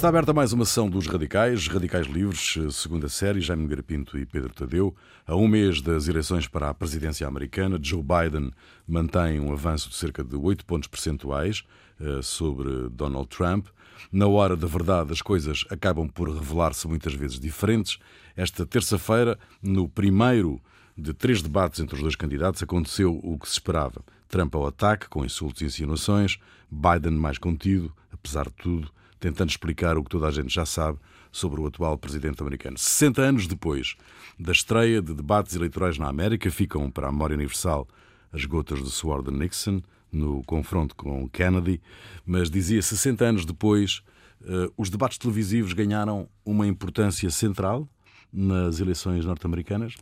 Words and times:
Está 0.00 0.08
aberta 0.08 0.32
mais 0.32 0.50
uma 0.54 0.64
sessão 0.64 0.88
dos 0.88 1.06
Radicais, 1.06 1.68
Radicais 1.68 2.06
Livres, 2.06 2.56
segunda 2.74 3.06
série, 3.06 3.38
Jaime 3.38 3.68
Garapinto 3.68 4.16
e 4.16 4.24
Pedro 4.24 4.48
Tadeu. 4.48 4.96
A 5.26 5.36
um 5.36 5.46
mês 5.46 5.82
das 5.82 6.08
eleições 6.08 6.48
para 6.48 6.70
a 6.70 6.74
presidência 6.74 7.28
americana, 7.28 7.78
Joe 7.78 8.02
Biden 8.02 8.50
mantém 8.88 9.38
um 9.38 9.52
avanço 9.52 9.90
de 9.90 9.96
cerca 9.96 10.24
de 10.24 10.36
8 10.36 10.64
pontos 10.64 10.88
percentuais 10.88 11.64
eh, 12.00 12.20
sobre 12.22 12.88
Donald 12.88 13.28
Trump. 13.28 13.66
Na 14.10 14.26
hora 14.26 14.56
da 14.56 14.66
verdade, 14.66 15.12
as 15.12 15.20
coisas 15.20 15.66
acabam 15.68 16.08
por 16.08 16.30
revelar-se 16.30 16.88
muitas 16.88 17.12
vezes 17.12 17.38
diferentes. 17.38 17.98
Esta 18.34 18.64
terça-feira, 18.64 19.38
no 19.62 19.86
primeiro 19.86 20.62
de 20.96 21.12
três 21.12 21.42
debates 21.42 21.78
entre 21.78 21.96
os 21.96 22.00
dois 22.00 22.16
candidatos, 22.16 22.62
aconteceu 22.62 23.20
o 23.22 23.38
que 23.38 23.46
se 23.46 23.52
esperava. 23.52 24.02
Trump 24.30 24.54
ao 24.54 24.66
ataque, 24.66 25.10
com 25.10 25.26
insultos 25.26 25.60
e 25.60 25.66
insinuações, 25.66 26.38
Biden 26.70 27.18
mais 27.18 27.36
contido, 27.36 27.92
apesar 28.10 28.46
de 28.46 28.54
tudo, 28.54 28.90
tentando 29.20 29.50
explicar 29.50 29.96
o 29.96 30.02
que 30.02 30.10
toda 30.10 30.26
a 30.26 30.30
gente 30.30 30.52
já 30.52 30.66
sabe 30.66 30.98
sobre 31.30 31.60
o 31.60 31.66
atual 31.66 31.96
presidente 31.96 32.40
americano. 32.42 32.76
60 32.76 33.22
anos 33.22 33.46
depois 33.46 33.94
da 34.38 34.52
estreia 34.52 35.00
de 35.02 35.14
debates 35.14 35.54
eleitorais 35.54 35.98
na 35.98 36.08
América, 36.08 36.50
ficam 36.50 36.90
para 36.90 37.08
a 37.08 37.12
memória 37.12 37.36
universal 37.36 37.86
as 38.32 38.44
gotas 38.44 38.80
do 38.80 38.90
suor 38.90 39.22
de 39.22 39.30
Nixon 39.30 39.82
no 40.10 40.42
confronto 40.44 40.96
com 40.96 41.28
Kennedy, 41.28 41.80
mas 42.24 42.50
dizia 42.50 42.82
60 42.82 43.24
anos 43.24 43.44
depois, 43.44 44.02
uh, 44.40 44.72
os 44.76 44.90
debates 44.90 45.18
televisivos 45.18 45.72
ganharam 45.72 46.28
uma 46.44 46.66
importância 46.66 47.30
central 47.30 47.88
nas 48.32 48.80
eleições 48.80 49.24
norte-americanas? 49.24 49.94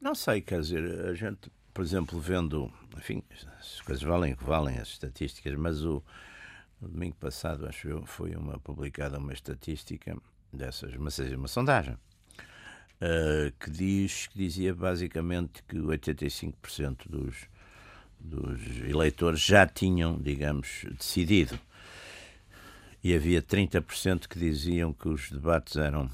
Não 0.00 0.14
sei, 0.14 0.40
quer 0.40 0.60
dizer, 0.60 1.08
a 1.08 1.14
gente, 1.14 1.50
por 1.74 1.84
exemplo, 1.84 2.18
vendo, 2.18 2.70
enfim, 2.96 3.22
as 3.60 3.80
coisas 3.82 4.02
valem 4.02 4.32
o 4.32 4.36
que 4.36 4.44
valem, 4.44 4.78
as 4.78 4.88
estatísticas, 4.88 5.54
mas 5.56 5.84
o, 5.84 6.02
no 6.82 6.88
domingo 6.88 7.14
passado, 7.14 7.66
acho 7.66 7.88
eu, 7.88 8.04
foi 8.04 8.34
uma 8.34 8.58
publicada 8.58 9.18
uma 9.18 9.32
estatística 9.32 10.16
dessas, 10.52 10.92
uma, 10.96 11.10
seja, 11.10 11.36
uma 11.36 11.46
sondagem, 11.46 11.94
uh, 11.94 13.52
que, 13.60 13.70
diz, 13.70 14.26
que 14.26 14.36
dizia 14.36 14.74
basicamente 14.74 15.62
que 15.62 15.76
85% 15.76 17.08
dos, 17.08 17.36
dos 18.18 18.60
eleitores 18.80 19.40
já 19.40 19.64
tinham, 19.64 20.18
digamos, 20.20 20.84
decidido. 20.98 21.58
E 23.04 23.14
havia 23.14 23.40
30% 23.40 24.26
que 24.28 24.38
diziam 24.38 24.92
que 24.92 25.08
os 25.08 25.30
debates 25.30 25.76
eram 25.76 26.10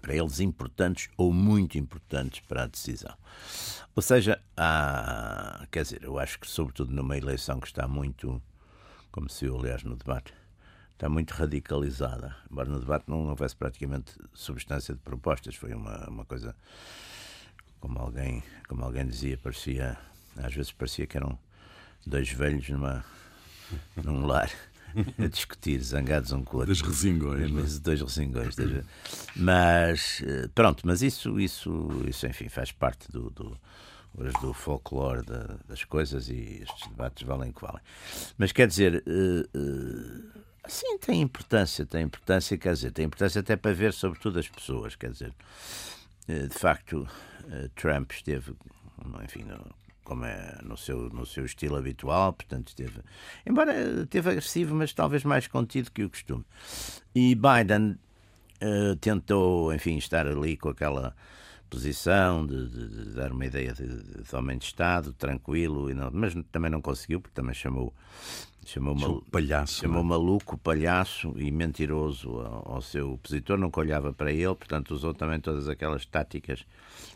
para 0.00 0.14
eles 0.14 0.40
importantes 0.40 1.08
ou 1.16 1.32
muito 1.32 1.78
importantes 1.78 2.40
para 2.40 2.64
a 2.64 2.66
decisão. 2.66 3.14
Ou 3.94 4.02
seja, 4.02 4.40
há, 4.56 5.66
quer 5.70 5.82
dizer, 5.82 6.02
eu 6.02 6.18
acho 6.18 6.38
que 6.38 6.46
sobretudo 6.46 6.92
numa 6.92 7.16
eleição 7.16 7.58
que 7.58 7.66
está 7.66 7.88
muito 7.88 8.40
como 9.16 9.30
se 9.30 9.46
viu, 9.46 9.58
aliás, 9.58 9.82
no 9.82 9.96
debate, 9.96 10.34
está 10.92 11.08
muito 11.08 11.30
radicalizada. 11.30 12.36
Embora 12.50 12.68
no 12.68 12.78
debate 12.78 13.08
não 13.08 13.28
houvesse 13.28 13.56
praticamente 13.56 14.12
substância 14.34 14.94
de 14.94 15.00
propostas, 15.00 15.54
foi 15.54 15.72
uma, 15.72 16.06
uma 16.06 16.26
coisa, 16.26 16.54
como 17.80 17.98
alguém, 17.98 18.42
como 18.68 18.84
alguém 18.84 19.06
dizia, 19.06 19.38
parecia, 19.38 19.96
às 20.36 20.52
vezes 20.52 20.70
parecia 20.70 21.06
que 21.06 21.16
eram 21.16 21.38
dois 22.06 22.30
velhos 22.30 22.68
numa, 22.68 23.02
num 24.04 24.26
lar 24.26 24.50
a 25.18 25.26
discutir, 25.28 25.80
zangados 25.82 26.32
um 26.32 26.44
com 26.44 26.58
o 26.58 26.60
outro. 26.60 26.74
Dois 26.74 26.86
resingões. 26.86 27.50
Mas, 27.50 27.78
dois 27.78 28.02
resingões. 28.02 28.54
Mas, 29.34 30.22
eh, 30.26 30.50
pronto, 30.54 30.86
mas 30.86 31.00
isso, 31.00 31.40
isso, 31.40 31.88
isso 32.06 32.26
enfim, 32.26 32.50
faz 32.50 32.70
parte 32.70 33.10
do, 33.10 33.30
do 33.30 33.58
hoje 34.16 34.32
do 34.40 34.52
folclore 34.52 35.22
da, 35.22 35.58
das 35.68 35.84
coisas 35.84 36.28
e 36.28 36.62
estes 36.62 36.88
debates 36.88 37.22
valem 37.26 37.50
o 37.50 37.52
que 37.52 37.60
valem. 37.60 37.82
Mas 38.38 38.52
quer 38.52 38.66
dizer, 38.66 39.04
uh, 39.06 39.58
uh, 39.58 40.42
sim, 40.66 40.98
tem 40.98 41.20
importância, 41.20 41.84
tem 41.84 42.02
importância, 42.04 42.56
quer 42.56 42.72
dizer, 42.72 42.92
tem 42.92 43.04
importância 43.04 43.40
até 43.40 43.56
para 43.56 43.72
ver 43.72 43.92
sobretudo 43.92 44.38
as 44.38 44.48
pessoas, 44.48 44.96
quer 44.96 45.10
dizer, 45.10 45.34
uh, 46.28 46.48
de 46.48 46.58
facto, 46.58 47.06
Trump 47.76 48.10
esteve, 48.10 48.56
enfim, 49.22 49.44
no, 49.44 49.72
como 50.02 50.24
é 50.24 50.58
no 50.64 50.76
seu, 50.76 51.08
no 51.10 51.24
seu 51.24 51.44
estilo 51.44 51.76
habitual, 51.76 52.32
portanto 52.32 52.68
esteve, 52.68 53.00
embora 53.46 54.02
esteve 54.02 54.30
agressivo, 54.30 54.74
mas 54.74 54.92
talvez 54.92 55.22
mais 55.22 55.46
contido 55.46 55.92
que 55.92 56.02
o 56.02 56.10
costume. 56.10 56.44
E 57.14 57.36
Biden 57.36 57.96
tentou, 59.00 59.72
enfim, 59.72 59.96
estar 59.96 60.26
ali 60.26 60.56
com 60.56 60.70
aquela 60.70 61.14
posição, 61.68 62.46
de, 62.46 62.68
de, 62.68 62.88
de, 62.88 63.14
dar 63.14 63.32
uma 63.32 63.44
ideia 63.44 63.72
de, 63.72 63.86
de, 64.22 64.36
homem 64.36 64.58
de 64.58 64.64
Estado, 64.64 65.12
tranquilo, 65.12 65.90
e 65.90 65.94
não, 65.94 66.10
mas 66.12 66.34
também 66.50 66.70
não 66.70 66.80
conseguiu, 66.80 67.20
porque 67.20 67.34
também 67.34 67.54
chamou, 67.54 67.92
chamou, 68.64 68.94
mal, 68.94 69.22
palhaço, 69.30 69.80
chamou 69.80 70.02
é? 70.02 70.04
maluco, 70.04 70.58
palhaço 70.58 71.32
e 71.36 71.50
mentiroso 71.50 72.40
ao, 72.40 72.74
ao, 72.74 72.82
seu 72.82 73.12
opositor, 73.12 73.58
nunca 73.58 73.80
olhava 73.80 74.12
para 74.12 74.32
ele, 74.32 74.54
portanto 74.54 74.92
usou 74.92 75.12
também 75.12 75.40
todas 75.40 75.68
aquelas 75.68 76.06
táticas 76.06 76.64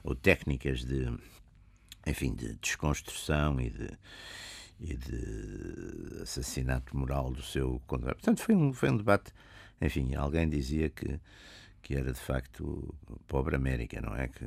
ou 0.04 0.14
técnicas 0.14 0.84
de, 0.84 1.12
enfim, 2.06 2.34
de 2.34 2.54
desconstrução 2.56 3.60
e 3.60 3.70
de, 3.70 3.88
e 4.80 4.96
de 4.96 6.22
assassinato 6.22 6.96
moral 6.96 7.30
do 7.30 7.42
seu 7.42 7.80
contra. 7.86 8.14
Portanto, 8.14 8.42
foi 8.42 8.54
um, 8.54 8.72
foi 8.72 8.90
um 8.90 8.96
debate, 8.96 9.32
enfim, 9.80 10.14
alguém 10.14 10.48
dizia 10.48 10.88
que 10.88 11.20
que 11.82 11.94
era 11.96 12.12
de 12.12 12.20
facto 12.20 12.94
Pobre 13.26 13.56
América, 13.56 14.00
não 14.00 14.14
é? 14.14 14.28
Que 14.28 14.44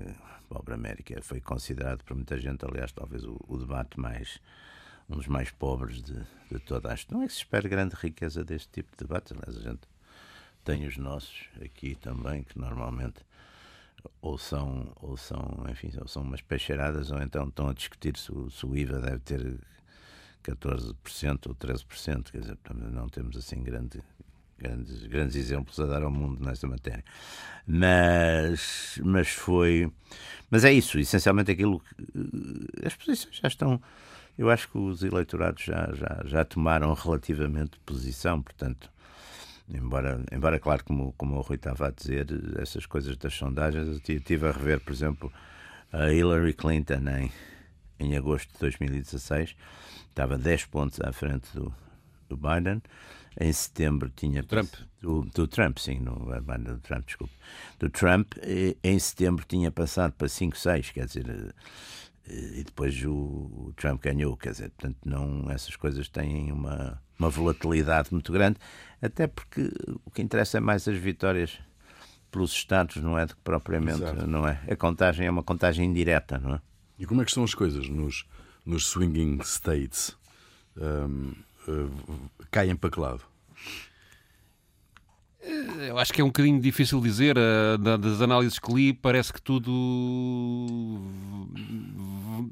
Pobre 0.50 0.74
América 0.74 1.22
foi 1.22 1.42
considerado 1.42 2.04
por 2.04 2.16
muita 2.16 2.40
gente, 2.40 2.66
aliás, 2.66 2.92
talvez 2.92 3.24
o, 3.24 3.40
o 3.48 3.58
debate 3.58 4.00
mais 4.00 4.40
um 5.10 5.18
dos 5.18 5.28
mais 5.28 5.52
pobres 5.52 6.02
de, 6.02 6.16
de 6.50 6.60
toda 6.60 6.94
a 6.94 6.98
Não 7.12 7.24
é 7.24 7.28
que 7.28 7.34
se 7.34 7.40
espere 7.40 7.68
grande 7.68 7.96
riqueza 7.96 8.44
deste 8.44 8.70
tipo 8.70 8.92
de 8.92 9.06
debate, 9.06 9.34
aliás, 9.34 9.58
a 9.58 9.70
gente 9.70 9.82
tem 10.64 10.86
os 10.88 10.98
nossos 10.98 11.50
aqui 11.62 11.96
também, 11.96 12.44
que 12.44 12.58
normalmente 12.58 13.22
ou 14.22 14.38
são, 14.38 14.92
ou 15.02 15.16
são, 15.18 15.66
enfim, 15.70 15.92
ou 16.00 16.08
são 16.08 16.24
umas 16.24 16.42
peixeiradas, 16.42 17.12
ou 17.12 17.22
então 17.22 17.48
estão 17.48 17.70
a 17.70 17.74
discutir 17.74 18.18
se 18.18 18.32
o, 18.32 18.50
se 18.50 18.66
o 18.66 18.76
IVA 18.76 19.00
deve 19.00 19.20
ter 19.20 19.60
14% 20.44 21.48
ou 21.48 21.56
13%, 21.56 22.32
quer 22.32 22.42
dizer, 22.42 22.58
não 22.74 23.08
temos 23.08 23.38
assim 23.38 23.62
grande, 23.64 24.02
grandes, 24.64 25.04
grandes 25.08 25.36
exemplos 25.36 25.80
a 25.80 25.86
dar 25.86 26.04
ao 26.04 26.12
mundo 26.12 26.44
nesta 26.44 26.68
matéria. 26.68 27.04
Mas, 27.68 29.00
mas 29.04 29.30
foi. 29.30 29.92
Mas 30.50 30.64
é 30.64 30.72
isso, 30.72 30.98
essencialmente 31.00 31.52
aquilo 31.52 31.80
que. 31.80 31.96
Eh, 32.84 32.88
as 32.88 32.96
posições 32.96 33.38
já 33.42 33.48
estão. 33.48 33.82
Eu 34.38 34.50
acho 34.50 34.70
que 34.70 34.78
os 34.78 35.04
eleitorados 35.04 35.64
já, 35.64 35.92
já, 35.94 36.24
já 36.26 36.46
tomaram 36.46 36.94
relativamente 36.94 37.78
posição, 37.86 38.42
portanto. 38.42 38.92
Embora, 39.70 40.22
embora 40.32 40.60
claro, 40.60 40.84
como, 40.84 41.14
como 41.14 41.36
o 41.36 41.42
Rui 41.42 41.56
estava 41.56 41.88
a 41.88 41.92
dizer, 41.92 42.28
essas 42.58 42.86
coisas 42.86 43.16
das 43.16 43.34
sondagens, 43.34 43.88
eu 43.88 44.16
estive 44.16 44.48
a 44.48 44.52
rever, 44.52 44.82
por 44.82 44.92
exemplo, 44.92 45.32
a 45.92 46.12
Hillary 46.12 46.54
Clinton 46.54 47.02
em, 47.18 47.32
em 47.98 48.18
agosto 48.18 48.52
de 48.52 48.60
2016, 48.60 49.56
estava 50.10 50.38
10 50.38 50.66
pontos 50.66 51.00
à 51.00 51.14
frente 51.14 51.48
do, 51.56 51.74
do 52.28 52.36
Biden, 52.36 52.82
em 53.40 53.52
setembro 53.52 54.12
tinha. 54.16 54.44
Trump? 54.44 54.74
Do, 55.02 55.24
do 55.34 55.48
Trump, 55.48 55.78
sim, 55.80 56.00
no, 56.00 56.14
do 56.16 56.80
Trump, 56.80 57.06
desculpe. 57.06 57.34
Do 57.80 57.90
Trump, 57.90 58.34
em 58.84 59.00
setembro 59.00 59.46
tinha 59.48 59.72
passado 59.72 60.14
para 60.14 60.30
5, 60.30 60.58
6, 60.58 60.92
quer 60.92 61.06
dizer. 61.06 61.54
Eh, 62.28 62.60
e 62.60 62.64
depois 62.64 63.04
o, 63.04 63.12
o, 63.12 63.74
Trump 63.76 64.02
ganhou, 64.02 64.38
quer 64.38 64.52
dizer, 64.52 64.70
portanto, 64.72 64.98
não, 65.06 65.50
essas 65.52 65.76
coisas 65.76 66.08
têm 66.08 66.52
uma, 66.52 67.02
uma 67.20 67.30
volatilidade 67.30 68.10
muito 68.12 68.32
grande, 68.32 68.58
até 69.02 69.28
porque 69.28 69.70
o 70.06 70.12
que 70.12 70.22
interessa 70.22 70.58
é 70.58 70.62
mais 70.62 70.88
as 70.88 70.98
vitórias 70.98 71.60
pelos 72.32 72.52
Estados, 72.52 72.96
não 72.98 73.18
é 73.18 73.26
do 73.26 73.36
que 73.36 73.42
propriamente, 73.42 74.02
Exato. 74.02 74.26
não 74.26 74.48
é? 74.48 74.60
A 74.70 74.76
contagem 74.76 75.28
é 75.28 75.30
uma 75.30 75.44
contagem 75.44 75.86
indireta, 75.86 76.40
não 76.40 76.56
é? 76.56 76.62
E 76.98 77.06
como 77.06 77.22
é 77.22 77.26
que 77.26 77.32
estão 77.32 77.44
as 77.44 77.54
coisas 77.54 77.88
nos, 77.90 78.26
nos 78.66 78.88
swinging 78.88 79.40
states? 79.44 80.18
Um, 80.78 81.34
uh, 81.68 82.30
caem 82.52 82.76
para 82.76 82.90
que 82.90 83.00
lado? 83.00 83.22
Eh, 85.44 85.90
eu 85.90 85.98
acho 85.98 86.14
que 86.14 86.22
é 86.22 86.24
um 86.24 86.28
bocadinho 86.28 86.60
difícil 86.60 87.02
dizer. 87.02 87.38
Uh, 87.38 87.78
das 87.98 88.22
análises 88.22 88.58
que 88.58 88.74
li, 88.74 88.94
parece 88.94 89.34
que 89.34 89.42
tudo. 89.42 89.72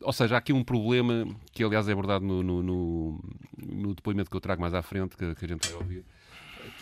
Ou 0.02 0.14
seja, 0.14 0.36
há 0.36 0.38
aqui 0.38 0.52
um 0.54 0.64
problema 0.64 1.28
que, 1.52 1.64
aliás, 1.64 1.88
é 1.88 1.94
abordado 1.94 2.26
no, 2.26 2.44
no, 2.44 2.64
no, 2.64 3.24
no 3.58 3.96
depoimento 3.96 4.30
que 4.30 4.36
eu 4.36 4.42
trago 4.42 4.62
mais 4.62 4.74
à 4.74 4.82
frente, 4.82 5.16
que, 5.16 5.36
que 5.36 5.46
a 5.46 5.48
gente 5.48 5.68
vai 5.70 5.78
ouvir, 5.78 6.06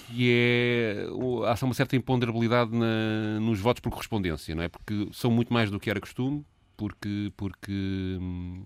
que 0.08 0.32
é. 0.32 1.08
Há 1.46 1.66
uma 1.66 1.74
certa 1.74 1.96
imponderabilidade 1.96 2.72
na, 2.76 3.40
nos 3.40 3.60
votos 3.60 3.82
por 3.82 3.92
correspondência, 3.92 4.56
não 4.56 4.64
é? 4.64 4.68
Porque 4.68 5.10
são 5.14 5.30
muito 5.32 5.54
mais 5.54 5.70
do 5.70 5.80
que 5.80 5.90
era 5.90 6.00
costume, 6.00 6.44
porque. 6.76 7.32
porque 7.38 8.18
hum, 8.20 8.64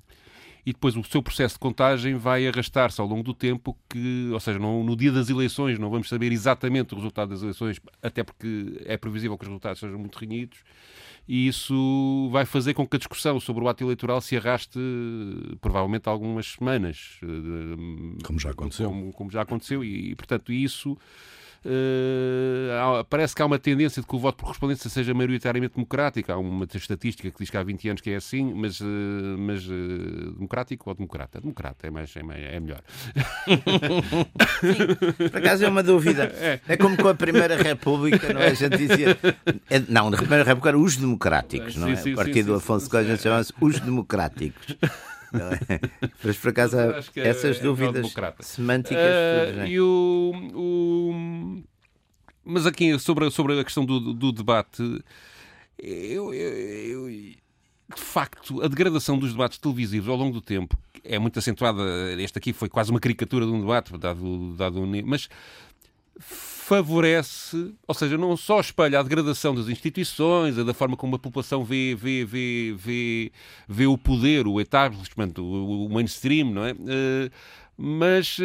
e 0.66 0.72
depois 0.72 0.96
o 0.96 1.04
seu 1.04 1.22
processo 1.22 1.56
de 1.56 1.60
contagem 1.60 2.16
vai 2.16 2.48
arrastar-se 2.48 3.00
ao 3.02 3.08
longo 3.08 3.24
do 3.24 3.34
tempo, 3.34 3.78
que, 3.90 4.30
ou 4.32 4.40
seja, 4.40 4.58
não, 4.60 4.84
no 4.84 4.96
dia 4.96 5.12
das 5.12 5.30
eleições 5.30 5.78
não 5.78 5.90
vamos 5.90 6.08
saber 6.08 6.32
exatamente 6.32 6.94
o 6.94 6.98
resultado 6.98 7.30
das 7.30 7.42
eleições, 7.42 7.80
até 8.02 8.24
porque 8.24 8.82
é 8.86 8.96
previsível 8.96 9.38
que 9.38 9.44
os 9.44 9.50
resultados 9.50 9.80
sejam 9.80 10.00
muito 10.00 10.18
renhidos, 10.18 10.60
e 11.28 11.48
isso 11.48 12.30
vai 12.32 12.46
fazer 12.46 12.74
com 12.74 12.88
que 12.88 12.96
a 12.96 13.00
discussão 13.00 13.40
sobre 13.40 13.64
o 13.64 13.68
ato 13.68 13.84
eleitoral 13.84 14.20
se 14.20 14.36
arraste 14.36 14.80
provavelmente 15.62 16.10
algumas 16.10 16.48
semanas. 16.48 17.18
Como 18.26 18.40
já 18.40 18.52
aconteceu. 18.52 18.90
Como, 18.90 19.14
como 19.14 19.32
já 19.32 19.42
aconteceu, 19.42 19.84
e, 19.84 20.16
portanto 20.16 20.52
isso 20.52 20.98
Uh, 21.66 23.04
parece 23.10 23.34
que 23.34 23.42
há 23.42 23.46
uma 23.46 23.58
tendência 23.58 24.02
de 24.02 24.08
que 24.08 24.16
o 24.16 24.20
voto 24.20 24.36
por 24.36 24.46
correspondência 24.46 24.90
seja 24.90 25.14
maioritariamente 25.14 25.76
democrático. 25.76 26.32
Há 26.32 26.38
uma 26.38 26.68
estatística 26.74 27.32
que 27.32 27.38
diz 27.38 27.50
que 27.50 27.58
há 27.58 27.64
20 27.64 27.90
anos 27.90 28.02
que 28.02 28.12
é 28.12 28.16
assim, 28.16 28.54
mas, 28.54 28.82
uh, 28.82 28.86
mas 29.38 29.66
uh, 29.68 30.34
democrático 30.34 30.90
ou 30.90 30.96
democrata? 30.96 31.40
Democrata 31.40 31.88
é, 31.88 31.90
mais, 31.90 32.16
é, 32.16 32.24
mais, 32.24 32.44
é 32.44 32.60
melhor. 32.60 32.82
Sim, 34.60 35.30
por 35.30 35.38
acaso 35.38 35.66
é 35.66 35.70
uma 35.70 35.84
dúvida. 35.84 36.34
É. 36.44 36.60
é 36.68 36.78
como 36.78 36.98
com 36.98 37.08
a 37.08 37.14
Primeira 37.14 37.56
República, 37.56 38.34
não 38.34 38.42
é? 38.42 38.48
A 38.48 38.54
gente 38.54 38.76
dizia. 38.76 39.18
É, 39.70 39.80
não, 39.88 40.10
na 40.10 40.18
Primeira 40.18 40.44
República 40.44 40.70
eram 40.70 40.82
os 40.82 40.98
democráticos, 40.98 41.76
não 41.78 41.88
é? 41.88 41.96
Sim, 41.96 42.04
sim, 42.04 42.14
o 42.14 42.16
partido 42.16 42.48
do 42.48 42.56
Afonso 42.56 42.90
Costa 42.90 43.16
chamava-se 43.16 43.54
os 43.62 43.80
democráticos. 43.80 44.76
É? 45.34 45.80
Mas 46.24 46.38
por 46.38 46.50
acaso 46.50 46.78
há 46.78 47.00
essas 47.16 47.58
é 47.58 47.62
dúvidas 47.62 48.14
semânticas. 48.42 48.98
Uh, 48.98 49.66
e 49.66 49.80
o, 49.80 50.32
o, 50.54 51.13
Mas 52.46 52.66
aqui 52.66 52.98
sobre, 53.00 53.30
sobre 53.32 53.60
a 53.60 53.64
questão 53.64 53.86
do, 53.86 54.14
do 54.14 54.32
debate, 54.32 54.82
eu, 55.78 56.34
eu, 56.34 57.10
eu, 57.10 57.10
de 57.10 58.02
facto, 58.02 58.62
a 58.62 58.68
degradação 58.68 59.18
dos 59.18 59.32
debates 59.32 59.58
televisivos 59.58 60.10
ao 60.10 60.16
longo 60.16 60.34
do 60.34 60.42
tempo 60.42 60.78
é 61.04 61.20
muito 61.20 61.38
acentuada. 61.40 61.82
Este 62.22 62.38
aqui 62.38 62.54
foi 62.54 62.70
quase 62.70 62.92
uma 62.92 63.00
caricatura 63.00 63.46
de 63.46 63.52
um 63.52 63.60
debate, 63.60 63.98
dado, 63.98 64.56
dado 64.56 64.82
mas 65.06 65.30
favorece, 66.20 67.74
ou 67.88 67.94
seja, 67.94 68.18
não 68.18 68.38
só 68.38 68.60
espelha 68.60 69.00
a 69.00 69.04
degradação 69.04 69.54
das 69.54 69.68
instituições, 69.68 70.56
da 70.56 70.74
forma 70.74 70.96
como 70.96 71.16
a 71.16 71.20
população 71.20 71.64
vê, 71.64 71.96
vê, 71.96 72.24
vê, 72.24 72.74
vê, 72.78 73.32
vê 73.68 73.86
o 73.86 73.98
poder, 73.98 74.48
o 74.48 74.62
establishment, 74.62 75.34
o, 75.40 75.90
mainstream, 75.90 76.52
não 76.52 76.66
é? 76.66 76.72
Uh, 76.72 77.32
mas. 77.78 78.38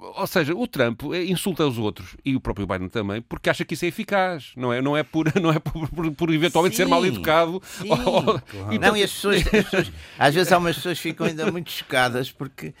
Ou 0.00 0.26
seja, 0.26 0.54
o 0.54 0.66
Trump 0.66 1.02
insulta 1.28 1.66
os 1.66 1.78
outros 1.78 2.16
e 2.24 2.34
o 2.34 2.40
próprio 2.40 2.66
Biden 2.66 2.88
também 2.88 3.22
porque 3.22 3.48
acha 3.48 3.64
que 3.64 3.74
isso 3.74 3.84
é 3.84 3.88
eficaz, 3.88 4.52
não 4.56 4.72
é? 4.72 4.82
Não 4.82 4.96
é 4.96 5.02
por, 5.02 5.32
não 5.40 5.50
é 5.50 5.58
por, 5.58 5.88
por, 5.88 6.10
por 6.12 6.32
eventualmente 6.32 6.76
sim, 6.76 6.82
ser 6.82 6.88
mal 6.88 7.04
educado. 7.04 7.62
Ou, 7.88 8.40
claro. 8.40 8.42
e, 8.72 8.78
não, 8.78 8.96
e 8.96 9.02
as 9.02 9.12
pessoas, 9.12 9.42
as 9.42 9.50
pessoas, 9.50 9.92
às 10.18 10.34
vezes 10.34 10.52
há 10.52 10.58
umas 10.58 10.76
pessoas 10.76 10.98
que 10.98 11.10
ficam 11.10 11.26
ainda 11.26 11.50
muito 11.50 11.70
chocadas 11.70 12.30
porque 12.30 12.74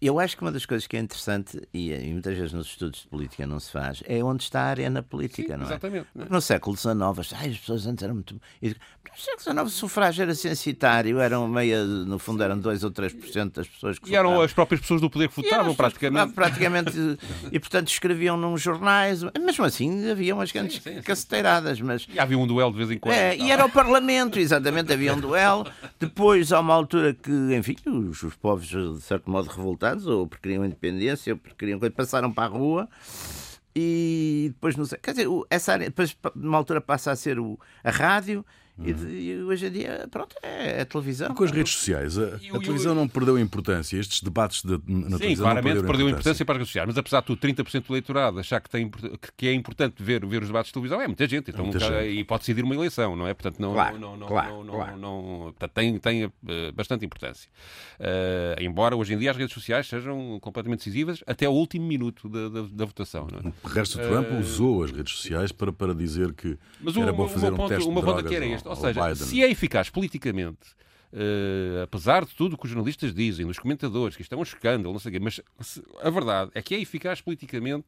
eu 0.00 0.18
acho 0.18 0.36
que 0.36 0.42
uma 0.42 0.50
das 0.50 0.66
coisas 0.66 0.86
que 0.86 0.96
é 0.96 1.00
interessante, 1.00 1.60
e, 1.72 1.92
e, 1.92 2.12
muitas 2.12 2.36
vezes 2.36 2.52
nos 2.52 2.66
estudos 2.66 3.02
de 3.02 3.06
política 3.06 3.46
não 3.46 3.60
se 3.60 3.70
faz, 3.70 4.02
é 4.06 4.22
onde 4.22 4.42
está 4.42 4.62
a 4.62 4.66
arena 4.66 5.02
política, 5.02 5.54
Sim, 5.54 5.58
não 5.58 5.66
é? 5.66 5.68
Exatamente. 5.68 6.06
No 6.14 6.40
século 6.40 6.76
XIX, 6.76 6.94
as, 7.18 7.32
as 7.32 7.58
pessoas 7.58 7.86
antes 7.86 8.02
eram 8.02 8.14
muito. 8.14 8.34
No 8.34 8.40
século 9.16 9.40
XIX, 9.40 9.62
o 9.62 9.70
sufrágio 9.70 10.22
era 10.22 10.34
censitário, 10.34 11.18
eram 11.20 11.48
meia, 11.48 11.84
no 11.84 12.18
fundo, 12.18 12.42
eram 12.42 12.58
2 12.58 12.84
ou 12.84 12.90
3% 12.90 13.52
das 13.52 13.68
pessoas 13.68 13.98
que 13.98 14.10
E 14.10 14.16
eram 14.16 14.40
as 14.40 14.52
próprias 14.52 14.80
pessoas 14.80 15.00
do 15.00 15.08
poder 15.08 15.28
que 15.28 15.36
votavam, 15.42 15.74
praticamente. 15.74 16.32
Praticamente. 16.38 16.92
e, 17.50 17.58
portanto, 17.58 17.88
escreviam 17.88 18.36
nos 18.36 18.60
jornais, 18.60 19.22
mesmo 19.40 19.64
assim, 19.64 20.10
havia 20.10 20.34
umas 20.34 20.52
grandes 20.52 20.80
sim, 20.82 20.94
sim, 20.94 21.02
caceteiradas. 21.02 21.80
Mas... 21.80 22.06
E 22.12 22.18
havia 22.18 22.38
um 22.38 22.46
duelo 22.46 22.70
de 22.70 22.78
vez 22.78 22.90
em 22.90 22.98
quando. 22.98 23.14
É, 23.14 23.36
e 23.36 23.50
era 23.50 23.64
o 23.64 23.70
Parlamento, 23.70 24.38
exatamente, 24.38 24.92
havia 24.92 25.14
um 25.14 25.20
duelo. 25.20 25.66
Depois, 25.98 26.52
há 26.52 26.60
uma 26.60 26.74
altura 26.74 27.14
que, 27.14 27.30
enfim, 27.56 27.76
os, 27.86 28.22
os 28.22 28.34
povos, 28.34 28.66
de 28.66 29.00
certo 29.00 29.30
modo, 29.30 29.48
revoltados, 29.68 30.06
ou 30.06 30.26
porque 30.26 30.42
queriam 30.42 30.64
independência, 30.64 31.34
ou 31.34 31.38
porque 31.38 31.56
queriam 31.56 31.78
passaram 31.90 32.32
para 32.32 32.44
a 32.44 32.56
rua 32.56 32.88
e 33.74 34.48
depois 34.54 34.76
não 34.76 34.84
sei, 34.84 34.98
quer 34.98 35.12
dizer, 35.12 35.28
essa 35.50 35.72
área, 35.72 35.86
depois 35.86 36.16
numa 36.34 36.56
altura 36.56 36.80
passa 36.80 37.12
a 37.12 37.16
ser 37.16 37.38
o, 37.38 37.58
a 37.84 37.90
rádio 37.90 38.44
e, 38.84 38.92
uhum. 38.92 39.08
e, 39.10 39.42
hoje 39.42 39.66
em 39.66 39.70
dia, 39.70 40.08
pronto, 40.10 40.36
é, 40.42 40.78
é 40.78 40.80
a 40.82 40.84
televisão. 40.84 41.30
E 41.32 41.34
com 41.34 41.44
as 41.44 41.50
redes 41.50 41.72
sociais, 41.72 42.16
a, 42.16 42.36
a 42.36 42.58
televisão 42.60 42.94
não 42.94 43.08
perdeu 43.08 43.38
importância. 43.38 43.96
Estes 43.96 44.22
debates 44.22 44.62
de, 44.62 44.72
na 44.86 45.10
Sim, 45.10 45.18
televisão 45.18 45.44
claramente 45.44 45.82
perdeu 45.86 46.08
importância 46.08 46.44
para 46.44 46.54
as 46.54 46.58
redes 46.58 46.68
sociais. 46.68 46.86
Mas 46.86 46.98
apesar 46.98 47.20
de 47.20 47.26
tudo, 47.26 47.40
30% 47.40 47.86
do 47.86 47.92
eleitorado 47.92 48.38
achar 48.38 48.60
que, 48.60 48.70
tem, 48.70 48.90
que 49.36 49.48
é 49.48 49.52
importante 49.52 50.02
ver, 50.02 50.24
ver 50.24 50.42
os 50.42 50.48
debates 50.48 50.68
de 50.68 50.74
televisão, 50.74 51.00
é 51.00 51.06
muita 51.06 51.26
gente. 51.26 51.50
Então, 51.50 51.64
muita 51.64 51.80
nunca, 51.80 52.02
gente. 52.02 52.18
E 52.20 52.24
pode 52.24 52.40
decidir 52.40 52.62
uma 52.62 52.74
eleição, 52.74 53.16
não 53.16 53.26
é? 53.26 53.34
Portanto, 53.34 53.58
não, 53.60 53.72
claro, 53.72 53.98
não, 53.98 54.16
não, 54.16 54.26
claro, 54.28 54.64
não, 54.64 54.74
claro. 54.74 54.96
não, 54.96 55.22
portanto, 55.58 55.72
tem, 55.72 55.98
tem 55.98 56.24
uh, 56.26 56.32
bastante 56.74 57.04
importância. 57.04 57.50
Uh, 57.98 58.62
embora 58.62 58.96
hoje 58.96 59.14
em 59.14 59.18
dia 59.18 59.30
as 59.30 59.36
redes 59.36 59.54
sociais 59.54 59.88
sejam 59.88 60.38
completamente 60.40 60.78
decisivas 60.78 61.22
até 61.26 61.48
o 61.48 61.52
último 61.52 61.86
minuto 61.86 62.28
da, 62.28 62.48
da, 62.48 62.62
da 62.62 62.84
votação. 62.84 63.26
Não 63.30 63.50
é? 63.50 63.52
O 63.64 63.68
resto, 63.68 63.98
Trump 63.98 64.30
uh, 64.30 64.38
usou 64.38 64.84
as 64.84 64.92
redes 64.92 65.16
sociais 65.16 65.50
para, 65.50 65.72
para 65.72 65.94
dizer 65.94 66.32
que 66.32 66.56
era 66.96 67.12
bom 67.12 67.28
fazer 67.28 67.52
um 67.52 67.56
ponto, 67.56 67.68
teste 67.68 67.88
de 67.88 68.00
drogas 68.00 68.32
era 68.32 68.46
este. 68.46 68.67
Ou 68.68 68.76
seja, 68.76 69.14
se 69.14 69.42
é 69.42 69.50
eficaz 69.50 69.90
politicamente, 69.90 70.70
uh, 71.12 71.82
apesar 71.82 72.24
de 72.24 72.34
tudo 72.34 72.54
o 72.54 72.58
que 72.58 72.64
os 72.64 72.70
jornalistas 72.70 73.14
dizem, 73.14 73.46
nos 73.46 73.58
comentadores, 73.58 74.16
que 74.16 74.22
isto 74.22 74.34
é 74.34 74.38
um 74.38 74.42
escândalo, 74.42 74.92
não 74.92 75.00
sei 75.00 75.10
o 75.10 75.12
quê, 75.12 75.20
mas 75.20 75.40
se, 75.60 75.82
a 76.02 76.10
verdade 76.10 76.50
é 76.54 76.62
que 76.62 76.74
é 76.74 76.80
eficaz 76.80 77.20
politicamente 77.20 77.86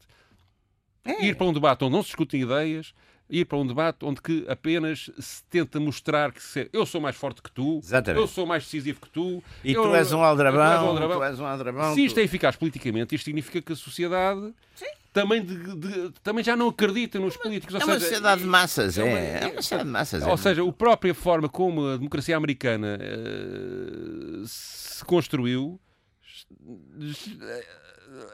é. 1.05 1.27
ir 1.27 1.37
para 1.37 1.47
um 1.47 1.53
debate 1.53 1.85
onde 1.85 1.95
não 1.95 2.03
se 2.03 2.09
discutem 2.09 2.43
ideias, 2.43 2.95
ir 3.29 3.45
para 3.45 3.59
um 3.59 3.67
debate 3.67 4.05
onde 4.05 4.21
que 4.21 4.45
apenas 4.49 5.11
se 5.19 5.45
tenta 5.45 5.79
mostrar 5.79 6.33
que 6.33 6.43
se, 6.43 6.69
eu 6.73 6.85
sou 6.85 7.01
mais 7.01 7.17
forte 7.17 7.41
que 7.41 7.51
tu, 7.51 7.79
Exatamente. 7.83 8.21
eu 8.21 8.27
sou 8.27 8.45
mais 8.45 8.65
decisivo 8.65 9.01
que 9.01 9.09
tu. 9.09 9.43
E 9.63 9.73
eu, 9.73 9.83
tu 9.83 9.95
és 9.95 10.13
um 10.13 10.23
aldrabão, 10.23 10.97
tu 10.97 11.23
és 11.23 11.39
um 11.39 11.47
aldrabão. 11.47 11.95
Se 11.95 12.05
isto 12.05 12.19
é 12.19 12.23
eficaz 12.23 12.57
politicamente, 12.57 13.15
isto 13.15 13.25
significa 13.25 13.63
que 13.63 13.73
a 13.73 13.77
sociedade 13.77 14.53
Sim 14.75 15.00
também, 15.13 15.45
de, 15.45 15.77
de, 15.77 16.13
também 16.23 16.45
já 16.45 16.55
não 16.55 16.69
acredita 16.69 17.19
nos 17.19 17.37
políticos. 17.37 17.75
Ou 17.75 17.81
é 17.81 17.85
uma 17.85 17.95
seja, 17.95 18.07
sociedade 18.07 18.43
de 18.43 18.47
massas, 18.47 18.99
é, 18.99 19.03
é, 19.03 19.41
é 19.43 19.47
uma 19.47 19.63
sociedade 19.63 19.89
de 19.89 19.93
massas. 19.93 20.23
Ou 20.23 20.35
é. 20.35 20.37
seja, 20.37 20.69
a 20.69 20.73
própria 20.73 21.15
forma 21.15 21.49
como 21.49 21.87
a 21.87 21.97
democracia 21.97 22.37
americana 22.37 22.99
uh, 22.99 24.47
se 24.47 25.05
construiu, 25.05 25.81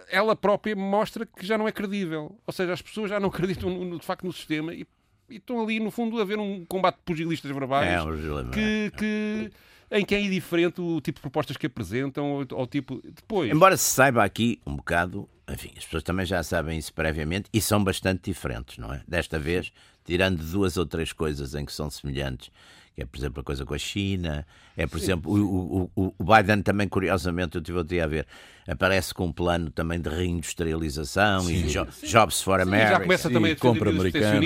ela 0.09 0.37
própria 0.37 0.77
mostra 0.77 1.25
que 1.25 1.47
já 1.47 1.57
não 1.57 1.67
é 1.67 1.73
credível. 1.73 2.39
Ou 2.47 2.53
seja, 2.53 2.73
as 2.73 2.83
pessoas 2.83 3.11
já 3.11 3.19
não 3.19 3.29
acreditam 3.31 3.71
no, 3.71 3.99
de 3.99 4.05
facto 4.05 4.25
no 4.25 4.33
sistema 4.33 4.75
e, 4.75 4.87
e 5.31 5.37
estão 5.37 5.63
ali, 5.63 5.81
no 5.81 5.91
fundo, 5.91 6.21
a 6.21 6.25
ver 6.25 6.39
um 6.39 6.65
combate 6.67 6.97
de 6.97 7.03
pugilistas 7.03 7.51
verbais 7.51 7.91
é, 7.91 8.03
um 8.03 8.51
que, 8.51 8.93
que 8.97 9.51
em 9.91 10.05
que 10.05 10.15
é 10.15 10.21
indiferente 10.21 10.81
o 10.81 11.01
tipo 11.01 11.19
de 11.19 11.23
propostas 11.23 11.57
que 11.57 11.67
apresentam 11.67 12.33
ou, 12.33 12.47
ou 12.51 12.67
tipo 12.67 13.01
depois. 13.03 13.51
Embora 13.51 13.77
se 13.77 13.89
saiba 13.89 14.25
aqui 14.25 14.61
um 14.67 14.77
bocado, 14.77 15.29
enfim, 15.57 15.73
as 15.77 15.85
pessoas 15.85 16.03
também 16.03 16.27
já 16.27 16.43
sabem 16.43 16.79
isso 16.79 16.93
previamente 16.93 17.49
e 17.53 17.61
são 17.63 17.83
bastante 17.83 18.31
diferentes, 18.31 18.77
não 18.77 18.93
é? 18.93 19.01
Desta 19.09 19.39
vez, 19.39 19.73
tirando 20.05 20.43
duas 20.45 20.77
ou 20.77 20.85
três 20.85 21.13
coisas 21.13 21.55
em 21.55 21.65
que 21.65 21.73
são 21.73 21.91
semelhantes, 21.91 22.51
que 22.95 23.03
é, 23.03 23.07
por 23.07 23.19
exemplo, 23.19 23.41
a 23.41 23.43
coisa 23.43 23.65
com 23.65 23.73
a 23.73 23.79
China, 23.79 24.47
é, 24.77 24.87
por 24.87 24.99
sim, 24.99 25.07
exemplo, 25.07 25.35
sim. 25.35 25.43
O, 25.43 25.91
o, 25.97 26.15
o, 26.19 26.25
Biden 26.25 26.63
também, 26.63 26.87
curiosamente, 26.87 27.57
eu 27.57 27.63
tive 27.63 27.79
outro 27.79 27.95
dia 27.95 28.05
a 28.05 28.07
ver, 28.07 28.27
aparece 28.69 29.15
com 29.15 29.27
um 29.27 29.33
plano 29.33 29.71
também 29.71 29.99
de 29.99 30.11
reindustrialização 30.11 31.41
sim, 31.41 31.65
e 31.65 31.69
jo 31.69 31.87
Jobs 32.05 32.43
for 32.43 32.61
America. 32.61 32.91
já 32.91 33.01
começa 33.01 33.31
também 33.31 33.53
a 33.53 33.57
compra 33.57 33.91
americana. 33.91 34.45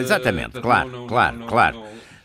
Exatamente, 0.00 0.60
claro, 0.60 0.90
não, 0.90 1.06
claro, 1.06 1.38
não, 1.38 1.46
claro. 1.46 1.82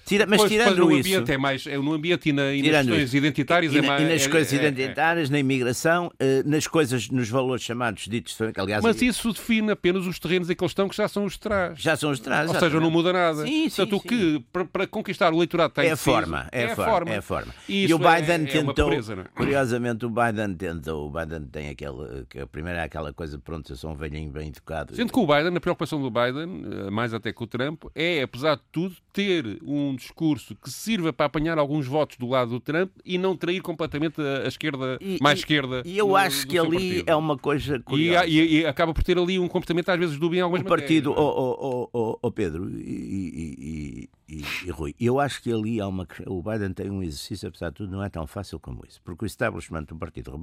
Tira, 0.08 0.26
mas 0.26 0.40
pois, 0.40 0.52
tirando 0.52 0.78
no 0.78 0.92
isso. 0.92 1.00
Ambiente 1.00 1.32
é 1.34 1.38
mais, 1.38 1.68
é, 1.68 1.78
no 1.78 1.94
ambiente 1.94 2.30
e, 2.30 2.34
na, 2.34 2.54
e 2.54 2.62
nas 2.62 2.86
questões 2.86 3.04
isso. 3.04 3.18
identitárias 3.18 3.74
e, 3.74 3.78
é 3.78 3.82
mais. 3.82 4.02
E 4.02 4.06
nas 4.06 4.26
é, 4.26 4.30
coisas 4.30 4.54
é, 4.54 4.56
é. 4.56 4.60
identitárias, 4.60 5.30
na 5.30 5.38
imigração, 5.38 6.10
eh, 6.18 6.44
nas 6.46 6.66
coisas, 6.66 7.10
nos 7.10 7.28
valores 7.28 7.62
chamados 7.62 8.08
ditos. 8.08 8.38
Aliás, 8.56 8.82
mas 8.82 9.02
isso 9.02 9.34
define 9.34 9.72
apenas 9.72 10.08
os 10.08 10.18
terrenos 10.18 10.50
em 10.50 10.56
que 10.56 10.64
eles 10.64 10.72
estão, 10.72 10.88
que 10.88 10.96
já 10.96 11.10
são 11.10 11.26
os 11.26 11.34
de 11.34 11.40
trás. 11.40 11.78
Já 11.78 11.98
são 11.98 12.12
os 12.12 12.20
de 12.20 12.24
trás. 12.24 12.50
Ou 12.50 12.58
seja, 12.58 12.80
não 12.80 12.90
muda 12.90 13.12
nada. 13.12 13.44
Sim, 13.44 13.70
sim, 13.70 13.86
Portanto, 13.86 13.90
sim. 13.90 13.96
o 13.96 14.00
que 14.00 14.46
para, 14.54 14.66
para, 14.66 14.88
conquistar 14.88 15.34
o 15.34 15.36
eleitorado 15.36 15.74
tem 15.74 15.88
é 15.88 15.92
a 15.92 15.98
forma. 15.98 16.48
É, 16.54 16.66
a 16.68 16.76
forma. 16.76 17.12
É 17.12 17.18
a 17.18 17.22
forma. 17.22 17.54
E, 17.68 17.86
e 17.86 17.94
o 17.94 18.00
Biden 18.00 18.46
tentou. 18.46 18.90
Curiosamente, 19.36 20.06
o 20.06 20.10
Biden 20.10 20.56
tentou. 20.56 21.08
O 21.08 21.12
Biden 21.12 21.48
tem 21.52 21.68
aquele. 21.68 22.26
Que 22.30 22.40
a 22.40 22.48
primeira 22.48 22.80
é 22.80 22.84
aquela 22.84 23.12
coisa, 23.12 23.38
pronto, 23.38 23.70
eu 23.70 23.76
sou 23.76 23.92
um 23.92 23.96
velhinho 23.96 24.32
bem 24.32 24.48
educado. 24.48 24.96
Sendo 24.96 25.12
que 25.12 25.20
o 25.20 25.28
Biden, 25.28 25.58
a 25.58 25.60
preocupação 25.60 26.02
do 26.02 26.10
Biden, 26.10 26.64
eh, 26.66 26.90
mais 26.90 27.14
até 27.14 27.34
que 27.34 27.44
o 27.44 27.48
Trump, 27.48 27.84
é, 27.94 28.22
apesar 28.22 28.56
de 28.56 28.62
tudo, 28.72 28.96
ter 29.12 29.60
um 29.64 29.97
discurso 29.98 30.56
que 30.56 30.70
sirva 30.70 31.12
para 31.12 31.26
apanhar 31.26 31.58
alguns 31.58 31.86
votos 31.86 32.18
do 32.18 32.28
lado 32.28 32.52
do 32.52 32.60
Trump 32.60 32.92
e 33.04 33.18
não 33.18 33.36
trair 33.36 33.62
completamente 33.62 34.22
a, 34.22 34.48
esquerda, 34.48 34.98
e, 35.02 35.18
mais 35.22 35.40
e, 35.40 35.42
esquerda. 35.42 35.82
E 35.86 35.98
eu 35.98 36.08
do, 36.08 36.16
acho 36.16 36.48
que 36.48 36.58
ali 36.58 36.70
partido. 36.78 37.10
é 37.10 37.16
uma 37.16 37.38
coisa 37.38 37.80
curiosa. 37.80 38.28
E, 38.28 38.62
e, 38.62 38.66
acaba 38.66 38.94
por 38.94 39.04
ter 39.04 39.18
ali 39.18 39.38
um 39.38 39.48
comportamento 39.48 39.90
às 39.90 40.00
vezes 40.00 40.18
dúbio 40.18 40.38
em 40.38 40.42
algumas 40.42 40.66
o 40.66 40.66
partido, 40.66 41.10
matérias. 41.10 41.36
O, 41.36 41.90
o, 41.94 42.20
o, 42.22 42.32
Pedro 42.32 42.70
e, 42.70 44.10
e, 44.30 44.70
Rui, 44.70 44.94
eu 45.00 45.20
acho 45.20 45.42
que 45.42 45.52
ali 45.52 45.82
há 45.82 45.88
uma. 45.88 46.08
O 46.26 46.42
Biden 46.42 46.74
tem 46.74 46.90
um 46.90 47.02
exercício, 47.02 47.48
apesar 47.48 47.70
de 47.70 47.76
tudo, 47.76 47.92
não 47.92 48.04
é 48.04 48.10
tão 48.10 48.28
fácil 48.28 48.60
como 48.60 48.84
isso. 48.88 49.02
Porque 49.04 49.26
o 49.26 49.28
establishment 49.28 49.84
do 49.84 49.96
Partido 49.96 50.40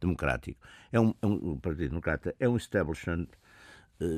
Democrático 0.00 0.60
é 0.90 0.98
um, 0.98 1.14
é 1.20 1.26
um 1.26 1.52
o 1.52 1.58
Partido 1.58 1.88
Democrata 1.90 2.34
é 2.38 2.48
um 2.48 2.56
establishment 2.56 3.26
eh, 3.26 3.36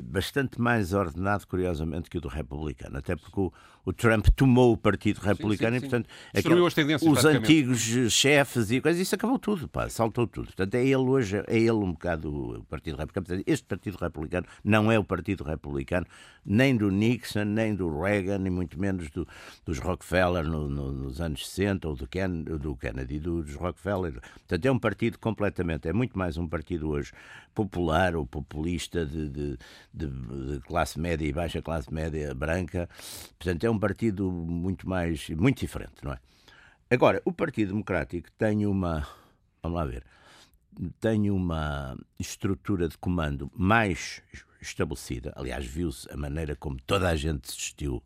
bastante 0.04 0.60
mais 0.60 0.92
ordenado, 0.92 1.46
curiosamente, 1.46 2.08
que 2.08 2.18
o 2.18 2.20
do 2.20 2.28
republicano. 2.28 2.98
Até 2.98 3.16
porque 3.16 3.40
o, 3.40 3.52
o 3.84 3.92
Trump 3.92 4.26
tomou 4.36 4.72
o 4.72 4.76
Partido 4.76 5.18
Republicano 5.18 5.74
sim, 5.74 5.80
sim. 5.80 5.86
e, 5.86 5.90
portanto, 5.90 6.08
aquele, 6.34 7.08
os 7.10 7.24
antigos 7.24 7.80
chefes 8.12 8.70
e 8.70 8.80
coisas, 8.80 9.00
isso 9.00 9.14
acabou 9.14 9.38
tudo, 9.38 9.68
pá, 9.68 9.88
saltou 9.88 10.26
tudo. 10.26 10.46
Portanto, 10.46 10.74
é 10.76 10.84
ele 10.84 10.96
hoje, 10.96 11.42
é 11.48 11.58
ele 11.58 11.72
um 11.72 11.92
bocado 11.92 12.58
o 12.58 12.64
Partido 12.64 12.96
Republicano. 12.96 13.26
Portanto, 13.26 13.44
este 13.46 13.66
Partido 13.66 13.96
Republicano 13.96 14.46
não 14.62 14.90
é 14.90 14.98
o 14.98 15.04
Partido 15.04 15.42
Republicano 15.42 16.06
nem 16.44 16.76
do 16.76 16.90
Nixon, 16.90 17.44
nem 17.44 17.74
do 17.74 18.00
Reagan, 18.00 18.38
nem 18.38 18.52
muito 18.52 18.78
menos 18.78 19.10
do, 19.10 19.26
dos 19.64 19.78
Rockefeller 19.78 20.44
no, 20.44 20.68
no, 20.68 20.92
nos 20.92 21.20
anos 21.20 21.48
60, 21.48 21.88
ou 21.88 21.96
do, 21.96 22.06
Ken, 22.06 22.42
do 22.42 22.76
Kennedy, 22.76 23.18
dos 23.18 23.54
Rockefeller. 23.54 24.20
Portanto, 24.20 24.66
é 24.66 24.70
um 24.70 24.78
partido 24.78 25.18
completamente, 25.18 25.88
é 25.88 25.92
muito 25.92 26.18
mais 26.18 26.36
um 26.36 26.46
partido 26.48 26.88
hoje 26.88 27.12
popular 27.54 28.16
ou 28.16 28.26
populista 28.26 29.04
de, 29.04 29.28
de, 29.28 29.58
de, 29.92 30.06
de 30.06 30.60
classe 30.60 30.98
média 30.98 31.26
e 31.26 31.32
baixa 31.32 31.62
classe 31.62 31.92
média 31.92 32.34
branca. 32.34 32.88
Portanto, 33.38 33.64
é 33.64 33.70
um 33.70 33.78
partido 33.78 34.30
muito 34.30 34.88
mais, 34.88 35.28
muito 35.30 35.60
diferente, 35.60 35.94
não 36.02 36.12
é? 36.12 36.18
Agora, 36.90 37.22
o 37.24 37.32
Partido 37.32 37.68
Democrático 37.68 38.30
tem 38.32 38.66
uma, 38.66 39.06
vamos 39.62 39.78
lá 39.78 39.84
ver, 39.86 40.04
tem 41.00 41.30
uma 41.30 41.96
estrutura 42.18 42.88
de 42.88 42.98
comando 42.98 43.50
mais 43.54 44.22
estabelecida. 44.60 45.32
Aliás, 45.34 45.64
viu-se 45.64 46.10
a 46.12 46.16
maneira 46.16 46.54
como 46.54 46.76
toda 46.86 47.08
a 47.08 47.16
gente 47.16 47.48
assistiu 47.48 48.02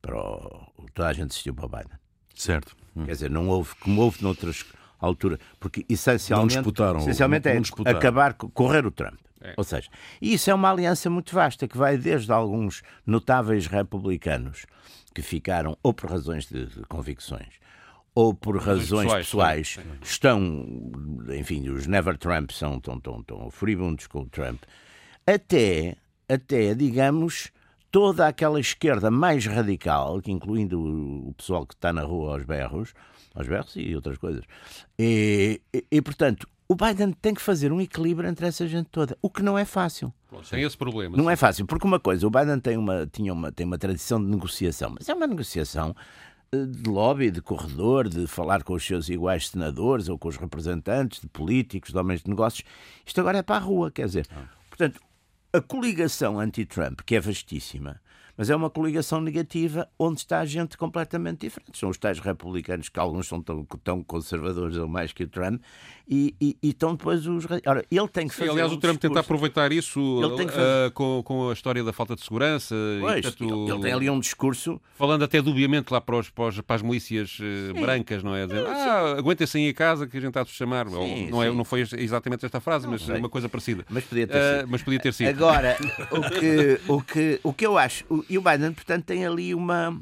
para 0.00 0.16
o, 0.16 0.66
toda 0.92 1.08
a 1.08 1.12
gente 1.12 1.30
assistiu 1.30 1.54
para 1.54 1.66
o 1.66 1.68
Biden. 1.68 1.98
Certo. 2.34 2.76
Hum. 2.94 3.04
Quer 3.04 3.12
dizer, 3.12 3.30
não 3.30 3.48
houve 3.48 3.74
como 3.76 4.02
houve 4.02 4.22
noutras 4.22 4.64
alturas, 4.98 5.38
porque 5.58 5.84
essencialmente, 5.88 6.54
não 6.54 6.62
disputaram, 6.62 7.00
essencialmente 7.00 7.46
não, 7.46 7.52
é 7.52 7.54
não 7.54 7.62
disputaram. 7.62 7.98
acabar 7.98 8.34
correr 8.34 8.86
o 8.86 8.90
Trump. 8.90 9.18
É. 9.42 9.54
Ou 9.56 9.64
seja, 9.64 9.88
isso 10.20 10.50
é 10.50 10.54
uma 10.54 10.70
aliança 10.70 11.10
muito 11.10 11.34
vasta 11.34 11.66
que 11.66 11.76
vai 11.76 11.96
desde 11.96 12.32
alguns 12.32 12.82
notáveis 13.06 13.66
republicanos 13.66 14.66
que 15.14 15.22
ficaram 15.22 15.76
ou 15.82 15.92
por 15.92 16.10
razões 16.10 16.46
de, 16.46 16.66
convicções 16.88 17.60
ou 18.14 18.34
por 18.34 18.58
razões 18.58 19.10
pessoais, 19.12 19.76
pessoais 19.76 19.78
estão, 20.02 20.66
enfim, 21.34 21.68
os 21.70 21.86
Never 21.86 22.16
Trump 22.18 22.50
são 22.50 22.78
tão, 22.78 23.00
tão, 23.00 23.22
tão 23.22 23.50
furibundos 23.50 24.06
com 24.06 24.20
o 24.20 24.28
Trump, 24.28 24.62
até, 25.26 25.96
até, 26.28 26.74
digamos, 26.74 27.50
toda 27.90 28.26
aquela 28.26 28.60
esquerda 28.60 29.10
mais 29.10 29.46
radical, 29.46 30.20
que 30.20 30.30
incluindo 30.30 30.78
o 31.28 31.34
pessoal 31.34 31.66
que 31.66 31.74
está 31.74 31.92
na 31.92 32.02
rua 32.02 32.32
aos 32.34 32.44
berros, 32.44 32.92
aos 33.34 33.46
berros 33.46 33.74
e 33.76 33.94
outras 33.94 34.18
coisas. 34.18 34.44
E, 34.98 35.60
e, 35.72 35.84
e, 35.90 36.02
portanto, 36.02 36.46
o 36.68 36.74
Biden 36.74 37.12
tem 37.12 37.34
que 37.34 37.42
fazer 37.42 37.72
um 37.72 37.80
equilíbrio 37.80 38.28
entre 38.28 38.46
essa 38.46 38.66
gente 38.66 38.88
toda, 38.90 39.16
o 39.20 39.28
que 39.28 39.42
não 39.42 39.58
é 39.58 39.64
fácil. 39.64 40.12
Tem 40.48 40.62
esse 40.62 40.76
problema. 40.76 41.16
Não 41.16 41.24
sim. 41.24 41.30
é 41.30 41.36
fácil, 41.36 41.66
porque 41.66 41.86
uma 41.86 42.00
coisa, 42.00 42.26
o 42.26 42.30
Biden 42.30 42.58
tem 42.58 42.76
uma, 42.76 43.06
tinha 43.06 43.32
uma, 43.32 43.52
tem 43.52 43.66
uma 43.66 43.78
tradição 43.78 44.22
de 44.22 44.30
negociação, 44.30 44.94
mas 44.96 45.08
é 45.08 45.14
uma 45.14 45.26
negociação 45.26 45.94
de 46.52 46.88
lobby, 46.88 47.30
de 47.30 47.40
corredor, 47.40 48.08
de 48.08 48.26
falar 48.26 48.62
com 48.62 48.74
os 48.74 48.86
seus 48.86 49.08
iguais 49.08 49.48
senadores 49.48 50.10
ou 50.10 50.18
com 50.18 50.28
os 50.28 50.36
representantes 50.36 51.20
de 51.20 51.26
políticos, 51.26 51.92
de 51.92 51.98
homens 51.98 52.22
de 52.22 52.28
negócios. 52.28 52.62
Isto 53.06 53.20
agora 53.20 53.38
é 53.38 53.42
para 53.42 53.56
a 53.56 53.58
rua, 53.58 53.90
quer 53.90 54.04
dizer. 54.04 54.26
Ah. 54.30 54.44
Portanto, 54.68 55.00
a 55.50 55.60
coligação 55.62 56.38
anti-Trump, 56.38 57.00
que 57.06 57.16
é 57.16 57.20
vastíssima, 57.20 58.01
mas 58.36 58.50
é 58.50 58.56
uma 58.56 58.70
coligação 58.70 59.20
negativa 59.20 59.88
onde 59.98 60.20
está 60.20 60.44
gente 60.44 60.76
completamente 60.76 61.40
diferente. 61.40 61.78
São 61.78 61.88
os 61.88 61.98
tais 61.98 62.18
republicanos, 62.18 62.88
que 62.88 62.98
alguns 62.98 63.28
são 63.28 63.42
tão, 63.42 63.64
tão 63.82 64.02
conservadores 64.02 64.76
ou 64.76 64.88
mais 64.88 65.12
que 65.12 65.24
o 65.24 65.28
Trump, 65.28 65.62
e, 66.08 66.34
e, 66.40 66.56
e 66.62 66.68
estão 66.70 66.94
depois 66.94 67.26
os. 67.26 67.46
Ora, 67.66 67.84
ele 67.90 68.08
tem 68.08 68.28
que 68.28 68.34
fazer. 68.34 68.48
Sim, 68.48 68.52
aliás, 68.52 68.72
um 68.72 68.74
o 68.74 68.78
Trump 68.78 68.94
discurso. 68.94 69.14
tenta 69.14 69.20
aproveitar 69.20 69.72
isso 69.72 70.00
uh, 70.00 70.90
com, 70.92 71.22
com 71.24 71.48
a 71.48 71.52
história 71.52 71.82
da 71.82 71.92
falta 71.92 72.14
de 72.14 72.22
segurança. 72.22 72.74
Pois, 73.00 73.18
e, 73.18 73.22
portanto, 73.22 73.72
ele 73.72 73.80
tem 73.80 73.92
ali 73.92 74.10
um 74.10 74.20
discurso. 74.20 74.80
Falando 74.94 75.22
até 75.24 75.40
dubiamente 75.40 75.92
lá 75.92 76.00
para, 76.00 76.16
os, 76.16 76.28
para, 76.30 76.48
as 76.68 76.82
milícias 76.82 77.38
uh, 77.38 77.80
brancas, 77.80 78.22
não 78.22 78.34
é? 78.34 78.46
Dizer, 78.46 78.66
ah, 78.66 79.14
aguentem-se 79.18 79.58
em 79.58 79.72
casa 79.72 80.06
que 80.06 80.16
a 80.16 80.20
gente 80.20 80.38
há 80.38 80.42
de 80.42 80.50
chamar. 80.50 80.88
Sim, 80.88 81.30
não, 81.30 81.42
é, 81.42 81.50
não 81.50 81.64
foi 81.64 81.80
exatamente 81.80 82.44
esta 82.44 82.60
frase, 82.60 82.84
não, 82.84 82.92
mas 82.92 83.02
sei. 83.02 83.16
uma 83.16 83.28
coisa 83.28 83.48
parecida. 83.48 83.84
Mas 83.88 84.04
podia 84.04 84.26
ter 84.26 84.34
sido. 84.34 84.64
Uh, 84.64 84.68
mas 84.68 84.82
podia 84.82 85.00
ter 85.00 85.14
sido. 85.14 85.28
Agora, 85.28 85.76
o 86.10 86.30
que, 86.30 86.80
o 86.88 87.02
que, 87.02 87.40
o 87.42 87.52
que 87.52 87.66
eu 87.66 87.78
acho. 87.78 88.04
E 88.28 88.38
o 88.38 88.42
Biden, 88.42 88.72
portanto, 88.72 89.04
tem 89.04 89.26
ali 89.26 89.54
uma. 89.54 90.00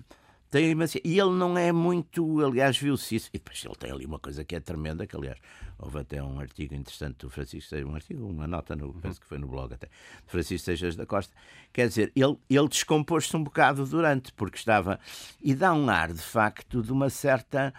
Tem 0.51 0.75
uma, 0.75 0.85
e 1.05 1.21
ele 1.21 1.31
não 1.31 1.57
é 1.57 1.71
muito, 1.71 2.45
aliás, 2.45 2.77
viu-se 2.77 3.15
isso. 3.15 3.31
E 3.33 3.39
depois 3.39 3.65
ele 3.65 3.77
tem 3.77 3.93
ali 3.93 4.05
uma 4.05 4.19
coisa 4.19 4.43
que 4.43 4.57
é 4.57 4.61
tremenda, 4.61 5.07
que 5.07 5.15
aliás, 5.15 5.39
houve 5.79 6.01
até 6.01 6.21
um 6.21 6.41
artigo 6.41 6.75
interessante 6.75 7.19
do 7.19 7.31
Francisco 7.31 7.71
Seixas, 7.71 7.89
um 7.89 7.95
artigo, 7.95 8.27
uma 8.27 8.49
nota, 8.49 8.75
no, 8.75 8.87
uhum. 8.87 9.01
penso 9.01 9.21
que 9.21 9.27
foi 9.27 9.39
no 9.39 9.47
blog 9.47 9.73
até, 9.73 9.87
de 9.87 10.31
Francisco 10.31 10.65
Seixas 10.65 10.97
da 10.97 11.07
Costa. 11.07 11.33
Quer 11.73 11.87
dizer, 11.87 12.13
ele, 12.17 12.37
ele 12.49 12.69
descompôs-se 12.69 13.37
um 13.37 13.45
bocado 13.45 13.87
durante, 13.87 14.33
porque 14.33 14.59
estava. 14.59 14.99
E 15.41 15.55
dá 15.55 15.73
um 15.73 15.89
ar, 15.89 16.13
de 16.13 16.23
facto, 16.23 16.83
de 16.83 16.93
uma 16.93 17.09
certa. 17.09 17.73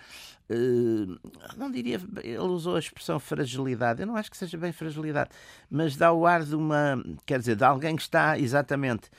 Uh, 0.50 1.20
não 1.58 1.70
diria, 1.70 2.00
ele 2.24 2.38
usou 2.40 2.76
a 2.76 2.80
expressão 2.80 3.20
fragilidade, 3.20 4.02
eu 4.02 4.08
não 4.08 4.16
acho 4.16 4.30
que 4.30 4.38
seja 4.38 4.58
bem 4.58 4.72
fragilidade, 4.74 5.30
mas 5.70 5.96
dá 5.96 6.12
o 6.12 6.26
ar 6.26 6.44
de 6.44 6.56
uma, 6.56 7.02
quer 7.26 7.40
dizer, 7.40 7.56
de 7.56 7.64
alguém 7.64 7.96
que 7.96 8.02
está 8.02 8.38
exatamente 8.38 9.10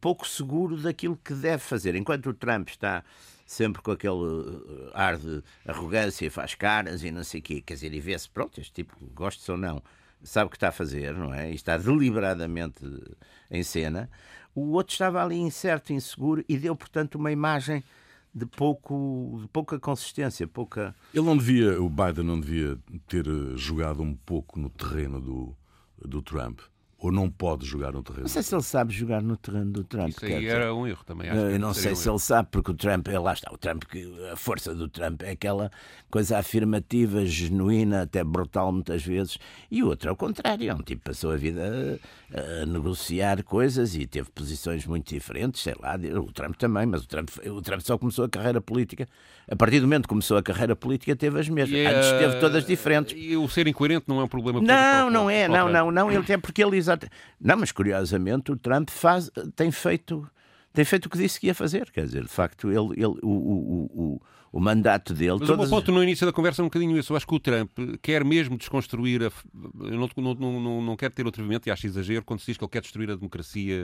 pouco 0.00 0.26
seguro 0.26 0.76
daquilo 0.76 1.18
que 1.22 1.34
deve 1.34 1.62
fazer. 1.62 1.94
Enquanto 1.94 2.30
o 2.30 2.34
Trump 2.34 2.68
está 2.68 3.02
sempre 3.46 3.80
com 3.80 3.92
aquele 3.92 4.12
uh, 4.12 4.90
ar 4.92 5.16
de 5.16 5.42
arrogância, 5.64 6.28
faz 6.30 6.54
caras 6.54 7.04
e 7.04 7.10
não 7.12 7.22
sei 7.22 7.40
o 7.40 7.42
quê, 7.42 7.60
quer 7.60 7.74
dizer, 7.74 7.94
e 7.94 8.00
vê-se, 8.00 8.28
pronto, 8.28 8.60
este 8.60 8.72
tipo, 8.72 8.96
gosta 9.14 9.52
ou 9.52 9.56
não, 9.56 9.80
sabe 10.22 10.48
o 10.48 10.50
que 10.50 10.56
está 10.56 10.68
a 10.68 10.72
fazer, 10.72 11.14
não 11.14 11.32
é? 11.32 11.50
E 11.50 11.54
está 11.54 11.78
deliberadamente 11.78 12.80
em 13.50 13.62
cena. 13.62 14.10
O 14.54 14.72
outro 14.72 14.92
estava 14.92 15.22
ali 15.22 15.36
incerto, 15.36 15.92
inseguro 15.92 16.44
e 16.48 16.58
deu, 16.58 16.74
portanto, 16.74 17.14
uma 17.14 17.30
imagem 17.30 17.84
de, 18.34 18.46
pouco, 18.46 19.38
de 19.40 19.48
pouca 19.48 19.78
consistência, 19.78 20.46
pouca. 20.46 20.94
Ele 21.14 21.24
não 21.24 21.36
devia, 21.36 21.80
o 21.80 21.88
Biden 21.88 22.24
não 22.24 22.40
devia 22.40 22.78
ter 23.06 23.26
eh, 23.26 23.56
jogado 23.56 24.02
um 24.02 24.14
pouco 24.14 24.58
no 24.58 24.68
terreno 24.70 25.20
do, 25.20 25.56
do 25.98 26.20
Trump 26.20 26.60
ou 26.98 27.12
não 27.12 27.30
pode 27.30 27.66
jogar 27.66 27.92
no 27.92 28.02
terreno? 28.02 28.22
Não 28.22 28.28
sei 28.28 28.42
se 28.42 28.54
ele 28.54 28.62
sabe 28.62 28.94
jogar 28.94 29.20
no 29.20 29.36
terreno 29.36 29.70
do 29.70 29.84
Trump. 29.84 30.08
Isso 30.08 30.24
aí 30.24 30.46
era 30.46 30.74
um 30.74 30.86
erro 30.86 31.04
também. 31.04 31.28
Acho 31.28 31.38
eu 31.38 31.58
não 31.58 31.74
sei 31.74 31.92
um 31.92 31.96
se 31.96 32.08
ele 32.08 32.18
sabe, 32.18 32.48
porque 32.50 32.70
o 32.70 32.74
Trump, 32.74 33.06
lá 33.08 33.32
está, 33.32 33.52
o 33.52 33.58
Trump, 33.58 33.84
a 34.32 34.36
força 34.36 34.74
do 34.74 34.88
Trump 34.88 35.22
é 35.22 35.30
aquela 35.30 35.70
coisa 36.10 36.38
afirmativa, 36.38 37.26
genuína, 37.26 38.02
até 38.02 38.24
brutal 38.24 38.72
muitas 38.72 39.04
vezes, 39.04 39.38
e 39.70 39.82
o 39.82 39.88
outro 39.88 40.08
é 40.08 40.12
o 40.12 40.16
contrário, 40.16 40.70
é 40.70 40.74
um 40.74 40.78
tipo 40.78 41.02
que 41.02 41.10
passou 41.10 41.32
a 41.32 41.36
vida 41.36 42.00
a, 42.32 42.62
a, 42.62 42.66
negociar 42.66 43.42
coisas 43.42 43.94
e 43.94 44.06
teve 44.06 44.30
posições 44.30 44.86
muito 44.86 45.12
diferentes, 45.12 45.62
sei 45.62 45.74
lá, 45.78 45.96
o 45.96 46.32
Trump 46.32 46.56
também, 46.56 46.86
mas 46.86 47.02
o 47.02 47.06
Trump, 47.06 47.28
o 47.44 47.60
Trump 47.60 47.80
só 47.80 47.98
começou 47.98 48.24
a 48.24 48.28
carreira 48.28 48.60
política, 48.60 49.06
a 49.50 49.54
partir 49.54 49.80
do 49.80 49.86
momento 49.86 50.04
que 50.04 50.08
começou 50.08 50.38
a 50.38 50.42
carreira 50.42 50.74
política 50.74 51.14
teve 51.14 51.38
as 51.38 51.48
mesmas, 51.48 51.78
e, 51.78 51.86
antes 51.86 52.10
teve 52.12 52.36
todas 52.40 52.64
diferentes. 52.64 53.14
E 53.16 53.36
o 53.36 53.46
ser 53.48 53.66
incoerente 53.68 54.04
não 54.08 54.20
é 54.20 54.24
um 54.24 54.28
problema 54.28 54.60
Não, 54.60 55.10
não 55.10 55.28
é, 55.28 55.46
não, 55.46 55.68
não, 55.68 55.90
não, 55.90 56.10
ele 56.10 56.24
tem 56.24 56.38
porque 56.38 56.62
ele 56.62 56.76
Não, 57.40 57.56
mas 57.56 57.72
curiosamente 57.72 58.52
o 58.52 58.56
Trump 58.56 58.90
faz, 58.90 59.30
tem 59.54 59.70
feito 59.70 60.28
tem 60.72 60.84
feito 60.84 61.06
o 61.06 61.10
que 61.10 61.16
disse 61.16 61.40
que 61.40 61.46
ia 61.46 61.54
fazer. 61.54 61.90
Quer 61.90 62.04
dizer, 62.04 62.22
de 62.22 62.28
facto, 62.28 62.68
ele, 62.68 62.92
ele, 63.02 63.18
o, 63.22 63.28
o, 63.28 63.90
o, 63.94 64.22
o 64.52 64.60
mandato 64.60 65.12
dele. 65.12 65.36
Mas 65.38 65.48
todas... 65.48 65.56
o 65.56 65.58
meu 65.58 65.68
ponto 65.68 65.92
no 65.92 66.02
início 66.02 66.26
da 66.26 66.32
conversa 66.32 66.62
é 66.62 66.64
um 66.64 66.66
bocadinho 66.66 66.96
isso. 66.96 67.12
Eu 67.12 67.16
acho 67.16 67.26
que 67.26 67.34
o 67.34 67.40
Trump 67.40 67.70
quer 68.00 68.24
mesmo 68.24 68.56
desconstruir. 68.56 69.22
A... 69.22 69.32
Eu 69.84 69.98
não, 69.98 70.08
não, 70.16 70.60
não, 70.60 70.82
não 70.82 70.96
quero 70.96 71.12
ter 71.12 71.26
outro 71.26 71.42
movimento, 71.42 71.66
e 71.66 71.70
acho 71.70 71.86
exagero, 71.86 72.24
quando 72.24 72.40
se 72.40 72.46
diz 72.46 72.56
que 72.56 72.64
ele 72.64 72.70
quer 72.70 72.80
destruir 72.80 73.10
a 73.10 73.14
democracia 73.14 73.76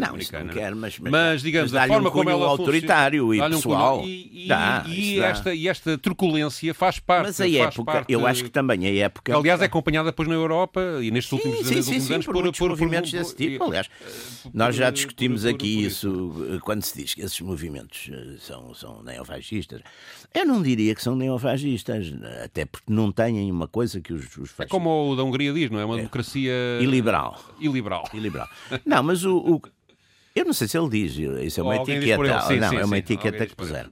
não, 0.00 0.08
americana. 0.08 0.44
Não, 0.44 0.52
quer, 0.52 0.74
mas, 0.74 0.98
mas, 0.98 1.12
mas 1.12 1.42
digamos, 1.42 1.72
mas 1.72 1.84
a 1.84 1.86
forma 1.86 2.08
um 2.08 2.12
como 2.12 2.30
ela 2.30 2.46
autoritário 2.46 3.26
funciona, 3.26 3.54
e 3.54 3.56
pessoal. 3.56 4.00
Um 4.00 4.04
e, 4.04 4.44
e, 4.44 4.48
dá, 4.48 4.84
e 4.86 5.20
esta, 5.20 5.54
e 5.54 5.68
esta 5.68 5.98
truculência 5.98 6.74
faz 6.74 6.98
parte. 6.98 7.26
Mas 7.26 7.40
a 7.40 7.48
época, 7.48 7.84
parte, 7.84 8.12
eu 8.12 8.26
acho 8.26 8.44
que 8.44 8.50
também 8.50 8.86
a 8.86 8.94
época. 9.04 9.32
Que, 9.32 9.38
aliás, 9.38 9.60
é 9.60 9.64
acompanhada 9.64 10.10
depois 10.10 10.28
na 10.28 10.34
Europa 10.34 10.80
e 11.00 11.10
nestes 11.10 11.38
sim, 11.38 11.48
últimos, 11.48 11.66
sim, 11.66 12.00
sim, 12.00 12.14
anos 12.14 12.26
por, 12.26 12.34
por, 12.34 12.52
por, 12.52 12.70
movimentos 12.70 13.10
por, 13.10 13.18
desse 13.18 13.34
tipo. 13.36 13.64
Aliás, 13.64 13.88
nós 14.52 14.74
já 14.74 14.90
discutimos 14.90 15.44
aqui 15.44 15.84
isso 15.84 16.60
quando 16.62 16.82
se 16.82 16.96
diz 16.96 17.14
que 17.14 17.22
esses 17.22 17.40
movimentos 17.40 18.10
são, 18.40 18.74
são 18.74 19.02
neofascistas. 19.02 19.82
Eu 20.34 20.46
não 20.46 20.62
diria 20.62 20.94
que 20.94 21.02
são 21.02 21.16
neofascistas 21.16 22.12
até 22.44 22.64
porque 22.64 22.92
não 22.92 23.10
têm 23.12 23.50
uma 23.50 23.68
coisa 23.68 24.00
que 24.00 24.12
os, 24.12 24.24
os 24.24 24.50
fascistas... 24.50 24.66
É 24.66 24.68
como 24.68 25.12
o 25.12 25.16
da 25.16 25.24
Hungria 25.24 25.52
diz, 25.52 25.70
não 25.70 25.78
é? 25.78 25.84
Uma 25.84 25.94
é. 25.94 25.98
democracia... 25.98 26.52
Iliberal. 26.80 27.38
Iliberal. 27.58 28.08
Iliberal. 28.12 28.48
Não, 28.84 29.02
mas 29.02 29.24
o, 29.24 29.36
o... 29.38 29.62
Eu 30.36 30.44
não 30.44 30.52
sei 30.52 30.68
se 30.68 30.76
ele 30.76 30.90
diz, 30.90 31.16
isso 31.46 31.60
é 31.60 31.62
uma 31.62 31.76
etiqueta. 31.76 32.42
Sim, 32.42 32.56
não, 32.58 32.68
sim, 32.68 32.76
é 32.76 32.84
uma 32.84 32.96
sim. 32.96 33.00
etiqueta 33.00 33.46
que 33.46 33.56
puseram. 33.56 33.90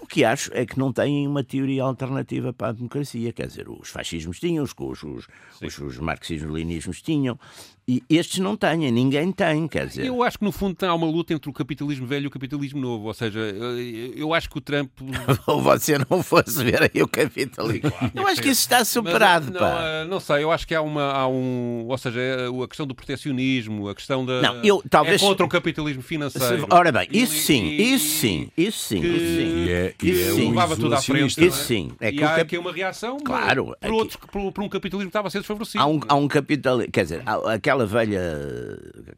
o 0.00 0.06
que 0.06 0.24
acho 0.24 0.50
é 0.54 0.64
que 0.64 0.78
não 0.78 0.90
têm 0.90 1.28
uma 1.28 1.44
teoria 1.44 1.82
alternativa 1.82 2.50
para 2.50 2.68
a 2.68 2.72
democracia. 2.72 3.30
Quer 3.30 3.46
dizer, 3.46 3.68
os 3.68 3.90
fascismos 3.90 4.40
tinham, 4.40 4.64
os, 4.64 4.72
os, 4.74 5.26
os, 5.60 5.78
os 5.78 5.98
marxismos-leninismos 5.98 7.02
tinham, 7.02 7.38
E 7.86 8.00
estes 8.08 8.38
não 8.38 8.56
têm, 8.56 8.92
ninguém 8.92 9.32
tem, 9.32 9.66
quer 9.66 9.88
dizer. 9.88 10.06
Eu 10.06 10.22
acho 10.22 10.38
que 10.38 10.44
no 10.44 10.52
fundo 10.52 10.76
há 10.84 10.94
uma 10.94 11.06
luta 11.06 11.34
entre 11.34 11.50
o 11.50 11.52
capitalismo 11.52 12.06
velho 12.06 12.24
e 12.24 12.26
o 12.28 12.30
capitalismo 12.30 12.80
novo. 12.80 13.06
Ou 13.08 13.14
seja, 13.14 13.40
eu 14.14 14.32
acho 14.32 14.48
que 14.48 14.56
o 14.56 14.60
Trump. 14.60 14.88
Ou 15.48 15.60
você 15.60 15.98
não 16.08 16.22
fosse 16.22 16.62
ver 16.62 16.82
aí 16.94 17.02
o 17.02 17.08
capitalismo. 17.08 17.92
Eu 18.14 18.26
acho 18.28 18.40
que 18.40 18.48
isso 18.50 18.60
está 18.60 18.84
superado, 18.84 19.46
Mas, 19.50 19.58
pá. 19.60 19.82
Não, 20.04 20.10
não, 20.12 20.20
sei, 20.20 20.44
eu 20.44 20.52
acho 20.52 20.66
que 20.66 20.74
há, 20.76 20.80
uma, 20.80 21.02
há 21.12 21.26
um. 21.28 21.84
Ou 21.88 21.98
seja, 21.98 22.20
a 22.62 22.68
questão 22.68 22.86
do 22.86 22.94
protecionismo, 22.94 23.88
a 23.88 23.94
questão 23.96 24.24
da. 24.24 24.40
Não, 24.40 24.62
eu 24.62 24.82
talvez. 24.88 25.20
É 25.20 25.26
contra 25.26 25.44
o 25.44 25.48
capitalismo 25.48 26.02
financeiro. 26.02 26.66
Ora 26.70 26.92
bem, 26.92 27.08
isso 27.10 27.34
sim, 27.34 27.64
isso 27.76 28.06
sim, 28.20 28.48
isso 28.56 28.78
sim, 28.78 29.00
que... 29.00 29.06
isso 29.08 29.26
sim. 29.26 29.64
E 29.66 29.70
é, 29.70 29.94
e 30.02 30.10
Isso 30.10 30.30
é 30.30 30.34
sim. 30.34 30.48
Levava 30.50 30.76
tudo 30.76 30.94
à 30.94 31.02
frente. 31.02 31.26
isolacionista. 31.32 31.44
Isso 31.44 31.64
sim. 31.66 31.90
É 32.00 32.08
e 32.10 32.12
que 32.12 32.22
há 32.22 32.28
cap- 32.28 32.40
aqui 32.42 32.58
uma 32.58 32.72
reação 32.72 33.18
Claro, 33.18 33.64
por, 33.66 33.76
aqui- 33.80 33.90
outros, 33.94 34.16
por, 34.16 34.52
por 34.52 34.62
um 34.64 34.68
capitalismo 34.68 35.08
que 35.08 35.10
estava 35.10 35.28
a 35.28 35.30
ser 35.30 35.38
desfavorecido. 35.38 35.82
Há 35.82 35.86
um, 35.86 36.00
há 36.08 36.14
um 36.14 36.28
capital, 36.28 36.78
quer 36.92 37.02
dizer, 37.02 37.22
há 37.26 37.58
aquela 37.72 37.86
velha, 37.86 38.20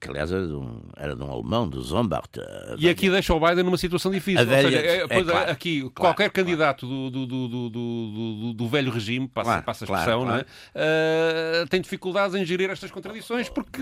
que 0.00 0.08
aliás 0.08 0.30
era 0.30 0.46
de 0.46 0.52
um, 0.54 0.80
era 0.96 1.16
de 1.16 1.22
um 1.22 1.30
alemão, 1.30 1.68
do 1.68 1.82
Zombart. 1.82 2.36
E 2.36 2.76
velha- 2.76 2.92
aqui 2.92 3.10
deixa 3.10 3.34
o 3.34 3.40
Biden 3.40 3.64
numa 3.64 3.76
situação 3.76 4.10
difícil. 4.12 4.46
Velha- 4.46 4.70
seja, 4.70 4.78
é, 4.80 4.96
é 5.02 5.06
claro, 5.24 5.50
aqui, 5.50 5.80
claro, 5.80 5.92
qualquer 5.94 6.30
claro. 6.30 6.46
candidato 6.46 6.86
do, 6.86 7.10
do, 7.10 7.26
do, 7.26 7.48
do, 7.48 8.52
do, 8.54 8.68
velho 8.68 8.90
regime, 8.90 9.26
passa, 9.28 9.62
passa 9.62 9.84
a 9.84 9.86
expressão, 9.86 10.24
não 10.24 10.36
é? 10.36 10.44
Ah, 10.74 11.66
tem 11.68 11.80
dificuldades 11.80 12.34
em 12.34 12.44
gerir 12.44 12.70
estas 12.70 12.90
contradições 12.90 13.48
porque 13.48 13.80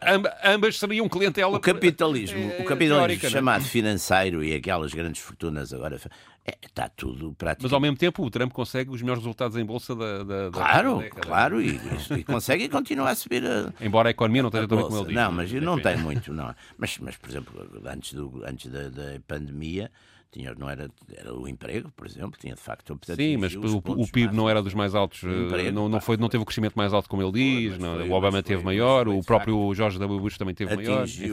amb- 0.00 0.26
ambas 0.44 0.78
seriam 0.78 1.08
clientela 1.08 1.56
O 1.56 1.60
capitalismo, 1.60 2.38
eh, 2.38 2.62
o 2.62 2.64
capitalismo 2.64 2.96
teórica, 2.96 3.26
é? 3.26 3.30
chamado 3.30 3.64
financeiro 3.64 4.44
e 4.44 4.54
aquelas 4.54 4.92
grandes 4.94 5.20
fortunas 5.22 5.72
agora, 5.72 5.96
é, 5.96 5.98
está 6.44 6.88
tudo 6.88 7.28
Mas 7.28 7.36
praticamente... 7.36 7.74
ao 7.74 7.80
mesmo 7.80 7.96
tempo 7.96 8.24
o 8.24 8.30
Trump 8.30 8.52
consegue 8.52 8.90
os 8.90 9.00
melhores 9.00 9.22
resultados 9.22 9.56
em 9.56 9.64
bolsa 9.64 9.94
da, 9.94 10.22
da, 10.24 10.44
da 10.46 10.50
Claro, 10.50 10.98
década. 10.98 11.20
claro, 11.26 11.60
e, 11.62 11.78
e 12.18 12.24
consegue 12.24 12.64
e 12.64 12.68
continua 12.68 13.10
a 13.10 13.14
subir 13.14 13.44
a, 13.44 13.72
Embora 13.84 14.08
a 14.08 14.10
economia 14.10 14.42
não 14.42 14.48
esteja 14.48 14.64
a 14.64 14.68
também 14.68 14.84
como 14.84 14.96
ele 14.98 15.06
diz. 15.06 15.14
Não, 15.14 15.32
mas 15.32 15.52
não 15.52 15.78
tem 15.80 15.96
muito, 16.02 16.32
não. 16.32 16.54
Mas, 16.76 16.98
mas 16.98 17.16
por 17.16 17.30
exemplo, 17.30 17.68
antes, 17.86 18.12
do, 18.14 18.42
antes 18.44 18.70
da, 18.70 18.88
da 18.88 19.20
pandemia, 19.26 19.90
tinha, 20.32 20.54
não 20.54 20.68
era, 20.68 20.90
era 21.14 21.32
o 21.34 21.46
emprego, 21.46 21.92
por 21.94 22.06
exemplo, 22.06 22.38
tinha 22.40 22.54
de 22.54 22.60
facto... 22.60 22.98
Sim, 23.14 23.36
mas 23.36 23.54
o, 23.54 23.76
o 23.76 24.10
PIB 24.10 24.34
não 24.34 24.48
era 24.48 24.62
dos 24.62 24.72
mais 24.72 24.94
altos, 24.94 25.22
eh, 25.24 25.28
Emprego, 25.28 25.72
não, 25.72 25.88
não, 25.90 26.00
foi, 26.00 26.16
não 26.16 26.28
teve 26.30 26.42
o 26.42 26.46
crescimento 26.46 26.72
mais 26.74 26.92
alto 26.94 27.06
como 27.08 27.22
ele 27.22 27.32
diz, 27.32 27.72
mas 27.72 27.78
não, 27.80 27.94
foi- 27.98 28.08
o 28.08 28.12
Obama 28.12 28.22
mas 28.22 28.32
foi- 28.36 28.42
teve 28.42 28.64
maior, 28.64 29.06
mas 29.06 29.18
o 29.18 29.22
próprio 29.26 29.74
George 29.74 29.98
W. 29.98 30.18
Bush 30.20 30.38
também 30.38 30.54
teve 30.54 30.74
maior. 30.74 31.04
enfim. 31.04 31.24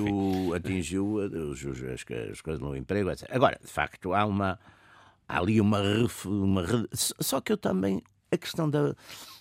atingiu, 0.53 0.53
atingiu 0.53 1.17
as, 1.93 2.05
as 2.31 2.41
coisas 2.41 2.61
no 2.61 2.75
emprego, 2.75 3.09
etc. 3.09 3.25
Agora, 3.31 3.57
de 3.63 3.71
facto, 3.71 4.13
há 4.13 4.25
uma 4.25 4.59
há 5.29 5.37
ali 5.37 5.61
uma, 5.61 5.79
uma 6.25 6.65
só 6.93 7.39
que 7.39 7.53
eu 7.53 7.57
também 7.57 8.01
a 8.31 8.37
questão 8.37 8.69
da, 8.69 8.95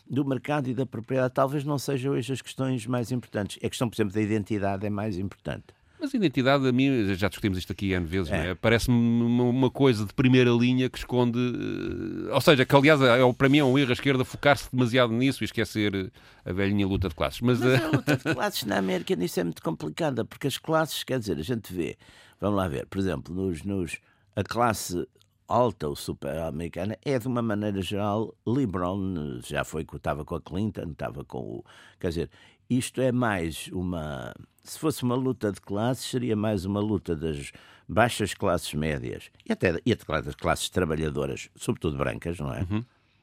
do 0.09 0.25
mercado 0.25 0.69
e 0.69 0.75
da 0.75 0.87
propriedade 0.87 1.35
talvez 1.35 1.65
não 1.65 1.79
sejam 1.79 2.13
hoje 2.13 2.33
as 2.33 2.43
questões 2.43 2.87
mais 2.87 3.11
importantes. 3.11 3.59
A 3.65 3.69
questão, 3.69 3.89
por 3.89 3.97
exemplo, 3.97 4.15
da 4.15 4.21
identidade 4.21 4.87
é 4.87 4.91
mais 4.91 5.19
importante. 5.19 5.79
Mas 6.01 6.15
a 6.15 6.17
identidade, 6.17 6.67
a 6.67 6.71
mim, 6.71 7.13
já 7.15 7.29
discutimos 7.29 7.59
isto 7.59 7.73
aqui 7.73 7.93
N 7.93 8.07
vezes, 8.07 8.31
não 8.31 8.39
é? 8.39 8.55
parece-me 8.55 8.97
uma, 8.97 9.69
coisa 9.69 10.07
de 10.07 10.15
primeira 10.15 10.51
linha 10.51 10.89
que 10.89 10.97
esconde. 10.97 11.39
eh, 11.39 12.33
Ou 12.33 12.41
seja, 12.41 12.65
que 12.65 12.77
aliás, 12.77 13.01
é, 13.01 13.33
para 13.33 13.49
mim 13.49 13.59
é 13.59 13.65
um 13.65 13.77
erro 13.77 13.91
a 13.91 13.95
esquerda 13.95 14.25
focar-se 14.25 14.71
demasiado 14.71 15.13
nisso 15.13 15.43
e 15.43 15.47
esquecer 15.47 15.93
eh, 15.93 16.11
a 16.49 16.53
velhinha 16.53 16.87
luta 16.87 17.09
de 17.09 17.17
classes. 17.17 17.41
Mas, 17.41 17.59
Mas 17.59 17.81
eh, 17.81 17.85
a 17.85 17.89
luta 17.91 18.17
de 18.17 18.23
classes 18.33 18.63
na 18.63 18.79
América 18.79 19.17
nisso 19.17 19.41
é 19.41 19.45
muito 19.45 19.61
complicada, 19.61 20.25
porque 20.25 20.47
as 20.47 20.57
classes, 20.57 21.03
quer 21.03 21.19
dizer, 21.19 21.37
a 21.37 21.43
gente 21.43 21.73
vê, 21.73 21.97
vamos 22.41 22.57
lá 22.57 22.69
ver, 22.69 22.87
por 22.87 23.01
exemplo, 23.01 23.35
nos, 23.35 23.65
nos, 23.65 23.99
a 24.37 24.45
classe 24.45 25.05
alta 25.49 25.89
ou 25.89 25.97
super 25.97 26.37
americana 26.39 26.97
é 27.05 27.19
de 27.19 27.27
uma 27.27 27.41
maneira 27.41 27.81
geral 27.81 28.35
liberal, 28.47 28.99
já 29.43 29.65
foi 29.65 29.85
que 29.85 29.97
estava 29.97 30.25
com 30.25 30.35
a 30.35 30.41
Clinton, 30.41 30.91
estava 30.93 31.25
com 31.25 31.39
o. 31.39 31.65
Quer 31.99 32.09
dizer, 32.09 32.31
isto 32.69 33.01
é 33.01 33.11
mais 33.11 33.69
uma. 33.73 34.35
Se 34.63 34.79
fosse 34.79 35.03
uma 35.03 35.15
luta 35.15 35.51
de 35.51 35.61
classes, 35.61 36.05
seria 36.05 36.37
mais 36.37 36.67
uma 36.67 36.81
luta 36.81 37.17
das 37.17 37.51
baixas 37.89 38.35
classes 38.35 38.75
médias 38.75 39.31
e 39.49 39.53
até, 39.53 39.81
e 39.85 39.93
até 39.93 40.23
das 40.23 40.35
classes 40.35 40.69
trabalhadoras, 40.69 41.49
sobretudo 41.57 41.97
brancas, 41.97 42.39
não 42.39 42.53
é? 42.53 42.65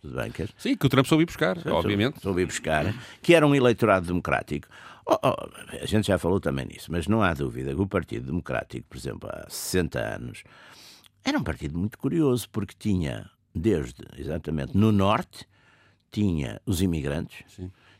Tudo 0.01 0.15
brancas. 0.15 0.49
sim, 0.57 0.75
que 0.75 0.85
o 0.85 0.89
Trump 0.89 1.05
soube 1.05 1.23
ir 1.23 1.27
buscar, 1.27 1.57
obviamente. 1.67 2.19
Soube 2.19 2.45
buscar, 2.45 2.93
que 3.21 3.35
era 3.35 3.45
um 3.45 3.53
eleitorado 3.53 4.07
democrático. 4.07 4.67
Oh, 5.05 5.19
oh, 5.21 5.35
a 5.83 5.85
gente 5.85 6.07
já 6.07 6.17
falou 6.17 6.39
também 6.39 6.65
nisso, 6.65 6.91
mas 6.91 7.07
não 7.07 7.21
há 7.21 7.31
dúvida 7.35 7.75
que 7.75 7.79
o 7.79 7.87
Partido 7.87 8.25
Democrático, 8.25 8.87
por 8.89 8.97
exemplo, 8.97 9.29
há 9.31 9.45
60 9.47 9.99
anos, 9.99 10.43
era 11.25 11.39
um 11.39 11.43
partido 11.43 11.77
muito 11.77 11.97
curioso, 11.97 12.47
porque 12.51 12.75
tinha, 12.77 13.29
desde, 13.53 14.03
exatamente, 14.15 14.77
no 14.77 14.91
Norte, 14.91 15.47
tinha 16.11 16.61
os 16.67 16.83
imigrantes, 16.83 17.43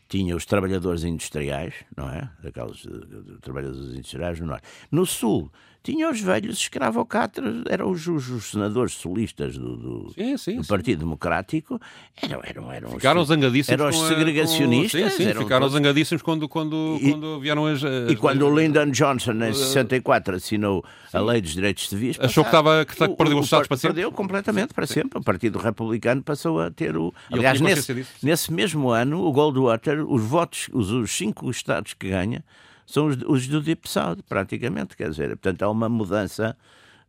tinha 0.07 0.35
os 0.35 0.45
trabalhadores 0.45 1.03
industriais, 1.03 1.73
não 1.97 2.07
é? 2.07 2.29
Aqueles 2.47 2.85
eh, 2.85 3.37
trabalhadores 3.41 3.95
industriais 3.95 4.39
no 4.39 4.45
Norte. 4.45 4.67
No 4.91 5.05
Sul, 5.07 5.51
tinha 5.85 6.09
os 6.09 6.19
velhos 6.19 6.57
escravocratas, 6.57 7.45
eram 7.69 7.91
os, 7.91 8.07
os, 8.07 8.27
os 8.29 8.49
senadores 8.51 8.93
solistas 8.93 9.55
do, 9.57 9.77
do, 9.77 10.13
Sim, 10.15 10.35
sim, 10.37 10.55
do 10.57 10.63
sim. 10.63 10.67
Partido 10.69 10.99
Democrático, 10.99 11.79
eram, 12.21 12.41
eram, 12.43 12.71
eram 12.71 12.87
os- 12.89 12.95
Ficaram 12.95 13.23
zangadíssimos. 13.23 13.79
eram 13.79 13.89
os 13.89 14.07
segregacionistas, 14.07 15.01
com- 15.03 15.09
Sim, 15.11 15.15
sim, 15.17 15.29
eram 15.29 15.41
ficaram 15.43 15.61
todos- 15.61 15.73
zangadíssimos 15.73 16.21
quando, 16.23 16.49
quando, 16.49 16.97
E- 16.99 17.11
quando 17.11 17.39
vieram 17.39 17.65
as. 17.67 17.83
as 17.83 18.11
E 18.11 18.15
quando 18.15 18.41
o 18.47 18.53
Lyndon 18.59 18.89
Johnson, 18.89 19.33
em 19.33 19.53
64, 19.53 20.35
assinou 20.37 20.83
a 21.13 21.19
Lei 21.19 21.39
dos 21.41 21.53
Direitos 21.53 21.87
Civis... 21.87 22.17
Achou 22.19 22.43
que 22.43 22.47
estava- 22.49 22.83
que 22.83 23.03
o- 23.03 23.15
perdeu 23.15 23.37
o- 23.37 23.39
os 23.41 23.45
Estados 23.45 23.67
para 23.67 23.77
sempre? 23.77 23.95
Perdeu 23.95 24.11
completamente 24.11 24.73
para 24.73 24.87
sempre. 24.87 25.19
O 25.19 25.23
Partido 25.23 25.59
Republicano 25.59 26.23
passou 26.23 26.59
a 26.59 26.71
ter 26.71 26.97
o... 26.97 27.13
E 27.29 27.35
Aliás, 27.35 27.61
nesse, 27.61 28.05
nesse 28.23 28.51
mesmo 28.51 28.89
ano, 28.89 29.21
o 29.23 29.31
Goldwater, 29.31 30.03
os 30.11 30.23
votos, 30.23 30.67
os, 30.73 30.89
os 30.89 31.11
cinco 31.11 31.49
estados 31.51 31.93
que 31.93 32.09
ganha, 32.09 32.43
são 32.85 33.07
os, 33.07 33.17
os 33.27 33.47
do 33.47 33.61
South, 33.85 34.17
praticamente. 34.27 34.95
Quer 34.95 35.09
dizer, 35.09 35.29
portanto, 35.29 35.61
há 35.63 35.69
uma 35.69 35.89
mudança... 35.89 36.55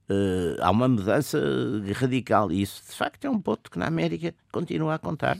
eh, 0.08 0.56
há 0.60 0.70
uma 0.70 0.88
mudança 0.88 1.38
radical 1.94 2.50
e 2.52 2.62
isso 2.62 2.82
de 2.90 2.96
facto 2.96 3.24
é 3.24 3.30
um 3.30 3.40
ponto 3.40 3.70
que 3.70 3.78
na 3.78 3.86
América 3.86 4.32
continua 4.52 4.94
a 4.94 4.98
contar 4.98 5.36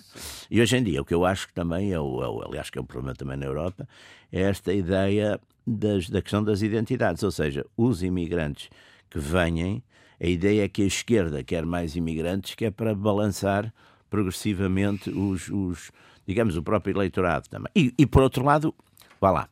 e 0.50 0.60
hoje 0.60 0.76
em 0.76 0.82
dia 0.82 1.00
o 1.00 1.04
que 1.04 1.14
eu 1.14 1.24
acho 1.24 1.46
que 1.46 1.54
também 1.54 1.92
é 1.92 2.00
o, 2.00 2.20
é 2.22 2.28
o- 2.28 2.42
aliás 2.42 2.68
que 2.68 2.76
é 2.78 2.82
um 2.82 2.84
problema 2.84 3.14
também 3.14 3.36
na 3.36 3.46
Europa 3.46 3.88
é 4.32 4.40
esta 4.42 4.72
ideia 4.72 5.40
das- 5.64 6.10
da 6.10 6.20
questão 6.20 6.42
das 6.42 6.62
identidades, 6.62 7.22
ou 7.22 7.30
seja, 7.30 7.64
os 7.76 8.02
imigrantes 8.02 8.68
que 9.08 9.18
venham, 9.20 9.80
a 10.20 10.26
ideia 10.26 10.64
é 10.64 10.68
que 10.68 10.82
a 10.82 10.86
esquerda 10.86 11.44
quer 11.44 11.64
mais 11.64 11.94
imigrantes 11.94 12.54
que 12.56 12.64
é 12.64 12.70
para 12.70 12.92
balançar 12.94 13.72
progressivamente 14.10 15.10
os, 15.10 15.48
os 15.48 15.90
digamos, 16.26 16.56
o 16.56 16.62
próprio 16.62 16.96
eleitorado 16.96 17.48
também. 17.48 17.70
E, 17.74 17.94
e 17.96 18.04
por 18.06 18.22
outro 18.22 18.44
lado, 18.44 18.74
vá 19.20 19.30
lá, 19.30 19.48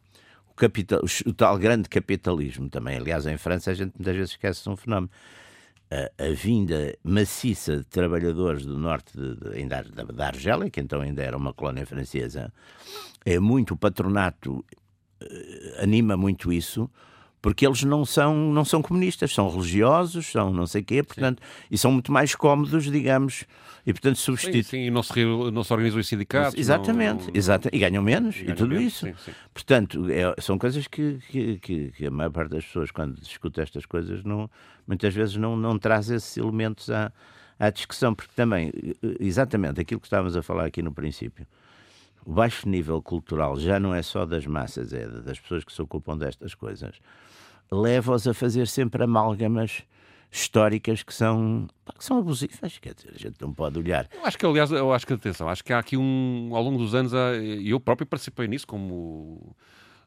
capital, 0.57 1.01
o 1.27 1.33
tal 1.33 1.59
grande 1.59 1.89
capitalismo 1.89 2.69
também. 2.69 2.97
Aliás, 2.97 3.27
em 3.27 3.37
França 3.37 3.71
a 3.71 3.75
gente 3.75 3.95
muitas 3.97 4.15
vezes 4.15 4.31
esquece 4.33 4.69
um 4.69 4.77
fenómeno. 4.77 5.11
A, 5.91 6.25
a 6.25 6.31
vinda 6.31 6.97
maciça 7.05 7.77
de 7.79 7.85
trabalhadores 7.85 8.65
do 8.65 8.79
norte 8.79 9.13
de, 9.17 9.37
de, 9.37 9.67
da, 9.67 9.83
da 10.05 10.27
Argélia, 10.29 10.71
que 10.71 10.81
então 10.81 11.01
ainda 11.01 11.23
era 11.23 11.37
uma 11.37 11.53
colónia 11.53 11.85
francesa, 11.87 12.53
é 13.25 13.39
muito 13.39 13.75
o 13.75 13.77
patronato 13.77 14.65
eh, 15.21 15.83
anima 15.83 16.17
muito 16.17 16.53
isso, 16.53 16.91
porque 17.45 17.67
eles 17.67 17.83
não 17.85 18.07
são, 18.07 18.35
não 18.51 18.65
são 18.65 18.81
comunistas, 18.81 19.35
são 19.35 19.51
religiosos, 19.51 20.25
são 20.33 20.51
não 20.51 20.67
sei 20.67 20.83
quê, 20.83 21.03
portanto, 21.03 21.43
e 21.71 21.77
são 21.77 21.93
muito 21.93 22.11
mais 22.11 22.35
cómodos, 22.35 22.85
digamos, 22.91 23.45
e 23.87 23.93
portanto 23.93 24.17
Sim, 24.17 24.23
substituem. 24.25 24.63
sim, 24.63 24.79
e 24.87 24.91
não 24.91 25.03
se, 25.03 25.23
não 25.53 25.63
se 25.63 25.71
organizam 25.71 26.01
os 26.01 26.09
sindicatos. 26.09 26.59
Exatamente, 26.59 27.27
não- 27.27 27.31
exata- 27.35 27.69
e 27.71 27.79
ganham 27.79 28.03
menos, 28.03 28.37
ganham 28.37 28.53
e 28.53 28.55
tudo 28.55 28.71
menos, 28.75 28.87
isso. 28.95 29.07
sim, 29.07 29.15
sim. 29.27 29.33
Portanto, 29.53 30.07
é- 30.11 30.35
são 30.41 30.57
coisas 30.57 30.87
que, 30.89 31.19
que, 31.29 31.59
que- 31.59 31.91
que 31.91 32.07
a 32.07 32.11
maior 32.11 32.31
parte 32.31 32.49
das 32.53 32.65
pessoas, 32.65 32.91
quando 32.91 33.21
discute 33.21 33.61
estas 33.61 33.85
coisas, 33.85 34.25
não, 34.25 34.49
muitas 34.87 35.13
vezes 35.13 35.37
não, 35.37 35.55
não 35.55 35.79
traz 35.79 36.09
esses 36.09 36.35
elementos 36.39 36.89
à, 36.89 37.13
à 37.59 37.69
discussão, 37.69 38.15
porque 38.15 38.33
também, 38.35 38.73
exatamente 39.21 39.83
aquilo 39.83 40.01
que 40.01 40.07
estávamos 40.07 40.35
a 40.35 40.43
falar 40.43 40.65
aqui 40.65 40.81
no 40.81 40.93
princípio, 40.95 41.47
o 42.25 42.33
baixo 42.33 42.69
nível 42.69 43.03
cultural 43.03 43.59
já 43.59 43.79
não 43.79 43.95
é 43.95 44.03
só 44.03 44.25
das 44.25 44.47
massas, 44.47 44.93
é 44.93 45.07
das 45.07 45.39
pessoas 45.39 45.65
que 45.65 45.73
se 45.73 45.83
ocupam 45.83 46.17
destas 46.17 46.55
coisas, 46.55 46.97
leva-os 47.71 48.27
a 48.27 48.35
fazer 48.35 48.67
sempre 48.67 49.03
amálgamas 49.05 49.83
históricas 50.31 51.03
que 51.03 51.15
são, 51.15 51.69
que 51.97 52.05
são 52.05 52.19
abusivas, 52.19 52.79
quer 52.79 52.95
dizer, 52.95 53.13
a 53.15 53.19
gente 53.19 53.37
não 53.41 53.53
pode 53.53 53.79
olhar. 53.79 54.09
Eu 54.13 54.27
acho 54.27 54.37
que, 54.37 54.45
aliás, 54.45 54.71
eu 54.73 54.93
acho 54.93 55.07
que, 55.07 55.13
atenção, 55.13 55.49
acho 55.49 55.63
que 55.63 55.73
há 55.73 55.79
aqui 55.79 55.97
um, 55.97 56.51
ao 56.53 56.63
longo 56.63 56.77
dos 56.79 56.95
anos, 56.95 57.13
e 57.13 57.71
eu 57.71 57.79
próprio 57.79 58.07
participei 58.07 58.49
nisso 58.49 58.67
como 58.67 59.55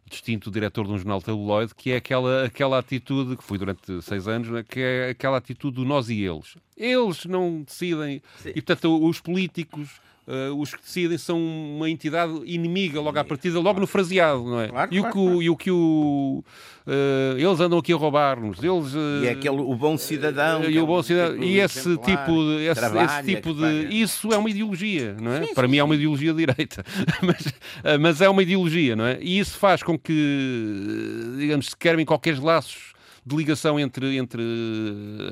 distinto 0.09 0.51
diretor 0.51 0.85
de 0.85 0.91
um 0.91 0.97
jornal 0.97 1.21
tabloide, 1.21 1.73
que 1.75 1.91
é 1.91 1.97
aquela, 1.97 2.45
aquela 2.45 2.79
atitude, 2.79 3.37
que 3.37 3.43
fui 3.43 3.57
durante 3.57 4.01
seis 4.01 4.27
anos, 4.27 4.49
né, 4.49 4.63
que 4.63 4.79
é 4.79 5.09
aquela 5.11 5.37
atitude 5.37 5.75
do 5.75 5.85
nós 5.85 6.09
e 6.09 6.21
eles. 6.21 6.55
Eles 6.75 7.25
não 7.25 7.63
decidem, 7.63 8.21
e 8.45 8.61
portanto 8.61 9.05
os 9.05 9.21
políticos 9.21 10.01
Uh, 10.27 10.53
os 10.59 10.73
que 10.75 10.81
decidem 10.81 11.17
são 11.17 11.39
uma 11.39 11.89
entidade 11.89 12.33
inimiga 12.43 12.99
logo 12.99 13.17
à 13.17 13.23
partida, 13.23 13.61
logo 13.61 13.79
no 13.79 13.87
fraseado, 13.87 14.43
não 14.43 14.59
é? 14.59 14.67
Claro, 14.67 14.93
e, 14.93 14.99
claro, 14.99 15.07
o 15.07 15.13
que, 15.13 15.23
claro. 15.23 15.41
e 15.43 15.49
o 15.49 15.55
que 15.55 15.71
o. 15.71 16.43
uh, 16.85 17.37
eles 17.37 17.61
andam 17.61 17.79
aqui 17.79 17.93
a 17.93 17.95
roubar-nos. 17.95 18.61
Eles. 18.61 18.93
uh, 18.93 19.23
E 19.23 19.27
é 19.27 19.31
aquele, 19.31 19.61
o 19.61 19.73
bom 19.73 19.97
cidadão. 19.97 20.63
que 20.63 20.69
e 20.69 20.77
é 20.77 20.81
o 20.81 20.83
um 20.83 20.87
bom 20.87 21.01
cidadão. 21.01 21.35
tipo 21.35 21.45
E 21.45 21.59
esse 21.61 21.97
tipo 21.99 22.31
de. 22.33 22.65
Esse, 22.65 22.75
trabalha, 22.81 23.05
esse 23.05 23.35
tipo 23.35 23.53
de. 23.53 24.01
Isso 24.01 24.33
é 24.33 24.37
uma 24.37 24.49
ideologia, 24.49 25.15
não 25.17 25.31
é? 25.31 25.47
Para 25.53 25.65
mim 25.65 25.77
é 25.77 25.83
uma 25.85 25.95
ideologia 25.95 26.33
de 26.33 26.45
direita. 26.45 26.83
mas, 27.23 27.53
mas 27.97 28.19
é 28.19 28.27
uma 28.27 28.43
ideologia, 28.43 28.97
não 28.97 29.05
é? 29.05 29.17
E 29.21 29.39
isso 29.39 29.57
faz 29.57 29.81
com 29.81 29.97
que, 29.97 31.37
digamos, 31.37 31.67
se 31.67 31.77
querem 31.77 32.05
qualquer 32.05 32.37
laços 32.37 32.96
de 33.27 33.35
ligação 33.35 33.79
entre, 33.79 34.15
entre 34.17 34.41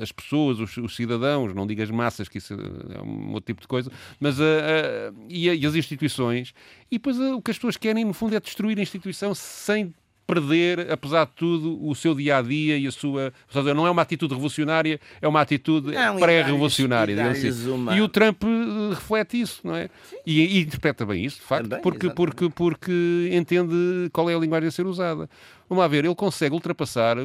as 0.02 0.12
pessoas, 0.12 0.58
os, 0.60 0.76
os 0.76 0.94
cidadãos, 0.94 1.54
não 1.54 1.66
digo 1.66 1.82
as 1.82 1.90
massas, 1.90 2.28
que 2.28 2.38
isso 2.38 2.54
é 2.54 3.02
um 3.02 3.28
outro 3.32 3.46
tipo 3.46 3.60
de 3.60 3.68
coisa, 3.68 3.90
mas 4.20 4.40
ah, 4.40 4.44
ah, 4.44 5.12
e, 5.28 5.48
a- 5.48 5.54
e 5.54 5.64
as 5.66 5.74
instituições. 5.74 6.52
E 6.90 6.96
depois 6.98 7.18
ah, 7.20 7.34
o 7.36 7.42
que 7.42 7.50
as 7.50 7.56
pessoas 7.56 7.76
querem, 7.76 8.04
no 8.04 8.12
fundo, 8.12 8.34
é 8.36 8.40
destruir 8.40 8.78
a 8.78 8.82
instituição 8.82 9.34
sem 9.34 9.94
perder, 10.26 10.90
apesar 10.90 11.24
de 11.26 11.30
tudo, 11.36 11.78
o 11.86 11.94
seu 11.94 12.12
dia 12.12 12.38
a 12.38 12.42
dia 12.42 12.76
e 12.76 12.84
a 12.88 12.90
sua. 12.90 13.32
seja, 13.48 13.72
não 13.72 13.86
é 13.86 13.90
uma 13.92 14.02
atitude 14.02 14.34
revolucionária, 14.34 14.98
é 15.22 15.28
uma 15.28 15.40
atitude 15.40 15.92
pré-revolucionária. 16.18 17.14
e 17.14 17.20
assim. 17.20 17.70
uma- 17.70 17.96
E 17.96 18.00
o 18.02 18.08
Trump 18.08 18.42
eh, 18.42 18.94
reflete 18.94 19.40
isso, 19.40 19.60
não 19.62 19.76
é? 19.76 19.88
E, 20.26 20.40
e 20.40 20.62
interpreta 20.62 21.06
bem 21.06 21.24
isso, 21.24 21.36
de 21.36 21.44
facto, 21.44 21.68
Também, 21.68 21.80
porque, 21.80 22.06
exatamente. 22.06 22.16
porque, 22.34 22.50
porque 22.52 23.30
entende 23.32 24.10
qual 24.12 24.28
é 24.28 24.34
a 24.34 24.38
linguagem 24.38 24.66
a 24.66 24.72
ser 24.72 24.84
usada. 24.86 25.30
Vamos 25.68 25.82
lá 25.82 25.88
ver, 25.88 26.04
ele 26.04 26.14
consegue 26.14 26.54
ultrapassar, 26.54 27.16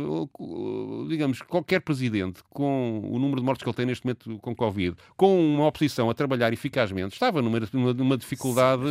digamos, 1.08 1.41
qualquer 1.43 1.80
presidente 1.82 2.41
com 2.49 2.99
o 3.04 3.19
número 3.19 3.39
de 3.39 3.45
mortes 3.45 3.63
que 3.63 3.69
ele 3.69 3.75
tem 3.75 3.86
neste 3.86 4.06
momento 4.06 4.39
com 4.39 4.56
Covid, 4.56 4.95
com 5.15 5.56
uma 5.56 5.67
oposição 5.67 6.10
a 6.10 6.13
trabalhar 6.13 6.51
eficazmente, 6.51 7.13
estava 7.13 7.41
numa, 7.41 7.60
numa, 7.71 7.93
numa 7.93 8.17
dificuldade, 8.17 8.84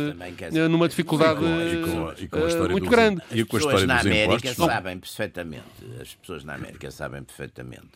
dizer, 0.49 0.61
eh, 0.61 0.67
numa 0.67 0.87
dificuldade 0.87 1.39
E 1.41 1.83
com- 1.83 2.23
e 2.23 2.27
com- 2.29 2.37
eh, 2.39 2.47
história 2.47 2.71
muito 2.71 2.83
dos- 2.85 2.89
grande. 2.89 3.21
E 3.31 3.43
com 3.43 3.57
a 3.57 3.59
As 3.59 3.65
história 3.65 3.79
pessoas 3.81 3.85
na 3.87 3.99
América 3.99 4.33
impostos. 4.35 4.57
não- 4.57 4.67
sabem 4.67 4.99
perfeitamente, 4.99 5.63
as 6.01 6.15
pessoas 6.15 6.43
na 6.43 6.53
América 6.55 6.91
sabem 6.91 7.23
perfeitamente, 7.23 7.89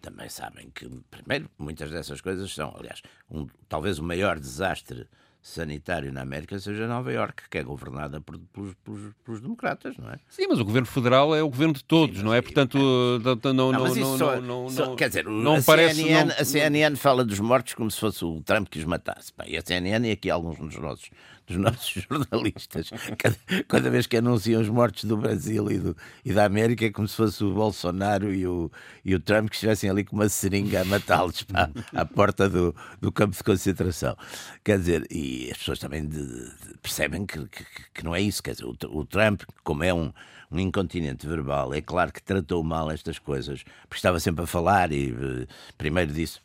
também 0.00 0.28
sabem 0.28 0.70
que, 0.74 0.88
primeiro, 1.10 1.50
muitas 1.58 1.90
dessas 1.90 2.20
coisas 2.20 2.52
são, 2.54 2.74
aliás, 2.78 3.02
um- 3.30 3.46
talvez 3.68 3.98
o 3.98 4.02
maior 4.04 4.38
desastre 4.38 5.06
sanitário 5.40 6.12
na 6.12 6.20
América 6.22 6.58
seja 6.58 6.86
Nova 6.86 7.12
Iorque, 7.12 7.44
que 7.50 7.58
é 7.58 7.62
governada 7.62 8.20
por- 8.20 8.38
pelos, 8.52 8.74
pelos- 8.84 9.12
pelos 9.24 9.40
democratas, 9.40 9.96
não 9.96 10.10
é? 10.10 10.18
Sim, 10.28 10.46
mas 10.48 10.58
o 10.60 10.64
governo 10.64 10.86
federal 10.86 11.34
é 11.34 11.42
o 11.42 11.48
governo 11.48 11.74
de 11.74 11.84
todos, 11.84 12.22
não 12.22 12.34
é? 12.34 12.42
Portanto, 12.42 12.76
não, 12.76 13.54
não, 13.54 13.72
Não, 13.72 13.94
não, 13.94 14.18
só- 14.18 14.40
não, 14.40 14.68
só- 14.68 14.86
não- 14.86 14.96
quer 14.96 15.08
dizer, 15.08 15.24
não 15.24 15.56
a, 15.56 15.62
parece. 15.62 16.02
CNN, 16.02 16.24
não- 16.28 16.34
a 16.38 16.44
CNN 16.44 16.96
fala 16.96 17.24
dos 17.24 17.40
mortos 17.40 17.74
como 17.74 17.90
se 17.90 17.98
fosse 17.98 18.24
o 18.24 18.42
Trump 18.42 18.68
que 18.68 18.78
os 18.78 18.84
matasse. 18.84 19.32
Bem, 19.38 19.52
e 19.52 19.56
a 19.56 19.62
CNN 19.64 20.06
e 20.08 20.12
aqui 20.12 20.28
alguns 20.30 20.58
dos 20.58 20.76
nossos, 20.76 21.08
dos 21.48 21.56
nossos 21.56 22.04
jornalistas, 22.08 22.90
cada, 23.18 23.36
cada 23.66 23.90
vez 23.90 24.06
que 24.06 24.16
anunciam 24.16 24.60
os 24.60 24.68
mortos 24.68 25.04
do 25.04 25.16
Brasil 25.16 25.70
e, 25.70 25.78
do, 25.78 25.96
e 26.24 26.32
da 26.32 26.44
América, 26.44 26.84
é 26.86 26.90
como 26.90 27.08
se 27.08 27.16
fosse 27.16 27.42
o 27.42 27.52
Bolsonaro 27.54 28.32
e 28.32 28.46
o, 28.46 28.70
e 29.04 29.14
o 29.14 29.20
Trump 29.20 29.48
que 29.48 29.56
estivessem 29.56 29.88
ali 29.90 30.04
com 30.04 30.16
uma 30.16 30.28
seringa 30.28 30.82
a 30.82 30.84
matá-los 30.84 31.42
pá, 31.44 31.70
à 31.94 32.04
porta 32.04 32.48
do, 32.48 32.74
do 33.00 33.10
campo 33.10 33.36
de 33.36 33.42
concentração. 33.42 34.16
Quer 34.62 34.78
dizer, 34.78 35.06
e 35.10 35.50
as 35.50 35.58
pessoas 35.58 35.78
também 35.78 36.06
de- 36.06 36.24
de- 36.26 36.52
percebem 36.82 37.24
que, 37.26 37.38
que, 37.46 37.64
que 37.94 38.04
não 38.04 38.14
é 38.14 38.20
isso. 38.20 38.42
Quer 38.42 38.52
dizer, 38.52 38.64
o, 38.66 38.76
o 38.90 39.04
Trump, 39.04 39.42
como 39.64 39.82
é 39.84 39.92
um, 39.92 40.12
um 40.50 40.58
incontinente 40.58 41.26
verbal, 41.26 41.72
é 41.74 41.80
claro 41.80 42.12
que 42.12 42.22
tratou 42.22 42.62
mal 42.62 42.90
estas 42.90 43.18
coisas, 43.18 43.62
porque 43.82 43.96
estava 43.96 44.20
sempre 44.20 44.44
a 44.44 44.46
falar 44.46 44.92
e 44.92 45.10
eh, 45.10 45.46
primeiro 45.76 46.12
disse. 46.12 46.38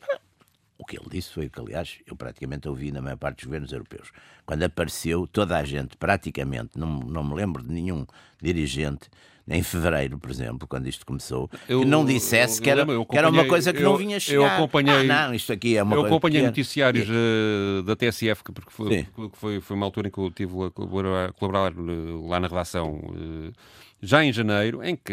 O 0.76 0.84
que 0.84 0.96
ele 0.96 1.06
disse 1.08 1.32
foi 1.32 1.48
que, 1.48 1.60
aliás, 1.60 1.98
eu 2.06 2.16
praticamente 2.16 2.68
ouvi 2.68 2.90
na 2.90 3.00
maior 3.00 3.16
parte 3.16 3.36
dos 3.36 3.44
governos 3.44 3.72
europeus. 3.72 4.10
Quando 4.44 4.64
apareceu, 4.64 5.26
toda 5.26 5.56
a 5.56 5.64
gente, 5.64 5.96
praticamente, 5.96 6.70
não, 6.76 6.98
não 7.00 7.22
me 7.22 7.34
lembro 7.34 7.62
de 7.62 7.72
nenhum 7.72 8.04
dirigente, 8.42 9.08
em 9.46 9.62
fevereiro, 9.62 10.18
por 10.18 10.30
exemplo, 10.30 10.66
quando 10.66 10.86
isto 10.88 11.04
começou, 11.04 11.50
Eu- 11.68 11.80
que 11.80 11.86
não 11.86 12.02
dissesse 12.04 12.58
eu 12.58 12.62
que 12.64 12.70
era, 12.70 12.80
lembro, 12.80 12.94
eu 12.94 13.04
que 13.04 13.16
era 13.18 13.28
uma 13.28 13.44
coisa 13.46 13.74
que 13.74 13.80
eu- 13.82 13.90
não 13.90 13.96
vinha 13.96 14.16
eu 14.16 14.20
chegar. 14.20 14.56
acompanhei- 14.56 15.10
Ah, 15.10 15.26
não, 15.28 15.34
isto 15.34 15.52
aqui 15.52 15.76
é 15.76 15.82
uma 15.82 15.94
eu 15.94 16.00
coisa. 16.00 16.14
acompanhei 16.14 16.38
pequena. 16.40 16.48
noticiários 16.50 17.06
eh, 17.10 17.82
da 17.82 17.94
TSF, 17.94 18.42
que- 18.42 18.52
porque 18.52 18.70
foi, 18.70 19.04
que 19.04 19.36
foi, 19.38 19.60
foi 19.60 19.76
uma 19.76 19.84
altura 19.84 20.08
em 20.08 20.10
que 20.10 20.16
eu 20.18 20.28
estive 20.28 20.64
a 20.64 20.70
colaborar, 20.70 21.32
colaborar, 21.34 21.72
eh, 21.72 22.26
lá 22.26 22.40
na 22.40 22.48
redação. 22.48 22.98
Eh, 24.04 24.06
já 24.06 24.24
em 24.24 24.32
janeiro, 24.32 24.82
em 24.82 24.94
que 24.96 25.12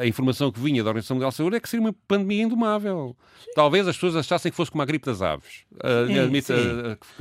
a 0.00 0.06
informação 0.06 0.50
que 0.52 0.60
vinha 0.60 0.82
da 0.84 0.90
Organização 0.90 1.16
Mundial 1.16 1.30
de 1.30 1.36
Saúde 1.36 1.56
é 1.56 1.60
que 1.60 1.68
seria 1.68 1.84
uma 1.84 1.94
pandemia 2.06 2.42
indomável. 2.44 3.16
Talvez 3.54 3.86
as 3.88 3.96
pessoas 3.96 4.16
achassem 4.16 4.50
que 4.50 4.56
fosse 4.56 4.70
como 4.70 4.82
a 4.82 4.84
gripe 4.84 5.06
das 5.06 5.22
aves. 5.22 5.64
Uh, 5.74 6.06
Sim, 6.08 6.18
admito, 6.18 6.46
sim. 6.46 6.52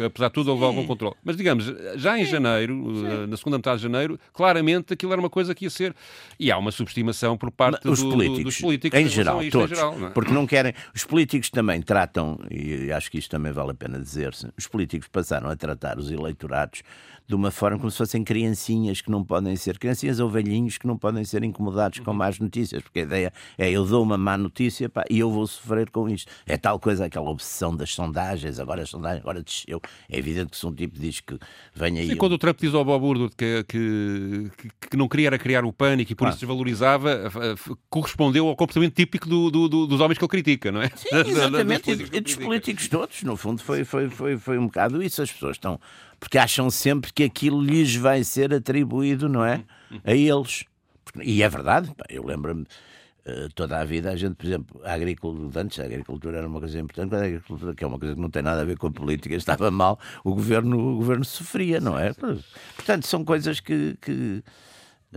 uh, 0.01 0.06
apesar 0.06 0.28
de 0.28 0.34
tudo, 0.34 0.51
houve 0.51 0.63
algum 0.65 0.86
controle. 0.86 1.15
Mas, 1.23 1.38
digamos, 1.38 1.65
já 1.95 2.17
em 2.19 2.25
janeiro, 2.25 2.73
uh, 2.75 3.28
na 3.28 3.38
segunda 3.38 3.58
metade 3.58 3.78
de 3.78 3.84
janeiro, 3.84 4.19
claramente 4.34 4.93
aquilo 4.93 5.12
era 5.13 5.21
uma 5.21 5.30
coisa 5.30 5.54
que 5.56 5.65
ia 5.65 5.69
ser. 5.69 5.95
E 6.39 6.51
há 6.51 6.58
uma 6.58 6.71
subestimação 6.71 7.38
por 7.38 7.51
parte 7.51 7.88
os 7.88 8.01
do- 8.01 8.10
políticos, 8.10 8.43
dos 8.43 8.58
políticos 8.62 8.99
em 8.99 9.08
geral, 9.08 9.39
a 9.39 9.43
isto 9.43 9.58
em 9.58 9.62
todos, 9.62 9.78
geral, 9.78 9.97
não 9.97 10.08
é? 10.08 10.10
porque 10.12 10.34
não 10.34 10.45
querem. 10.47 10.73
Os 10.93 11.06
políticos 11.06 11.49
também 11.49 11.82
tratam, 11.82 12.38
e 12.51 12.91
acho 12.91 13.10
que 13.10 13.17
isto 13.17 13.30
também 13.32 13.51
vale 13.51 13.71
a 13.71 13.75
pena 13.75 13.99
dizer-se, 13.99 14.47
os 14.58 14.67
políticos 14.67 15.08
passaram 15.08 15.49
a 15.49 15.56
tratar 15.56 15.97
os 15.97 16.12
eleitorados 16.12 16.82
de 17.28 17.34
uma 17.34 17.49
forma 17.49 17.80
como 17.80 17.89
se 17.89 17.97
fossem 17.97 18.23
criancinhas 18.23 19.01
que 19.01 19.10
não 19.10 19.23
podem 19.23 19.56
ser, 19.56 19.80
criancinhas 19.80 20.19
ou 20.19 20.30
velhinhos 20.30 20.78
que 20.78 20.86
não 20.86 20.95
podem 20.95 21.05
ser 21.26 21.44
incomodados 21.44 22.00
Uhum. 22.00 22.06
com 22.06 22.13
más 22.13 22.39
notícias, 22.39 22.82
porque 22.84 23.00
a 23.00 23.04
ideia 23.04 23.34
é 23.58 23.70
eu 23.70 23.86
dou 23.86 24.02
uma 24.04 24.18
má 24.18 24.38
notícia 24.38 24.88
pá, 24.89 25.04
e 25.10 25.20
eu 25.20 25.30
vou 25.30 25.46
sofrer 25.48 25.89
com 25.89 26.10
isto. 26.10 26.32
É 26.46 26.58
tal 26.58 26.80
coisa, 26.80 27.06
aquela 27.06 27.30
obsessão 27.30 27.76
das 27.76 27.91
sondagens, 27.94 28.60
agora 28.60 28.82
as 28.84 28.89
sondagens, 28.89 29.22
agora 29.22 29.41
desceu. 29.44 29.82
É 30.10 30.18
evidente 30.18 30.52
que 30.52 30.58
se 30.58 30.65
um 30.65 30.74
tipo 30.74 30.98
diz 31.00 31.20
que 31.20 31.38
venha 31.74 32.02
aí. 32.02 32.12
E 32.12 32.15
quando 32.15 32.34
o 32.34 32.38
Trump 32.38 32.60
diz 32.60 32.74
ao 32.74 32.84
Bob 32.86 33.04
Woodward 33.04 33.36
que, 33.36 33.63
que, 33.68 34.52
que- 34.89 34.98
não 34.98 35.08
queria 35.08 35.28
era 35.28 35.38
criar 35.38 35.65
o 35.65 35.74
pânico 35.74 36.12
e 36.12 36.15
por 36.15 36.28
isso 36.30 36.39
desvalorizava, 36.39 37.32
correspondeu 37.89 38.48
ao 38.48 38.56
comportamento 38.56 38.94
típico 38.96 39.28
do- 39.28 39.50
do- 39.52 39.68
do- 39.70 39.88
dos 39.88 40.00
homens 40.00 40.18
que 40.18 40.24
ele 40.24 40.30
critica, 40.30 40.72
não 40.72 40.82
é? 40.82 40.89
Sim, 40.96 41.08
exatamente. 41.28 41.89
E 41.89 41.94
ele 41.94 42.22
dos 42.22 42.36
políticos 42.36 42.88
todos, 42.88 43.24
no 43.24 43.36
fundo, 43.38 43.62
foi, 43.62 43.84
foi, 43.84 44.10
foi, 44.10 44.38
foi 44.38 44.58
um 44.58 44.65
bocado 44.65 45.02
isso. 45.04 45.22
As 45.22 45.32
pessoas 45.32 45.56
estão. 45.58 45.80
Porque 46.20 46.38
acham 46.38 46.70
sempre 46.70 47.12
que 47.13 47.24
aquilo 47.24 47.62
lhes 47.62 47.96
vai 47.96 48.24
ser 48.24 48.54
atribuído, 48.54 49.28
não 49.28 49.44
é? 49.46 49.63
A 50.04 50.13
eles. 50.13 50.63
E 51.24 51.44
é 51.44 51.50
verdade. 51.50 51.91
Eu 52.10 52.26
lembro-me. 52.26 52.65
eh, 53.26 53.48
Toda 53.56 53.80
a 53.80 53.86
vida 53.86 54.12
a 54.12 54.15
gente, 54.15 54.36
por 54.36 54.46
exemplo, 54.46 54.82
a 54.84 54.94
agricultura, 54.94 55.62
antes 55.62 55.80
a 55.80 55.84
agricultura 55.86 56.38
era 56.38 56.48
uma 56.48 56.60
coisa 56.60 56.80
importante, 56.80 57.10
quando 57.10 57.22
a 57.22 57.26
agricultura, 57.26 57.76
que 57.76 57.84
é 57.84 57.88
uma 57.88 58.00
coisa 58.00 58.15
que 58.15 58.22
não 58.22 58.30
tem 58.30 58.41
nada 58.44 58.62
a 58.62 58.65
ver 58.65 58.78
com 58.78 58.88
a 58.88 58.91
política, 58.91 59.34
estava 59.36 59.72
mal, 59.72 60.00
o 60.24 60.34
governo, 60.36 60.78
o 60.94 60.98
governo 60.98 61.26
sofria, 61.26 61.80
não 61.80 61.98
é? 61.98 62.13
Portanto, 62.76 63.08
são 63.08 63.24
coisas 63.26 63.60
que. 63.60 63.98
que 64.02 64.44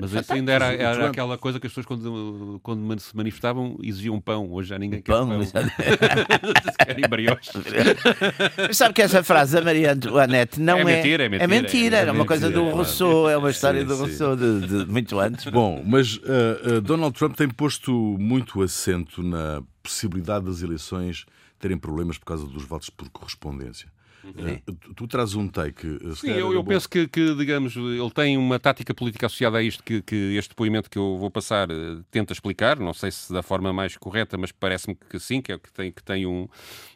Mas 0.00 0.12
isso 0.12 0.32
ainda 0.32 0.52
era, 0.52 0.72
era 0.72 1.08
aquela 1.08 1.36
coisa 1.38 1.58
que 1.58 1.66
as 1.66 1.72
pessoas, 1.72 1.86
quando, 1.86 2.60
quando 2.62 2.98
se 3.00 3.16
manifestavam, 3.16 3.76
exigiam 3.82 4.20
pão. 4.20 4.50
Hoje 4.50 4.70
já 4.70 4.78
ninguém 4.78 5.02
Pão, 5.02 5.28
quer 5.28 5.34
pão. 5.34 5.42
exato. 5.42 5.68
Querem 6.86 7.08
brioches. 7.08 7.52
Mas 8.66 8.76
sabe 8.76 8.94
que 8.94 9.02
essa 9.02 9.22
frase 9.22 9.54
da 9.54 9.62
Maria 9.62 9.92
Antoinette 9.92 10.60
não 10.60 10.78
É 10.78 10.80
é. 10.80 10.84
mentira, 10.84 11.24
é 11.24 11.28
mentira, 11.28 11.44
É 11.44 11.46
mentira, 11.46 11.96
é 11.96 12.00
era 12.00 12.12
uma 12.12 12.24
coisa 12.24 12.50
do 12.50 12.60
é 12.68 12.72
Rousseau, 12.72 13.28
é 13.28 13.36
uma 13.36 13.50
história 13.50 13.80
Sim, 13.80 13.86
do. 13.86 13.96
Rousseau 13.96 14.36
de, 14.36 14.66
de 14.66 14.86
muito 14.90 15.18
antes. 15.18 15.44
Bom, 15.50 15.82
mas 15.84 16.16
uh, 16.16 16.76
uh, 16.76 16.80
Donald 16.80 17.16
Trump 17.18 17.36
tem 17.36 17.48
posto 17.48 17.92
muito 18.18 18.62
acento 18.62 19.22
na 19.22 19.62
possibilidade 19.82 20.44
das 20.44 20.62
eleições 20.62 21.24
terem 21.58 21.76
problemas 21.76 22.18
por 22.18 22.26
causa 22.26 22.46
dos 22.46 22.64
votos 22.64 22.90
por 22.90 23.08
correspondência. 23.10 23.88
Uh, 24.24 24.72
tu, 24.72 24.94
tu 24.94 25.06
trazes 25.06 25.34
um 25.34 25.48
take. 25.48 25.86
uh, 25.86 26.14
se 26.16 26.22
Sim, 26.22 26.32
eu, 26.32 26.52
eu 26.52 26.64
penso 26.64 26.88
que, 26.88 27.06
que, 27.06 27.34
digamos, 27.34 27.76
ele 27.76 28.10
tem 28.10 28.36
uma 28.36 28.58
tática 28.58 28.92
política 28.92 29.26
associada 29.26 29.58
a 29.58 29.62
isto 29.62 29.82
que, 29.82 30.02
que 30.02 30.36
este 30.36 30.50
depoimento 30.50 30.90
que 30.90 30.98
eu 30.98 31.16
vou 31.16 31.30
passar 31.30 31.70
eh, 31.70 31.98
tenta 32.10 32.32
explicar. 32.32 32.78
Não 32.78 32.92
sei 32.92 33.10
se 33.10 33.32
da 33.32 33.42
forma 33.42 33.72
mais 33.72 33.96
correta, 33.96 34.36
mas 34.36 34.50
parece-me 34.50 34.96
que 35.08 35.18
sim, 35.18 35.40
que 35.40 35.52
é 35.52 35.54
o 35.54 35.58
que 35.58 35.72
tem, 35.72 35.92
que 35.92 36.02
tem 36.02 36.26
um, 36.26 36.48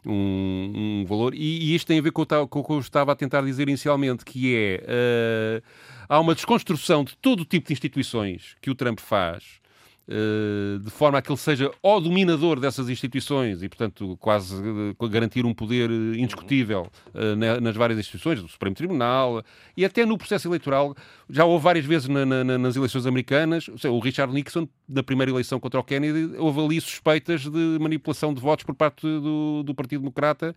um, 0.05 0.73
um 0.75 1.05
valor. 1.07 1.35
E, 1.35 1.71
e 1.71 1.75
isto 1.75 1.87
tem 1.87 1.99
a 1.99 2.03
ver 2.03 2.11
com 2.11 2.23
o, 2.23 2.49
com 2.49 2.61
o 2.61 2.65
que 2.65 2.73
eu 2.73 2.81
estava 2.81 3.13
a 3.13 3.17
tentar 3.17 3.43
dizer 3.43 3.69
inicialmente, 3.69 4.25
que 4.25 4.55
é 4.55 4.85
eh, 4.87 5.63
há 6.09 6.19
uma 6.19 6.35
desconstrução 6.35 7.05
de 7.05 7.17
todo 7.17 7.41
o 7.41 7.45
tipo 7.45 7.69
de 7.69 7.73
instituições 7.73 8.57
que 8.61 8.71
o 8.71 8.75
Trump 8.75 8.99
faz. 8.99 9.62
Eh, 10.09 10.79
de 10.83 10.91
forma 10.91 11.19
a 11.19 11.23
que 11.23 11.31
ele 11.31 11.39
seja 11.39 11.71
o 11.83 12.01
dominador 12.01 12.59
dessas 12.61 12.89
instituições 12.89 13.63
e, 13.63 13.69
portanto, 13.69 14.17
quase 14.21 14.55
eh, 14.57 15.09
garantir 15.09 15.45
um 15.45 15.55
poder 15.55 15.91
eh, 15.91 16.19
indiscutível 16.19 16.87
na- 17.37 17.61
nas 17.61 17.77
várias 17.77 17.99
instituições, 17.99 18.43
do 18.43 18.49
Supremo 18.49 18.75
Tribunal 18.75 19.43
e 19.77 19.85
até 19.85 20.05
no 20.05 20.17
processo 20.19 20.49
eleitoral. 20.49 20.95
Já 21.31 21.45
houve 21.45 21.63
várias 21.65 21.85
vezes 21.85 22.09
na- 22.09 22.27
na- 22.27 22.45
na- 22.45 22.59
nas 22.59 22.77
eleições 22.77 23.07
americanas, 23.07 23.67
o 23.85 23.99
Richard 23.99 24.33
Nixon, 24.33 24.69
na 24.89 25.03
primeira 25.03 25.31
eleição 25.31 25.59
contra 25.61 25.81
o 25.81 25.85
Kennedy, 25.85 26.35
houve 26.39 26.61
ali 26.61 26.81
suspeitas 26.81 27.43
de 27.43 27.79
manipulação 27.81 28.35
de 28.35 28.41
votos 28.41 28.65
por 28.65 28.75
parte 28.75 29.03
do, 29.03 29.63
do 29.65 29.75
Partido 29.75 30.01
Democrata. 30.01 30.55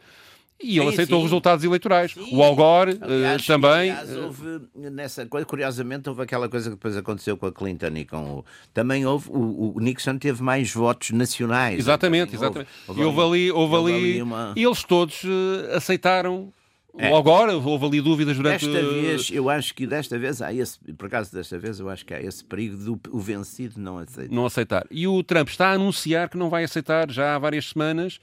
E 0.64 0.78
ele 0.80 0.88
Sim, 0.88 0.94
aceitou 0.94 1.18
sim. 1.20 1.26
os 1.26 1.32
resultados 1.32 1.66
eleitorais. 1.66 2.14
Sim. 2.14 2.30
O 2.34 2.42
Al 2.42 2.56
Gore 2.56 2.92
eh, 2.94 2.98
Aliás, 3.02 3.46
também. 3.46 3.92
aliás, 3.92 4.10
eh, 4.10 4.18
houve 4.20 4.62
nessa 4.74 5.26
coisa, 5.26 5.46
curiosamente, 5.46 6.08
houve 6.08 6.22
aquela 6.22 6.48
coisa 6.48 6.70
que 6.70 6.76
depois 6.78 6.96
aconteceu 6.96 7.36
com 7.38 7.46
a 7.48 7.52
Clinton 7.52 7.92
e 7.96 8.06
com 8.06 8.24
o. 8.40 8.46
Também 8.74 9.06
houve. 9.06 9.30
O, 9.30 9.74
o 9.76 9.80
Nixon 9.82 10.18
teve 10.18 10.42
mais 10.42 10.72
votos 10.74 11.12
nacionais. 11.12 11.78
Exatamente, 11.80 12.32
Também 12.32 12.64
exatamente. 12.64 12.70
e 12.96 13.04
houve 13.04 13.22
ali, 13.22 13.52
houve 13.52 13.76
ali, 13.76 14.22
uma- 14.22 14.54
e 14.56 14.64
eles 14.64 14.82
todos 14.84 15.22
eh, 15.26 15.76
aceitaram 15.76 16.54
É. 16.98 17.14
Agora, 17.14 17.58
houve 17.58 17.86
ali 17.86 18.00
dúvidas 18.00 18.38
durante... 18.38 18.66
Desta 18.66 18.88
vez, 18.90 19.30
eu 19.30 19.50
acho 19.50 19.76
que 19.76 19.86
desta 19.86 20.18
vez 20.18 20.42
há 20.42 20.54
esse, 20.54 20.80
por 20.94 21.08
acaso 21.08 21.30
desta 21.34 21.60
vez, 21.60 21.78
eu 21.82 21.90
acho 21.90 22.06
que 22.06 22.14
há 22.14 22.22
esse 22.22 22.42
perigo 22.42 22.78
do 22.78 23.00
o 23.12 23.20
vencido 23.20 23.78
não 23.78 23.98
aceitar. 23.98 24.34
Não 24.34 24.46
aceitar. 24.46 24.86
E 24.90 25.06
o 25.06 25.22
Trump 25.22 25.50
está 25.50 25.68
a 25.68 25.74
anunciar 25.74 26.30
que 26.30 26.38
não 26.38 26.50
vai 26.50 26.64
aceitar 26.64 27.12
já 27.12 27.36
há 27.36 27.38
várias 27.40 27.68
semanas 27.68 28.18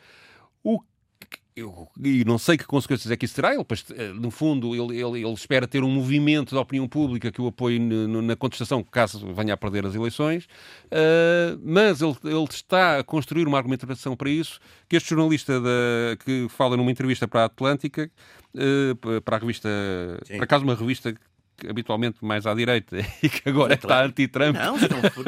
o 0.64 0.81
eu, 1.55 1.88
e 2.03 2.25
não 2.25 2.38
sei 2.38 2.57
que 2.57 2.65
consequências 2.65 3.11
é 3.11 3.17
que 3.17 3.25
isso 3.25 3.35
terá. 3.35 3.55
Ele, 3.55 3.65
eh, 3.97 4.12
no 4.15 4.31
fundo, 4.31 4.75
ele, 4.75 5.01
ele, 5.01 5.25
ele, 5.25 5.35
espera 5.35 5.67
ter 5.67 5.85
um 5.85 5.91
movimento 5.91 6.55
da 6.55 6.61
opinião 6.61 6.88
pública 6.88 7.31
que 7.31 7.41
o 7.41 7.47
apoie 7.47 7.79
na 7.79 8.35
contestação, 8.37 8.83
caso 8.83 9.33
venha 9.35 9.55
a 9.55 9.57
perder 9.57 9.85
as 9.85 9.95
eleições. 9.95 10.47
Uh, 10.87 11.61
mas 11.62 12.01
ele, 12.01 12.17
ele, 12.25 12.45
está 12.51 12.99
a 12.99 13.05
construir 13.05 13.47
uma 13.47 13.59
argumentação 13.59 14.17
para 14.17 14.31
isso, 14.31 14.61
que 14.88 14.97
este 14.97 15.11
jornalista 15.11 15.61
da, 15.61 16.17
que 16.25 16.47
fala 16.49 16.77
numa 16.77 16.91
entrevista 16.91 17.29
para 17.29 17.43
a 17.43 17.45
Atlântica, 17.45 18.11
uh, 18.55 19.21
para 19.21 19.37
a 19.37 19.38
revista, 19.38 19.69
Sim. 20.25 20.37
por 20.37 20.45
acaso 20.45 20.65
uma 20.65 20.75
revista 20.75 21.15
habitualmente 21.68 22.25
mais 22.25 22.46
à 22.46 22.55
direita 22.55 22.98
e 23.22 23.29
que 23.29 23.48
agora 23.48 23.75
está 23.75 24.05
anti-Trump. 24.05 24.57
Não, 24.57 24.77
não 24.77 25.11
foi, 25.11 25.25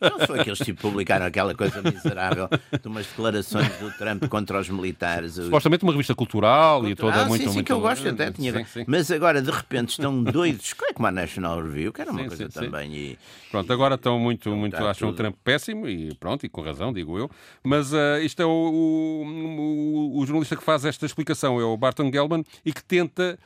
não 0.00 0.26
foi 0.26 0.40
aqueles 0.40 0.58
tipo 0.58 0.80
publicaram 0.82 1.26
aquela 1.26 1.54
coisa 1.54 1.82
miserável 1.82 2.48
de 2.48 2.88
umas 2.88 3.06
declarações 3.06 3.68
do 3.78 3.90
Trump 3.92 4.26
contra 4.28 4.60
os 4.60 4.68
militares. 4.68 5.34
Supostamente 5.34 5.84
uma 5.84 5.92
revista 5.92 6.14
cultural, 6.14 6.38
cultural 6.38 6.88
e 6.88 6.94
toda 6.94 7.22
sim, 7.22 7.28
muito... 7.28 7.44
Sim, 7.44 7.54
muito... 7.54 7.66
que 7.66 7.72
eu 7.72 7.80
gosto 7.80 8.08
até. 8.08 8.30
Tinha... 8.30 8.52
Sim, 8.52 8.64
sim. 8.64 8.84
Mas 8.86 9.10
agora, 9.10 9.42
de 9.42 9.50
repente, 9.50 9.90
estão 9.90 10.22
doidos. 10.22 10.74
é 10.88 10.92
como 10.92 11.06
a 11.06 11.12
National 11.12 11.62
Review, 11.62 11.92
que 11.92 12.00
era 12.00 12.10
uma 12.10 12.24
coisa 12.24 12.48
também. 12.48 12.94
E... 12.94 13.18
Pronto, 13.50 13.72
agora 13.72 13.94
estão 13.94 14.18
muito, 14.18 14.50
muito 14.50 14.76
acham 14.76 15.08
tudo. 15.08 15.14
o 15.14 15.16
Trump 15.16 15.36
péssimo 15.42 15.88
e 15.88 16.14
pronto, 16.14 16.44
e 16.44 16.48
com 16.48 16.60
razão, 16.62 16.92
digo 16.92 17.18
eu. 17.18 17.30
Mas 17.62 17.92
uh, 17.92 18.18
isto 18.22 18.40
é 18.40 18.46
o, 18.46 18.48
o, 18.48 19.24
o, 19.24 20.18
o 20.18 20.26
jornalista 20.26 20.56
que 20.56 20.62
faz 20.62 20.84
esta 20.84 21.06
explicação, 21.06 21.60
é 21.60 21.64
o 21.64 21.76
Barton 21.76 22.10
Gelman, 22.12 22.44
e 22.64 22.72
que 22.72 22.82
tenta 22.82 23.38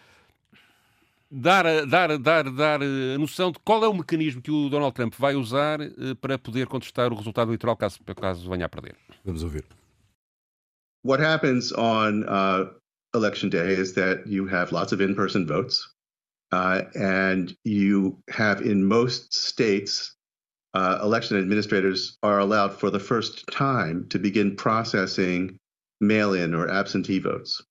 dar, 1.32 1.86
dar, 1.86 2.18
dar, 2.18 2.50
dar 2.50 2.82
a 2.82 3.18
noção 3.18 3.50
de 3.50 3.58
qual 3.64 3.82
é 3.82 3.88
o 3.88 3.94
mecanismo 3.94 4.42
que 4.42 4.50
o 4.50 4.68
Donald 4.68 4.94
Trump 4.94 5.14
vai 5.18 5.34
usar 5.34 5.80
eh, 5.80 6.14
para 6.20 6.36
poder 6.36 6.66
contestar 6.66 7.10
o 7.10 7.16
resultado 7.16 7.48
eleitoral 7.48 7.74
caso, 7.74 7.98
caso 8.14 8.50
venha 8.50 8.66
a 8.66 8.68
perder. 8.68 8.94
Vamos 9.24 9.42
ouvir. 9.42 9.64
What 11.04 11.22
happens 11.22 11.72
on 11.72 12.24
uh, 12.24 12.70
election 13.14 13.48
day 13.48 13.72
is 13.72 13.94
that 13.94 14.26
you 14.26 14.46
have 14.46 14.72
lots 14.72 14.92
of 14.92 15.00
in-person 15.00 15.46
votes, 15.46 15.88
uh, 16.52 16.82
and 16.94 17.56
you 17.64 18.18
have 18.28 18.60
in 18.60 18.84
most 18.84 19.32
states 19.32 20.14
uh, 20.74 20.98
election 21.02 21.38
administrators 21.38 22.18
are 22.22 22.38
allowed 22.38 22.72
for 22.72 22.90
the 22.90 23.00
first 23.00 23.44
time 23.50 24.06
to 24.10 24.18
begin 24.18 24.54
processing 24.54 25.58
mail-in 26.00 26.54
or 26.54 26.68
absentee 26.70 27.18
votes. 27.18 27.62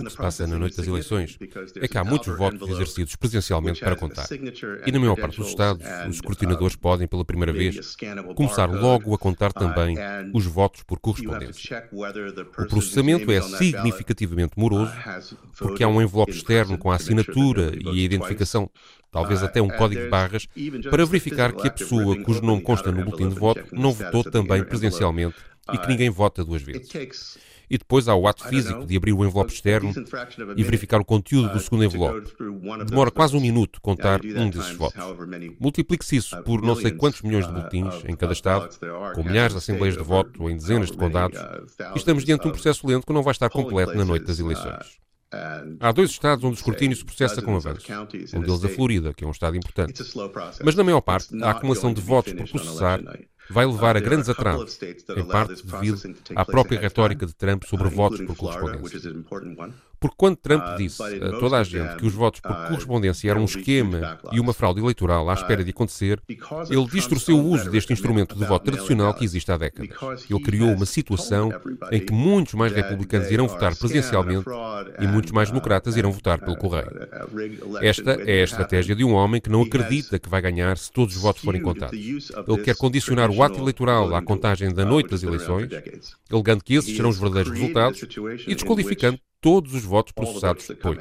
O 0.00 0.04
que 0.04 0.10
se 0.10 0.16
passa 0.16 0.46
na 0.46 0.58
noite 0.58 0.76
das 0.76 0.86
eleições 0.86 1.38
é 1.76 1.86
que 1.86 1.98
há 1.98 2.04
muitos 2.04 2.34
votos 2.36 2.68
exercidos 2.68 3.16
presencialmente 3.16 3.80
para 3.80 3.96
contar. 3.96 4.26
E 4.86 4.92
na 4.92 4.98
maior 4.98 5.16
parte 5.16 5.36
dos 5.36 5.48
Estados, 5.48 5.84
os 6.08 6.16
escrutinadores 6.16 6.76
podem, 6.76 7.06
pela 7.06 7.24
primeira 7.24 7.52
vez, 7.52 7.96
começar 8.34 8.66
logo 8.66 9.14
a 9.14 9.18
contar 9.18 9.52
também 9.52 9.96
os 10.32 10.46
votos 10.46 10.82
por 10.82 10.98
correspondência. 10.98 11.88
O 11.92 12.66
processamento 12.66 13.30
é 13.30 13.40
significativamente 13.40 14.52
moroso, 14.56 14.92
porque 15.58 15.84
há 15.84 15.88
um 15.88 16.00
envelope 16.00 16.32
externo 16.32 16.78
com 16.78 16.90
a 16.90 16.96
assinatura 16.96 17.72
e 17.78 17.88
a 17.88 18.02
identificação, 18.02 18.70
talvez 19.10 19.42
até 19.42 19.60
um 19.60 19.68
código 19.68 20.02
de 20.02 20.08
barras, 20.08 20.46
para 20.90 21.04
verificar 21.04 21.52
que 21.52 21.68
a 21.68 21.70
pessoa 21.70 22.16
cujo 22.22 22.40
nome 22.42 22.62
consta 22.62 22.90
no 22.90 23.04
boletim 23.04 23.28
de 23.28 23.38
voto 23.38 23.62
não 23.72 23.92
votou 23.92 24.24
também 24.24 24.64
presencialmente 24.64 25.36
e 25.72 25.78
que 25.78 25.88
ninguém 25.88 26.10
vota 26.10 26.44
duas 26.44 26.62
vezes. 26.62 26.88
E 27.70 27.78
depois 27.78 28.08
há 28.08 28.14
o 28.16 28.26
ato 28.26 28.48
físico 28.48 28.84
de 28.84 28.96
abrir 28.96 29.12
o 29.12 29.24
envelope 29.24 29.52
externo 29.52 29.92
e 30.56 30.64
verificar 30.64 31.00
o 31.00 31.04
conteúdo 31.04 31.52
do 31.52 31.60
segundo 31.60 31.84
envelope. 31.84 32.32
Demora 32.86 33.12
quase 33.12 33.36
um 33.36 33.40
minuto 33.40 33.80
contar 33.80 34.20
um 34.24 34.50
desses 34.50 34.74
votos. 34.74 35.00
Multiplique-se 35.60 36.16
isso 36.16 36.42
por 36.42 36.60
não 36.60 36.74
sei 36.74 36.90
quantos 36.90 37.22
milhões 37.22 37.46
de 37.46 37.52
boletins 37.52 37.94
em 38.08 38.16
cada 38.16 38.32
Estado, 38.32 38.68
com 39.14 39.22
milhares 39.22 39.52
de 39.52 39.58
assembleias 39.58 39.96
de 39.96 40.02
voto 40.02 40.42
ou 40.42 40.50
em 40.50 40.56
dezenas 40.56 40.90
de 40.90 40.96
condados, 40.96 41.38
e 41.94 41.98
estamos 41.98 42.24
diante 42.24 42.42
de 42.42 42.48
um 42.48 42.52
processo 42.52 42.86
lento 42.86 43.06
que 43.06 43.12
não 43.12 43.22
vai 43.22 43.32
estar 43.32 43.48
completo 43.48 43.94
na 43.94 44.04
noite 44.04 44.26
das 44.26 44.40
eleições. 44.40 44.98
Há 45.78 45.92
dois 45.92 46.10
estados 46.10 46.42
onde 46.44 46.54
o 46.54 46.58
escrutínio 46.58 46.96
se 46.96 47.04
processa 47.04 47.40
com 47.40 47.54
avanço. 47.54 47.86
Um 48.34 48.40
deles 48.40 48.64
a 48.64 48.68
Florida, 48.68 49.14
que 49.14 49.22
é 49.22 49.26
um 49.26 49.30
estado 49.30 49.56
importante. 49.56 50.02
Mas 50.64 50.74
na 50.74 50.82
maior 50.82 51.00
parte, 51.00 51.40
a 51.40 51.50
acumulação 51.50 51.92
de 51.92 52.00
votos 52.00 52.32
por 52.32 52.48
processar 52.48 53.00
vai 53.50 53.66
levar 53.66 53.96
a 53.96 54.00
grandes 54.00 54.28
atrasos, 54.28 54.78
em 55.16 55.24
parte 55.24 55.62
devido 55.64 56.16
à 56.36 56.44
própria 56.44 56.80
retórica 56.80 57.26
de 57.26 57.34
Trump 57.34 57.64
sobre 57.64 57.88
votos 57.88 58.20
por 58.20 58.36
correspondência. 58.36 59.14
Porque 60.00 60.16
quando 60.16 60.36
Trump 60.36 60.64
uh, 60.64 60.76
disse 60.78 61.02
a 61.02 61.38
toda 61.38 61.58
a 61.58 61.62
gente 61.62 61.96
que 61.96 62.06
os 62.06 62.14
votos 62.14 62.40
por 62.40 62.50
uh, 62.50 62.68
correspondência 62.68 63.30
eram 63.30 63.42
um 63.42 63.44
esquema 63.44 64.18
e 64.32 64.40
uma 64.40 64.54
fraude 64.54 64.80
eleitoral 64.80 65.28
à 65.28 65.34
espera 65.34 65.62
de 65.62 65.70
acontecer, 65.70 66.18
ele 66.70 66.86
distorceu 66.86 67.36
o 67.36 67.44
uso 67.44 67.70
deste 67.70 67.92
instrumento 67.92 68.34
de 68.34 68.44
voto 68.46 68.64
tradicional 68.64 69.12
que 69.12 69.24
existe 69.24 69.52
há 69.52 69.58
décadas. 69.58 70.24
Ele 70.28 70.40
criou 70.40 70.72
uma 70.72 70.86
situação 70.86 71.52
em 71.92 72.00
que 72.00 72.14
muitos 72.14 72.54
mais 72.54 72.72
republicanos 72.72 73.30
irão 73.30 73.46
votar 73.46 73.76
presencialmente 73.76 74.46
e 74.98 75.06
muitos 75.06 75.32
mais 75.32 75.50
uh, 75.50 75.52
democratas 75.52 75.94
irão 75.96 76.10
votar 76.10 76.38
pelo 76.38 76.56
correio. 76.56 76.90
Esta 77.82 78.12
é 78.12 78.40
a 78.40 78.44
estratégia 78.44 78.96
de 78.96 79.04
um 79.04 79.12
homem 79.12 79.38
que 79.38 79.50
não 79.50 79.62
acredita 79.62 80.18
que 80.18 80.30
vai 80.30 80.40
ganhar 80.40 80.78
se 80.78 80.90
todos 80.90 81.14
os 81.14 81.20
votos 81.20 81.42
forem 81.42 81.60
contados. 81.60 81.98
Ele 81.98 82.62
quer 82.62 82.74
condicionar 82.74 83.30
o 83.30 83.42
ato 83.42 83.60
eleitoral 83.60 84.14
à 84.14 84.22
contagem 84.22 84.72
da 84.72 84.84
noite 84.86 85.10
das 85.10 85.22
eleições, 85.22 85.68
alegando 86.30 86.64
que 86.64 86.74
esses 86.74 86.96
serão 86.96 87.10
os 87.10 87.18
verdadeiros 87.18 87.52
resultados 87.52 88.00
e 88.46 88.54
desqualificando 88.54 89.20
todos 89.40 89.74
os 89.74 89.84
votos 89.84 90.12
processados 90.12 90.66
depois. 90.66 90.98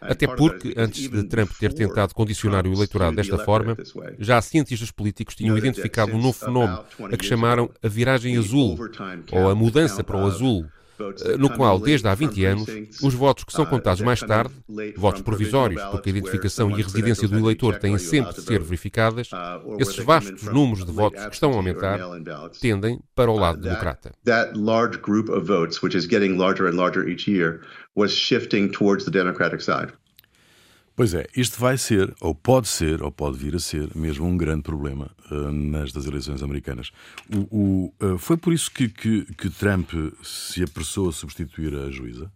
Até 0.00 0.26
porque, 0.26 0.72
antes 0.76 1.10
de 1.10 1.24
Trump 1.24 1.50
ter 1.58 1.74
tentado 1.74 2.14
condicionar 2.14 2.66
o 2.66 2.72
eleitorado 2.72 3.16
desta 3.16 3.38
forma, 3.38 3.76
já 4.18 4.40
cientistas 4.40 4.90
políticos 4.90 5.34
tinham 5.34 5.58
identificado 5.58 6.12
um 6.12 6.18
novo 6.18 6.38
fenómeno, 6.38 6.82
a 7.12 7.16
que 7.16 7.26
chamaram 7.26 7.70
a 7.82 7.88
viragem 7.88 8.36
azul, 8.38 8.78
ou 9.30 9.50
a 9.50 9.54
mudança 9.54 10.02
para 10.02 10.16
o 10.16 10.24
azul, 10.26 10.66
no 11.38 11.50
qual, 11.50 11.78
desde 11.78 12.08
há 12.08 12.14
20 12.14 12.44
anos, 12.44 12.68
os 13.02 13.14
votos 13.14 13.44
que 13.44 13.52
são 13.52 13.66
contados 13.66 14.00
mais 14.02 14.20
tarde, 14.20 14.54
votos 14.96 15.22
provisórios, 15.22 15.82
porque 15.90 16.10
a 16.10 16.12
identificação 16.12 16.70
e 16.70 16.74
a 16.74 16.84
residência 16.84 17.28
do 17.28 17.38
eleitor 17.38 17.78
têm 17.78 17.98
sempre 17.98 18.34
de 18.34 18.42
ser 18.42 18.60
verificadas, 18.60 19.30
esses 19.78 20.04
vastos 20.04 20.42
números 20.44 20.84
de 20.84 20.92
votos 20.92 21.24
que 21.26 21.34
estão 21.34 21.52
a 21.52 21.56
aumentar 21.56 21.98
tendem 22.60 23.00
para 23.14 23.30
o 23.30 23.36
lado 23.36 23.60
democrata. 23.60 24.12
Was 27.96 28.12
shifting 28.12 28.68
towards 28.68 29.04
the 29.04 29.10
Democratic 29.10 29.60
side. 29.60 29.92
Pois 31.00 31.14
é, 31.14 31.26
isto 31.34 31.58
vai 31.58 31.78
ser, 31.78 32.14
ou 32.20 32.34
pode 32.34 32.68
ser, 32.68 33.02
ou 33.02 33.10
pode 33.10 33.38
vir 33.38 33.56
a 33.56 33.58
ser, 33.58 33.88
mesmo 33.96 34.26
um 34.26 34.36
grande 34.36 34.60
problema 34.60 35.10
uh, 35.30 35.50
nas 35.50 35.92
das 35.92 36.04
eleições 36.04 36.42
americanas. 36.42 36.92
O, 37.34 37.56
o, 37.56 37.94
uh, 38.04 38.18
foi 38.18 38.36
por 38.36 38.52
isso 38.52 38.70
que, 38.70 38.86
que, 38.86 39.24
que, 39.34 39.48
Trump 39.48 39.92
se 40.22 40.62
apressou 40.62 41.08
a 41.08 41.12
substituir 41.14 41.74
a 41.74 41.90
juíza? 41.90 42.30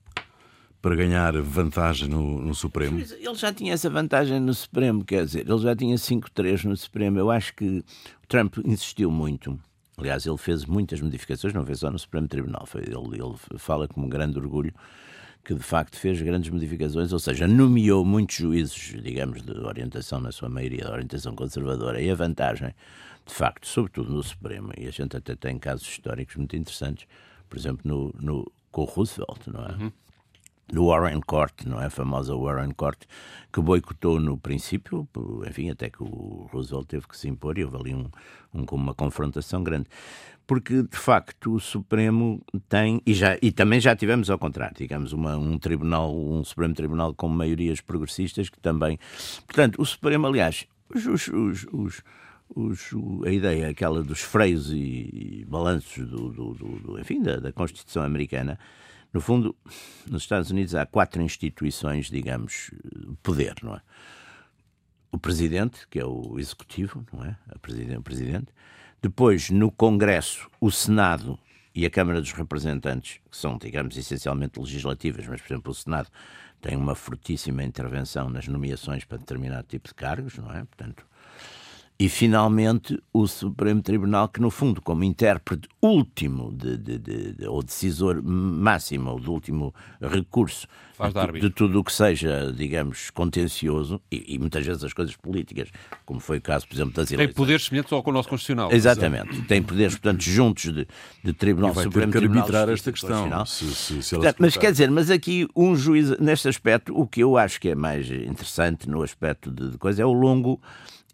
Para 0.80 0.96
ganhar 0.96 1.38
vantagem 1.42 2.08
no, 2.08 2.40
no 2.40 2.54
Supremo? 2.54 2.98
Ele 2.98 3.34
já 3.34 3.52
tinha 3.52 3.74
essa 3.74 3.90
vantagem 3.90 4.40
no 4.40 4.54
Supremo, 4.54 5.04
quer 5.04 5.26
dizer, 5.26 5.46
ele 5.46 5.58
já 5.58 5.76
tinha 5.76 5.96
5-3 5.96 6.64
no 6.64 6.74
Supremo. 6.74 7.18
Eu 7.18 7.30
acho 7.30 7.54
que 7.54 7.84
Trump 8.28 8.56
insistiu 8.64 9.10
muito. 9.10 9.60
Aliás, 9.98 10.24
ele 10.24 10.38
fez 10.38 10.64
muitas 10.64 11.02
modificações, 11.02 11.52
não 11.52 11.66
fez 11.66 11.80
só 11.80 11.90
no 11.90 11.98
Supremo 11.98 12.28
Tribunal. 12.28 12.66
Ele, 12.76 12.96
ele 12.96 13.58
fala 13.58 13.86
com 13.86 14.00
um 14.00 14.08
grande 14.08 14.38
orgulho 14.38 14.72
que 15.44 15.54
de 15.54 15.62
facto 15.62 15.96
fez 15.98 16.20
grandes 16.22 16.50
modificações, 16.50 17.12
ou 17.12 17.18
seja, 17.18 17.46
nomeou 17.46 18.04
muitos 18.04 18.36
juízes, 18.36 18.94
digamos, 19.02 19.42
de 19.42 19.52
orientação, 19.52 20.20
na 20.20 20.32
sua 20.32 20.48
maioria, 20.48 20.84
de 20.84 20.90
orientação 20.90 21.34
conservadora, 21.34 22.00
e 22.00 22.10
a 22.10 22.14
vantagem, 22.14 22.74
de 23.26 23.34
facto, 23.34 23.66
sobretudo 23.66 24.12
no 24.12 24.22
Supremo, 24.22 24.72
e 24.76 24.86
a 24.86 24.90
gente 24.90 25.16
até 25.16 25.36
tem 25.36 25.58
casos 25.58 25.86
históricos 25.86 26.36
muito 26.36 26.56
interessantes, 26.56 27.06
por 27.48 27.58
exemplo, 27.58 27.82
no, 27.84 28.14
no 28.18 28.52
com 28.72 28.84
Roosevelt, 28.84 29.46
não 29.46 29.64
é? 29.64 29.72
Uhum 29.72 29.92
Warren 30.72 31.20
Court, 31.20 31.64
não 31.66 31.80
é? 31.80 31.86
A 31.86 31.90
famosa 31.90 32.34
Warren 32.34 32.70
Court, 32.72 33.04
que 33.52 33.60
boicotou 33.60 34.18
no 34.18 34.38
princípio, 34.38 35.08
enfim, 35.48 35.70
até 35.70 35.90
que 35.90 36.02
o 36.02 36.48
Roosevelt 36.52 36.86
teve 36.86 37.06
que 37.06 37.16
se 37.16 37.28
impor 37.28 37.58
e 37.58 37.64
houve 37.64 37.76
ali 37.76 37.94
um, 37.94 38.08
um, 38.54 38.64
uma 38.72 38.94
confrontação 38.94 39.62
grande. 39.62 39.86
Porque, 40.46 40.82
de 40.82 40.96
facto, 40.96 41.54
o 41.54 41.60
Supremo 41.60 42.42
tem, 42.68 43.00
e, 43.06 43.14
já, 43.14 43.38
e 43.40 43.50
também 43.50 43.80
já 43.80 43.96
tivemos 43.96 44.28
ao 44.28 44.38
contrário, 44.38 44.76
digamos, 44.76 45.12
uma, 45.12 45.36
um 45.36 45.58
tribunal, 45.58 46.14
um 46.14 46.44
Supremo 46.44 46.74
Tribunal 46.74 47.14
com 47.14 47.28
maiorias 47.28 47.80
progressistas 47.80 48.50
que 48.50 48.60
também. 48.60 48.98
Portanto, 49.46 49.80
o 49.80 49.86
Supremo, 49.86 50.26
aliás, 50.26 50.66
os, 50.94 51.06
os, 51.06 51.28
os, 51.28 51.66
os 51.72 52.02
os, 52.54 52.90
a 53.26 53.30
ideia 53.30 53.68
aquela 53.68 54.02
dos 54.02 54.20
freios 54.20 54.70
e, 54.70 55.40
e 55.40 55.44
balanços 55.48 56.06
do, 56.06 56.30
do, 56.30 56.54
do, 56.54 56.78
do 56.78 57.00
enfim, 57.00 57.22
da, 57.22 57.38
da, 57.38 57.52
Constituição 57.52 58.02
americana 58.02 58.58
no 59.14 59.20
fundo, 59.20 59.56
nos 60.10 60.22
Estados 60.22 60.50
Unidos 60.50 60.74
há 60.74 60.84
quatro 60.84 61.22
instituições, 61.22 62.10
digamos, 62.10 62.72
de 62.84 63.16
poder, 63.22 63.54
não 63.62 63.76
é? 63.76 63.80
O 65.12 65.18
presidente, 65.18 65.86
que 65.88 66.00
é 66.00 66.04
o 66.04 66.36
executivo, 66.36 67.06
não 67.12 67.24
é? 67.24 67.38
O 67.54 68.02
presidente. 68.02 68.48
Depois, 69.00 69.50
no 69.50 69.70
Congresso, 69.70 70.50
o 70.60 70.68
Senado 70.72 71.38
e 71.72 71.86
a 71.86 71.90
Câmara 71.90 72.20
dos 72.20 72.32
Representantes, 72.32 73.20
que 73.30 73.36
são, 73.36 73.56
digamos, 73.56 73.96
essencialmente 73.96 74.58
legislativas, 74.58 75.24
mas, 75.28 75.40
por 75.40 75.52
exemplo, 75.52 75.70
o 75.70 75.74
Senado 75.74 76.08
tem 76.60 76.76
uma 76.76 76.96
fortíssima 76.96 77.62
intervenção 77.62 78.28
nas 78.28 78.48
nomeações 78.48 79.04
para 79.04 79.18
determinado 79.18 79.68
tipo 79.68 79.86
de 79.86 79.94
cargos, 79.94 80.36
não 80.38 80.50
é? 80.50 80.64
Portanto, 80.64 81.06
e, 81.96 82.08
finalmente, 82.08 83.00
o 83.12 83.26
Supremo 83.26 83.80
Tribunal, 83.80 84.28
que, 84.28 84.40
no 84.40 84.50
fundo, 84.50 84.82
como 84.82 85.04
intérprete 85.04 85.68
último 85.80 86.52
de, 86.52 86.76
de, 86.76 86.98
de, 86.98 87.46
ou 87.46 87.62
decisor 87.62 88.20
máximo, 88.20 89.12
ou 89.12 89.20
do 89.20 89.32
último 89.32 89.72
recurso 90.00 90.66
de, 91.32 91.40
de, 91.40 91.50
tudo 91.50 91.78
o 91.78 91.84
que 91.84 91.92
seja, 91.92 92.52
digamos, 92.52 93.10
contencioso, 93.10 94.00
e, 94.10 94.34
e, 94.34 94.38
muitas 94.40 94.66
vezes 94.66 94.82
as 94.82 94.92
coisas 94.92 95.14
políticas, 95.14 95.68
como 96.04 96.18
foi 96.18 96.38
o 96.38 96.42
caso, 96.42 96.66
por 96.66 96.74
exemplo, 96.74 96.94
das 96.94 97.12
eleições. 97.12 97.32
Tem 97.32 97.34
poderes 97.34 97.64
semelhantes 97.64 97.92
ao 97.92 98.02
com 98.02 98.10
o 98.10 98.12
nosso 98.12 98.28
Constitucional. 98.28 98.72
Exatamente. 98.72 99.42
Tem 99.42 99.62
poderes, 99.62 99.94
portanto, 99.94 100.22
juntos 100.22 100.72
de, 100.72 100.88
de 101.22 101.32
Tribunal 101.32 101.70
e 101.70 101.74
vai 101.74 101.84
Supremo 101.84 102.12
ter 102.12 102.18
que 102.18 102.18
Tribunal 102.18 102.42
arbitrar 102.42 102.68
esta 102.70 102.90
questão. 102.90 103.46
Se, 103.46 103.72
se, 103.72 104.02
se 104.02 104.14
portanto, 104.16 104.36
mas 104.40 104.56
quer 104.56 104.72
dizer, 104.72 104.90
mas 104.90 105.10
aqui 105.10 105.46
um 105.54 105.76
juiz, 105.76 106.18
neste 106.18 106.48
aspecto, 106.48 106.92
o 106.98 107.06
que 107.06 107.20
eu 107.22 107.36
acho 107.36 107.60
que 107.60 107.68
é 107.68 107.74
mais 107.76 108.10
interessante 108.10 108.88
no 108.88 109.00
aspecto 109.02 109.48
de 109.50 109.78
coisa 109.78 110.02
é 110.02 110.04
o 110.04 110.12
longo 110.12 110.60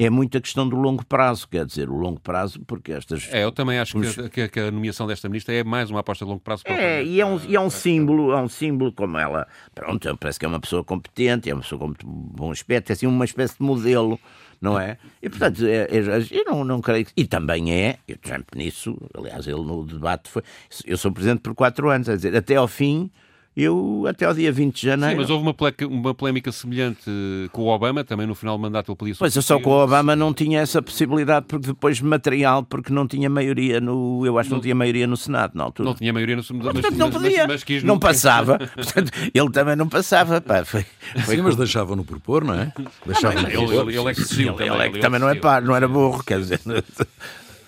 é 0.01 0.09
muito 0.09 0.39
a 0.39 0.41
questão 0.41 0.67
do 0.67 0.77
longo 0.77 1.05
prazo, 1.05 1.47
quer 1.47 1.67
dizer, 1.67 1.91
o 1.91 1.95
longo 1.95 2.19
prazo, 2.19 2.59
porque 2.67 2.91
estas. 2.91 3.29
É, 3.31 3.45
eu 3.45 3.53
também 3.53 3.79
acho 3.79 3.99
os... 3.99 4.17
que, 4.31 4.49
que, 4.49 4.61
a 4.61 4.71
nomeação 4.71 5.07
desta 5.07 5.29
ministra 5.29 5.55
é 5.55 5.63
mais 5.63 5.91
uma 5.91 6.01
aposta 6.01 6.25
de 6.25 6.31
longo 6.31 6.41
prazo. 6.41 6.63
É, 6.65 7.05
e 7.05 7.21
é 7.21 7.27
um, 7.27 7.39
e 7.47 7.55
é 7.55 7.61
um 7.61 7.69
símbolo, 7.69 8.33
é 8.33 8.41
um 8.41 8.49
símbolo 8.49 8.93
como 8.93 9.19
ela. 9.19 9.47
Pronto, 9.75 10.17
parece 10.19 10.39
que 10.39 10.47
é 10.47 10.49
uma 10.49 10.59
pessoa 10.59 10.83
competente, 10.83 11.51
é 11.51 11.55
uma 11.55 11.61
pessoa 11.61 11.79
com 11.79 11.87
muito 11.89 12.07
bom 12.07 12.51
aspecto, 12.51 12.89
é 12.89 12.93
assim 12.95 13.07
uma 13.07 13.27
espécie 13.27 13.59
de 13.59 13.63
modelo 13.63 14.19
não 14.59 14.79
é? 14.79 14.99
E 15.23 15.29
portanto, 15.31 15.65
é, 15.65 15.85
é, 15.85 15.99
eu 16.31 16.45
não, 16.45 16.65
não 16.65 16.81
creio 16.83 17.07
que. 17.07 17.13
E 17.17 17.27
também 17.27 17.73
é, 17.73 17.99
e 18.07 18.13
o 18.13 18.19
Trump 18.19 18.55
nisso, 18.55 18.97
aliás, 19.15 19.47
ele 19.47 19.63
no 19.63 19.85
debate 19.87 20.29
foi. 20.29 20.43
Eu 20.85 20.99
sou 20.99 21.11
presidente 21.11 21.41
por 21.41 21.55
quatro 21.55 21.89
anos, 21.89 22.09
quer 22.09 22.17
dizer, 22.17 22.37
até 22.37 22.57
ao 22.57 22.69
fim 22.69 23.11
eu 23.57 24.05
até 24.09 24.25
ao 24.25 24.33
dia 24.33 24.53
20 24.53 24.75
de 24.75 24.87
janeiro. 24.87 25.15
Sim, 25.15 25.21
mas 25.21 25.31
houve 25.31 25.43
uma, 25.43 25.55
uma 25.89 26.15
polémica 26.15 26.53
semelhante 26.53 27.11
com 27.53 27.63
o 27.63 27.67
Obama, 27.67 28.05
também 28.05 28.27
no 28.27 28.35
final 28.35 28.57
do 28.57 28.63
mandato 28.63 28.91
ele 28.91 28.97
podia 28.97 29.15
Pois 29.19 29.35
eu 29.35 29.43
só 29.43 29.59
com 29.59 29.71
o 29.71 29.83
Obama 29.83 30.15
não 30.15 30.33
tinha 30.33 30.61
essa 30.61 30.81
possibilidade, 30.81 31.47
porque 31.47 31.69
depois 31.69 31.97
de 31.97 32.05
material, 32.05 32.63
porque 32.63 32.93
não 32.93 33.09
tinha 33.09 33.29
maioria 33.29 33.81
no. 33.81 34.25
Eu 34.25 34.39
acho 34.39 34.49
que 34.49 34.53
não, 34.53 34.59
não 34.59 34.63
tinha 34.63 34.75
maioria 34.75 35.07
no 35.07 35.17
Senado 35.17 35.53
na 35.55 35.65
altura. 35.65 35.89
Não 35.89 35.97
tinha 35.97 36.13
maioria 36.13 36.37
no 36.37 36.43
Senado, 36.43 36.71
mas, 36.75 36.97
não 36.97 37.11
podia. 37.11 37.47
Mas, 37.47 37.65
mas 37.69 37.83
não 37.83 37.99
passava. 37.99 38.59
Portanto, 38.75 39.13
ele 39.35 39.51
também 39.51 39.77
não 39.77 39.89
passava. 39.89 40.41
Pá, 40.41 40.65
foi, 40.65 40.85
foi 41.25 41.37
Sim, 41.37 41.43
mas 41.43 41.57
deixavam-no 41.57 42.05
propor, 42.05 42.45
não 42.45 42.55
é? 42.55 42.73
Deixavam 43.05 43.43
ele, 43.43 43.57
ele, 43.57 43.99
ele, 43.99 44.11
é 44.11 44.15
que 44.15 44.23
se 44.23 44.43
ele, 44.43 44.63
ele, 44.63 44.83
é 44.83 44.91
que 44.91 44.99
também 45.01 45.21
não 45.21 45.29
é 45.29 45.35
par, 45.35 45.63
não 45.63 45.75
era 45.75 45.89
burro, 45.89 46.23
quer 46.23 46.39
dizer. 46.39 46.61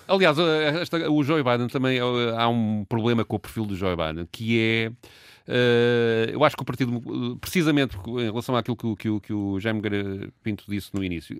Aliás, 0.07 0.37
esta, 0.37 1.09
o 1.09 1.23
Joe 1.23 1.43
Biden 1.43 1.67
também 1.67 1.99
há 1.99 2.47
um 2.47 2.85
problema 2.87 3.23
com 3.23 3.35
o 3.35 3.39
perfil 3.39 3.65
do 3.65 3.75
Joe 3.75 3.95
Biden, 3.95 4.27
que 4.31 4.59
é 4.59 4.91
eu 6.31 6.43
acho 6.43 6.55
que 6.55 6.61
o 6.61 6.65
partido, 6.65 7.37
precisamente 7.39 7.97
em 8.07 8.25
relação 8.25 8.55
àquilo 8.55 8.77
que, 8.77 8.95
que, 8.95 9.19
que 9.19 9.33
o 9.33 9.59
Jaime 9.59 9.81
Pinto 10.41 10.63
disse 10.67 10.89
no 10.93 11.03
início, 11.03 11.39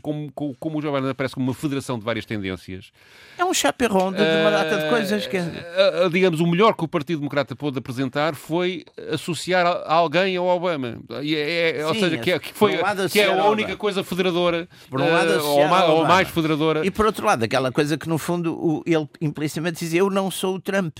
como, 0.00 0.32
como, 0.32 0.56
como 0.58 0.78
o 0.78 0.82
Jovem 0.82 1.10
aparece 1.10 1.34
como 1.34 1.46
uma 1.46 1.54
federação 1.54 1.98
de 1.98 2.04
várias 2.04 2.24
tendências. 2.24 2.92
É 3.38 3.44
um 3.44 3.54
chaperrão 3.54 4.10
de, 4.10 4.18
de 4.18 4.40
uma 4.40 4.50
data 4.50 4.78
de 4.78 4.88
coisas 4.88 5.26
que. 5.26 5.36
Uh, 5.36 6.10
digamos, 6.10 6.40
o 6.40 6.46
melhor 6.46 6.74
que 6.74 6.84
o 6.84 6.88
Partido 6.88 7.18
Democrata 7.18 7.54
pôde 7.54 7.78
apresentar 7.78 8.34
foi 8.34 8.84
associar 9.10 9.66
alguém 9.86 10.36
ao 10.36 10.46
Obama. 10.46 10.98
É, 11.10 11.80
é, 11.80 11.86
ou 11.86 11.94
seja, 11.94 12.18
que, 12.18 12.32
é, 12.32 12.38
que 12.38 12.52
foi, 12.52 12.76
um 12.76 13.08
que 13.08 13.20
é 13.20 13.26
a 13.26 13.44
única 13.44 13.76
coisa 13.76 14.02
federadora, 14.02 14.68
por 14.88 15.00
um 15.00 15.10
lado, 15.10 15.30
uh, 15.30 15.46
ou, 15.46 15.68
mais, 15.68 15.88
ou, 15.90 16.06
mais, 16.06 16.28
federadora. 16.28 16.84
E 16.84 16.90
por 16.90 17.06
outro 17.06 17.26
lado, 17.26 17.44
aquela 17.44 17.70
coisa 17.72 17.96
que 17.96 18.08
no 18.08 18.18
fundo 18.18 18.54
o, 18.54 18.82
ele 18.86 19.08
implicitamente 19.20 19.78
dizia: 19.78 20.00
Eu 20.00 20.10
não 20.10 20.30
sou 20.30 20.56
o 20.56 20.60
Trump. 20.60 20.98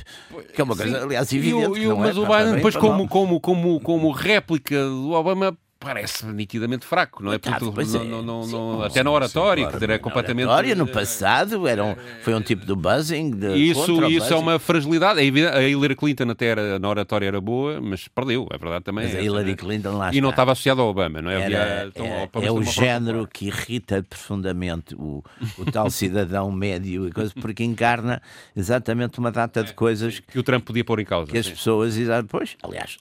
Que 0.54 0.60
é 0.60 0.64
uma 0.64 0.76
coisa, 0.76 0.98
Sim. 0.98 1.04
aliás, 1.04 1.32
evidente. 1.32 1.80
E 1.80 1.86
o, 1.86 2.01
mas 2.02 2.16
é, 2.16 2.20
o 2.20 2.26
Biden, 2.26 2.54
depois, 2.56 2.76
como, 2.76 3.08
como, 3.08 3.40
como, 3.40 3.80
como 3.80 4.10
réplica 4.10 4.76
do 4.84 5.12
Obama, 5.12 5.56
parece 5.82 6.24
nitidamente 6.26 6.86
fraco, 6.86 7.22
não 7.22 7.32
é? 7.32 7.38
Porque, 7.38 7.64
não, 7.64 8.04
não, 8.04 8.22
não, 8.22 8.46
não, 8.46 8.82
até 8.82 9.02
na 9.02 9.10
oratória, 9.10 9.66
que 9.66 9.82
era 9.82 9.98
completamente. 9.98 10.46
Oratória, 10.46 10.74
no 10.74 10.86
passado, 10.86 11.66
era 11.66 11.84
um, 11.84 11.96
foi 12.22 12.34
um 12.34 12.40
tipo 12.40 12.64
de 12.64 12.74
buzzing. 12.74 13.30
De 13.30 13.56
isso 13.56 14.06
isso 14.08 14.32
é 14.32 14.36
uma 14.36 14.58
fragilidade. 14.58 15.20
A 15.20 15.62
Hillary 15.62 15.96
Clinton 15.96 16.30
até 16.30 16.46
era, 16.46 16.78
na 16.78 16.88
oratória 16.88 17.26
era 17.26 17.40
boa, 17.40 17.80
mas 17.80 18.06
perdeu, 18.08 18.46
é 18.52 18.58
verdade 18.58 18.84
também. 18.84 19.06
Mas 19.06 19.16
a 19.16 19.20
Hillary 19.20 19.56
Clinton 19.56 19.96
lá 19.96 20.14
E 20.14 20.20
não 20.20 20.30
estava 20.30 20.52
associada 20.52 20.80
ao 20.80 20.88
Obama, 20.88 21.20
não 21.20 21.30
é? 21.30 21.42
Era, 21.42 21.82
Havia, 21.82 21.88
então, 21.88 22.06
é, 22.06 22.46
é 22.46 22.52
o 22.52 22.62
género 22.62 23.26
que 23.26 23.46
irrita 23.46 24.02
profundamente 24.02 24.94
o, 24.94 25.22
o 25.58 25.64
tal 25.70 25.90
cidadão 25.90 26.50
médio, 26.52 27.10
porque 27.40 27.64
encarna 27.64 28.22
exatamente 28.56 29.18
uma 29.18 29.32
data 29.32 29.64
de 29.64 29.72
coisas 29.74 30.20
que 30.20 30.38
o 30.38 30.42
Trump 30.42 30.64
podia 30.64 30.84
pôr 30.84 31.00
em 31.00 31.04
causa. 31.04 31.30
Que 31.30 31.38
as 31.38 31.48
pessoas, 31.48 31.96
pois, 32.28 32.56
aliás, 32.62 32.98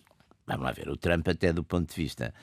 vamos 0.48 0.64
lá 0.64 0.72
ver, 0.72 0.90
o 0.90 0.98
Trump 0.98 1.28
até 1.28 1.54
do 1.54 1.64
ponto 1.64 1.90
de 1.90 1.96
vista 1.96 2.34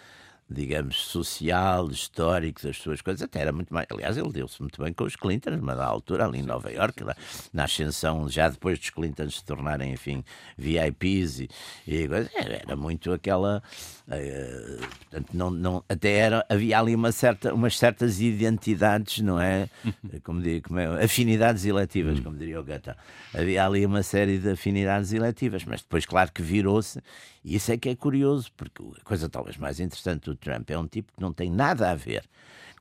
digamos, 0.50 0.96
social, 0.96 1.90
histórico 1.90 2.62
das 2.62 2.76
suas 2.76 3.02
coisas, 3.02 3.22
até 3.22 3.40
era 3.40 3.52
muito 3.52 3.72
mais. 3.72 3.87
Aliás, 3.90 4.16
ele 4.16 4.32
deu-se 4.32 4.61
muito 4.61 4.82
bem 4.82 4.92
com 4.92 5.04
os 5.04 5.14
Clintons, 5.14 5.61
mas 5.61 5.78
à 5.78 5.84
altura, 5.84 6.24
ali 6.24 6.38
em 6.38 6.42
Nova 6.42 6.70
York, 6.70 7.04
na 7.52 7.64
ascensão, 7.64 8.28
já 8.28 8.48
depois 8.48 8.78
dos 8.78 8.90
Clintons 8.90 9.37
se 9.37 9.44
tornarem, 9.44 9.92
enfim, 9.92 10.24
VIPs 10.56 11.40
e, 11.40 11.50
e 11.87 12.08
era 12.34 12.76
muito 12.76 13.12
aquela. 13.12 13.62
Uh, 14.09 14.79
portanto, 14.79 15.29
não, 15.35 15.51
não, 15.51 15.85
até 15.87 16.12
era, 16.12 16.47
havia 16.49 16.79
ali 16.79 16.94
uma 16.94 17.12
certa, 17.12 17.53
umas 17.53 17.77
certas 17.77 18.23
identidades, 18.23 19.18
não 19.18 19.38
é? 19.38 19.68
Como, 20.25 20.40
digo, 20.40 20.68
como 20.68 20.81
é? 20.81 21.05
Afinidades 21.05 21.66
eletivas, 21.66 22.18
como 22.21 22.37
diria 22.37 22.59
o 22.59 22.64
Gata. 22.64 22.97
Havia 23.35 23.66
ali 23.66 23.85
uma 23.85 24.03
série 24.03 24.38
de 24.38 24.51
afinidades 24.51 25.12
eletivas, 25.12 25.62
mas 25.64 25.83
depois, 25.83 26.07
claro 26.07 26.33
que 26.33 26.40
virou-se 26.40 27.03
e 27.44 27.57
isso 27.57 27.71
é 27.71 27.77
que 27.77 27.90
é 27.90 27.94
curioso, 27.94 28.51
porque 28.57 28.83
a 28.99 29.05
coisa 29.05 29.29
talvez 29.29 29.59
mais 29.59 29.79
interessante 29.79 30.25
do 30.25 30.35
Trump 30.35 30.71
é 30.71 30.79
um 30.79 30.87
tipo 30.87 31.12
que 31.12 31.21
não 31.21 31.33
tem 31.33 31.51
nada 31.51 31.90
a 31.90 31.94
ver 31.94 32.25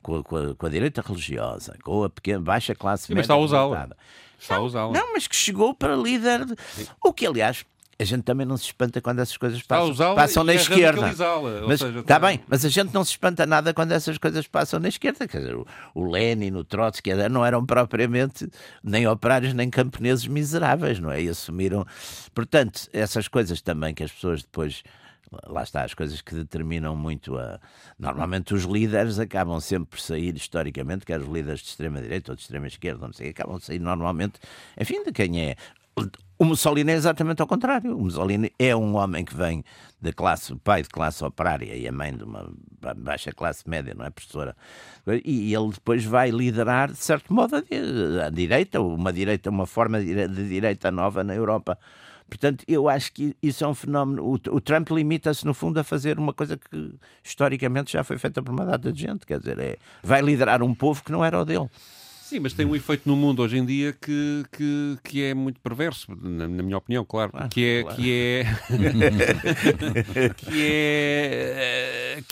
com 0.02 0.16
a, 0.16 0.24
com 0.24 0.36
a, 0.36 0.54
com 0.54 0.66
a 0.66 0.68
direita 0.70 1.02
religiosa, 1.02 1.76
com 1.82 2.04
a 2.04 2.10
pequena, 2.10 2.40
baixa 2.40 2.74
classe 2.74 3.06
Sim, 3.06 3.14
média. 3.14 3.20
Mas 3.20 3.24
está 3.24 3.34
a 3.34 3.38
usá-la. 3.38 3.88
Está 4.38 4.56
a 4.56 4.60
usá-la. 4.60 4.92
Não, 4.92 5.12
mas 5.12 5.26
que 5.26 5.36
chegou 5.36 5.74
para 5.74 5.94
líder. 5.94 6.46
De... 6.46 6.54
O 7.04 7.12
que, 7.12 7.26
aliás, 7.26 7.66
a 8.00 8.04
gente 8.04 8.22
também 8.22 8.46
não 8.46 8.56
se 8.56 8.66
espanta 8.66 9.00
quando 9.00 9.18
essas 9.18 9.36
coisas 9.36 9.60
passam, 9.62 10.14
passam 10.14 10.44
na 10.44 10.54
esquerda. 10.54 11.12
Mas, 11.66 11.80
seja, 11.80 11.98
está 11.98 12.18
bem, 12.18 12.40
mas 12.46 12.64
a 12.64 12.68
gente 12.68 12.94
não 12.94 13.02
se 13.02 13.10
espanta 13.10 13.44
nada 13.44 13.74
quando 13.74 13.90
essas 13.90 14.16
coisas 14.18 14.46
passam 14.46 14.78
na 14.78 14.88
esquerda. 14.88 15.26
Quer 15.26 15.38
dizer, 15.38 15.56
o, 15.56 15.66
o 15.94 16.08
Lenin, 16.08 16.52
o 16.52 16.62
Trotsky 16.62 17.12
não 17.28 17.44
eram 17.44 17.66
propriamente 17.66 18.48
nem 18.84 19.06
operários 19.08 19.52
nem 19.52 19.68
camponeses 19.68 20.28
miseráveis, 20.28 21.00
não 21.00 21.10
é? 21.10 21.22
E 21.22 21.28
assumiram. 21.28 21.84
Portanto, 22.32 22.88
essas 22.92 23.26
coisas 23.26 23.60
também 23.60 23.92
que 23.92 24.04
as 24.04 24.12
pessoas 24.12 24.42
depois 24.42 24.84
lá 25.46 25.62
está, 25.62 25.84
as 25.84 25.94
coisas 25.94 26.20
que 26.20 26.34
determinam 26.34 26.96
muito 26.96 27.36
a. 27.36 27.60
Normalmente 27.98 28.54
os 28.54 28.64
líderes 28.64 29.18
acabam 29.18 29.60
sempre 29.60 29.90
por 29.90 30.00
sair, 30.00 30.34
historicamente, 30.36 31.04
quer 31.04 31.20
os 31.20 31.28
líderes 31.28 31.60
de 31.60 31.66
extrema-direita 31.66 32.32
ou 32.32 32.36
de 32.36 32.42
extrema-esquerda, 32.42 33.06
não 33.06 33.12
sei, 33.12 33.30
acabam 33.30 33.58
de 33.58 33.64
sair 33.64 33.78
normalmente, 33.78 34.38
enfim, 34.78 35.02
de 35.04 35.12
quem 35.12 35.42
é 35.42 35.56
o 36.38 36.44
Mussolini 36.44 36.92
é 36.92 36.94
exatamente 36.94 37.42
ao 37.42 37.48
contrário. 37.48 37.96
O 37.96 38.02
Mussolini 38.02 38.52
é 38.58 38.74
um 38.74 38.94
homem 38.94 39.24
que 39.24 39.34
vem 39.34 39.64
da 40.00 40.12
classe, 40.12 40.54
pai 40.56 40.82
de 40.82 40.88
classe 40.88 41.24
operária 41.24 41.74
e 41.74 41.88
a 41.88 41.92
mãe 41.92 42.16
de 42.16 42.22
uma 42.22 42.52
baixa 42.96 43.32
classe 43.32 43.68
média, 43.68 43.92
não 43.92 44.04
é, 44.04 44.10
professora? 44.10 44.56
E 45.24 45.52
ele 45.52 45.70
depois 45.70 46.04
vai 46.04 46.30
liderar, 46.30 46.92
de 46.92 46.98
certo 46.98 47.34
modo, 47.34 47.56
a, 47.56 48.26
a 48.26 48.30
direita, 48.30 48.80
uma 48.80 49.12
direita, 49.12 49.50
uma 49.50 49.66
forma 49.66 50.00
de 50.00 50.48
direita 50.48 50.92
nova 50.92 51.24
na 51.24 51.34
Europa. 51.34 51.76
Portanto, 52.28 52.62
eu 52.68 52.88
acho 52.88 53.12
que 53.12 53.34
isso 53.42 53.64
é 53.64 53.66
um 53.66 53.74
fenómeno. 53.74 54.22
O, 54.22 54.34
o 54.34 54.60
Trump 54.60 54.90
limita-se, 54.90 55.46
no 55.46 55.54
fundo, 55.54 55.80
a 55.80 55.84
fazer 55.84 56.18
uma 56.18 56.32
coisa 56.32 56.56
que 56.56 56.94
historicamente 57.24 57.92
já 57.92 58.04
foi 58.04 58.18
feita 58.18 58.42
por 58.42 58.52
uma 58.52 58.66
data 58.66 58.92
de 58.92 59.00
gente. 59.00 59.26
Quer 59.26 59.38
dizer, 59.38 59.58
é, 59.58 59.76
vai 60.02 60.20
liderar 60.20 60.62
um 60.62 60.74
povo 60.74 61.02
que 61.02 61.10
não 61.10 61.24
era 61.24 61.40
o 61.40 61.44
dele. 61.44 61.68
Sim, 62.28 62.40
mas 62.40 62.52
tem 62.52 62.66
um 62.66 62.76
efeito 62.76 63.08
no 63.08 63.16
mundo 63.16 63.40
hoje 63.40 63.56
em 63.56 63.64
dia 63.64 63.94
que, 63.94 64.44
que, 64.52 64.98
que 65.02 65.22
é 65.22 65.32
muito 65.32 65.58
perverso, 65.62 66.14
na, 66.14 66.46
na 66.46 66.62
minha 66.62 66.76
opinião, 66.76 67.02
claro. 67.02 67.30
Ah, 67.32 67.48
que 67.48 67.64
é. 67.64 67.82
Claro. 67.82 67.96
Que 67.96 68.12
é. 68.12 68.44
que 70.36 70.66
é. 70.66 72.22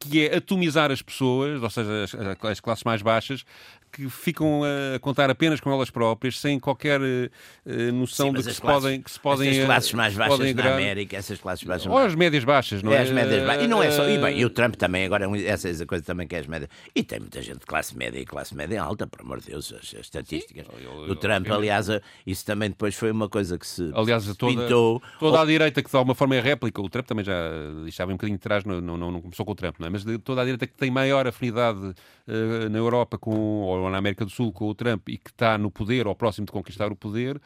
que 0.00 0.26
é 0.26 0.36
atomizar 0.38 0.90
as 0.90 1.00
pessoas, 1.00 1.62
ou 1.62 1.70
seja, 1.70 2.02
as, 2.02 2.44
as 2.44 2.58
classes 2.58 2.82
mais 2.82 3.00
baixas, 3.00 3.44
que 3.92 4.08
ficam 4.08 4.62
a 4.64 4.98
contar 4.98 5.30
apenas 5.30 5.60
com 5.60 5.72
elas 5.72 5.90
próprias, 5.90 6.38
sem 6.38 6.58
qualquer 6.58 7.00
uh, 7.00 7.92
noção 7.92 8.28
Sim, 8.28 8.34
de 8.34 8.42
que 8.44 8.54
se, 8.54 8.60
classes, 8.60 8.82
podem, 8.82 9.02
que 9.02 9.10
se 9.10 9.20
podem. 9.20 9.48
Essas 9.50 9.64
classes 9.64 9.92
mais 9.92 10.14
baixas 10.14 10.54
na 10.54 10.74
América, 10.74 11.16
essas 11.16 11.38
classes 11.38 11.64
baixas. 11.64 11.86
Ou 11.86 11.98
as 11.98 12.14
médias 12.14 12.44
baixas, 12.44 12.82
não 12.82 12.92
é? 12.92 12.96
é? 12.96 13.02
As 13.02 13.10
médias 13.10 13.46
baixas. 13.46 13.64
E 13.64 13.68
não 13.68 13.82
é 13.82 13.90
só. 13.90 14.08
E 14.08 14.18
bem, 14.18 14.38
e 14.38 14.44
o 14.44 14.50
Trump 14.50 14.76
também, 14.76 15.04
agora, 15.04 15.26
essa 15.40 15.68
é 15.68 15.72
a 15.72 15.86
coisa 15.86 16.04
também 16.04 16.26
que 16.26 16.36
é 16.36 16.40
as 16.40 16.46
médias. 16.46 16.70
E 16.94 17.02
tem 17.02 17.20
muita 17.20 17.42
gente 17.42 17.58
de 17.58 17.66
classe 17.66 17.96
média 17.96 18.18
e 18.18 18.24
classe 18.24 18.54
média 18.54 18.82
alta, 18.82 19.06
por 19.06 19.20
amor 19.20 19.40
de 19.40 19.50
Deus, 19.50 19.72
as, 19.72 19.94
as 19.94 20.00
estatísticas. 20.00 20.66
Do 21.06 21.16
Trump, 21.16 21.48
aliás, 21.50 21.88
isso 22.26 22.44
também 22.44 22.70
depois 22.70 22.94
foi 22.94 23.10
uma 23.10 23.28
coisa 23.28 23.58
que 23.58 23.66
se 23.66 23.90
aliás, 23.94 24.24
toda, 24.36 24.52
pintou. 24.52 25.02
Toda 25.18 25.40
a 25.40 25.44
direita 25.44 25.82
que 25.82 25.90
de 25.90 25.96
alguma 25.96 26.14
forma 26.14 26.36
é 26.36 26.40
réplica, 26.40 26.80
o 26.80 26.88
Trump 26.88 27.06
também 27.06 27.24
já 27.24 27.38
estava 27.86 28.10
um 28.10 28.14
bocadinho 28.14 28.38
de 28.38 28.42
trás, 28.42 28.64
não, 28.64 28.80
não, 28.80 28.96
não 28.96 29.20
começou 29.20 29.44
com 29.44 29.52
o 29.52 29.54
Trump, 29.54 29.76
não 29.78 29.86
é? 29.86 29.90
mas 29.90 30.04
de 30.04 30.18
toda 30.18 30.42
a 30.42 30.44
direita 30.44 30.66
que 30.66 30.74
tem 30.74 30.90
maior 30.90 31.26
afinidade 31.26 31.78
uh, 31.78 32.68
na 32.70 32.78
Europa 32.78 33.18
com, 33.18 33.62
ou 33.82 33.90
na 33.90 33.98
América 33.98 34.24
do 34.24 34.30
Sul 34.30 34.52
com 34.52 34.68
o 34.68 34.74
Trump 34.74 35.08
e 35.08 35.18
que 35.18 35.30
está 35.30 35.56
no 35.58 35.70
poder 35.70 36.06
ou 36.06 36.14
próximo 36.14 36.46
de 36.46 36.52
conquistar 36.52 36.90
o 36.92 36.96
poder, 36.96 37.40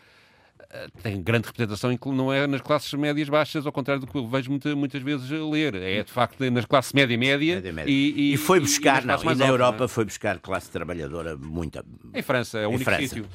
tem 1.03 1.23
grande 1.23 1.47
representação, 1.47 1.97
não 2.07 2.33
é 2.33 2.47
nas 2.47 2.61
classes 2.61 2.93
médias 2.95 3.29
baixas, 3.29 3.67
ao 3.67 3.73
contrário 3.73 4.01
do 4.01 4.07
que 4.07 4.17
eu 4.17 4.27
vejo 4.27 4.51
muita, 4.51 4.75
muitas 4.75 5.03
vezes 5.03 5.29
ler. 5.31 5.75
É 5.75 6.03
de 6.03 6.11
facto 6.11 6.41
nas 6.51 6.65
classes 6.65 6.93
média 6.93 7.17
média. 7.19 7.61
média. 7.61 7.85
E, 7.87 8.15
e, 8.17 8.35
e, 8.35 8.37
foi 8.37 8.59
buscar, 8.59 9.03
e, 9.03 9.07
não, 9.07 9.23
e 9.23 9.35
na 9.35 9.47
Europa 9.47 9.85
é? 9.85 9.89
foi 9.89 10.05
buscar 10.05 10.39
classe 10.39 10.71
trabalhadora 10.71 11.37
muita. 11.37 11.85
Em 12.15 12.23
França, 12.23 12.59
é 12.59 12.67
o 12.67 12.71
único 12.71 12.91
sítio. 12.95 13.27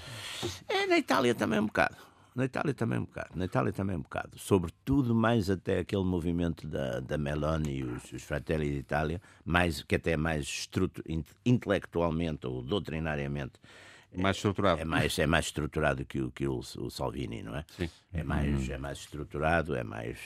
É, 0.68 0.88
na 0.88 0.98
Itália 0.98 1.36
também 1.36 1.60
um 1.60 1.68
bocado. 1.68 1.95
Na 2.38 2.46
Itália 2.46 2.72
também 2.72 3.00
um 3.00 3.06
bocado. 3.06 3.30
Na 3.34 3.46
Itália 3.46 3.74
também 3.74 3.96
um 3.96 4.02
bocado. 4.02 4.38
Sobretudo 4.38 5.16
mais 5.16 5.50
até 5.50 5.80
aquele 5.80 6.04
movimento 6.04 6.68
da, 6.68 7.00
da 7.00 7.18
Meloni 7.18 7.80
e 7.80 7.84
os, 7.84 8.14
os 8.14 8.22
Fratelli 8.22 8.70
d'Italia, 8.70 9.20
mais, 9.44 9.82
que 9.82 9.96
até 9.96 10.12
é 10.12 10.18
mais 10.18 10.70
intelectualmente 11.44 12.46
ou 12.46 12.62
doutrinariamente 12.62 13.54
mais 14.16 14.36
estruturado. 14.36 14.82
É 14.82 14.86
mais, 14.86 15.18
é 15.18 15.26
mais 15.26 15.46
estruturado 15.46 16.06
que 16.06 16.22
o, 16.22 16.32
que 16.32 16.48
o, 16.48 16.60
o 16.60 16.92
Salvini, 16.92 17.42
não 17.42 17.56
é? 17.56 17.66
Sim. 17.76 17.90
É 18.14 18.24
mais, 18.24 18.70
é 18.70 18.78
mais 18.78 19.00
estruturado, 19.00 19.76
é 19.76 19.84
mais. 19.84 20.18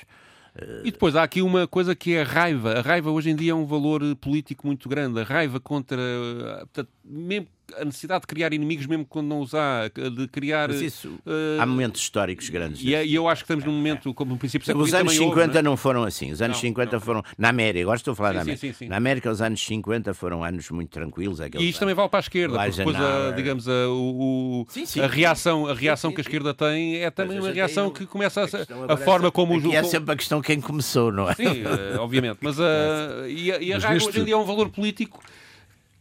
Uh... 0.55 0.86
E 0.86 0.91
depois 0.91 1.16
há 1.16 1.24
aqui 1.24 1.41
uma 1.41 1.66
coisa 1.66 1.95
que 1.95 2.14
é 2.14 2.24
a 2.24 2.26
raiva. 2.26 2.74
A 2.74 2.82
raiva 2.82 3.09
hoje 3.09 3.30
em 3.30 3.36
dia 3.36 3.53
é 3.53 3.55
um 3.55 3.66
valor 3.66 4.01
político 4.18 4.68
muito 4.68 4.89
grande. 4.89 5.20
A 5.20 5.24
raiva 5.24 5.62
contra. 5.62 5.97
Portanto, 6.59 6.89
mesmo 7.03 7.47
a 7.77 7.85
necessidade 7.85 8.21
de 8.21 8.27
criar 8.27 8.53
inimigos 8.53 8.85
mesmo 8.85 9.05
quando 9.05 9.27
não 9.27 9.39
os 9.39 9.53
há, 9.53 9.87
de 9.87 10.27
criar. 10.27 10.69
Mas 10.69 10.81
isso, 10.81 11.09
uh, 11.25 11.59
há 11.61 11.65
momentos 11.65 12.01
históricos 12.01 12.49
grandes. 12.49 12.81
E, 12.83 12.93
é, 12.93 13.05
e, 13.05 13.15
eu 13.15 13.27
acho 13.27 13.43
que 13.43 13.45
estamos 13.45 13.65
num 13.65 13.71
momento, 13.71 14.13
como 14.13 14.31
no 14.31 14.37
princípio 14.37 14.77
Os 14.77 14.93
anos 14.93 15.13
50 15.13 15.41
houve, 15.41 15.61
não, 15.61 15.73
é? 15.73 15.77
foram 15.77 16.03
assim. 16.03 16.31
Os 16.31 16.41
anos 16.41 16.57
não, 16.57 16.61
50 16.61 16.91
não. 16.91 16.99
foram. 16.99 17.23
Na 17.37 17.49
América, 17.49 17.83
agora 17.83 17.97
estou 17.97 18.11
a 18.13 18.15
falar 18.15 18.29
sim, 18.29 18.35
da 18.35 18.41
América. 18.41 18.67
Sim, 18.67 18.73
sim, 18.73 18.87
na 18.87 18.97
América, 18.97 19.31
os 19.31 19.41
anos 19.41 19.65
50 19.65 20.13
foram 20.13 20.43
anos 20.43 20.69
muito 20.69 20.89
tranquilos. 20.89 21.39
E 21.39 21.45
isto 21.45 21.57
anos. 21.57 21.79
também 21.79 21.95
vale 21.95 22.09
para 22.09 22.19
a 22.19 22.21
esquerda, 22.21 22.57
porque 22.57 22.77
depois, 22.77 22.95
a, 22.97 23.31
digamos, 23.31 23.67
a, 23.67 23.89
o, 23.89 24.67
a 25.01 25.07
reação, 25.07 25.67
a 25.67 25.73
reação 25.73 26.11
que 26.11 26.21
a 26.21 26.23
esquerda 26.23 26.53
tem 26.53 26.97
é 26.97 27.09
também 27.09 27.39
uma 27.39 27.51
reação 27.51 27.89
que 27.89 28.05
começa 28.05 28.41
a, 28.41 28.93
a 28.93 28.97
forma 28.97 29.27
é 29.27 29.31
como 29.31 29.57
o. 29.57 29.73
é 29.73 29.83
sempre 29.83 30.13
a 30.13 30.15
questão 30.15 30.41
quem 30.41 30.59
começou, 30.59 31.11
não 31.11 31.29
é? 31.29 31.35
Sim, 31.35 31.45
eh, 31.45 31.97
obviamente. 31.99 32.39
Mas, 32.41 32.59
a, 32.59 33.27
e 33.29 33.51
a, 33.51 33.61
e 33.61 33.73
a 33.73 33.77
raiva 33.77 34.05
hoje 34.05 34.19
em 34.19 34.25
dia 34.25 34.33
é 34.33 34.37
um 34.37 34.45
valor 34.45 34.69
político 34.69 35.21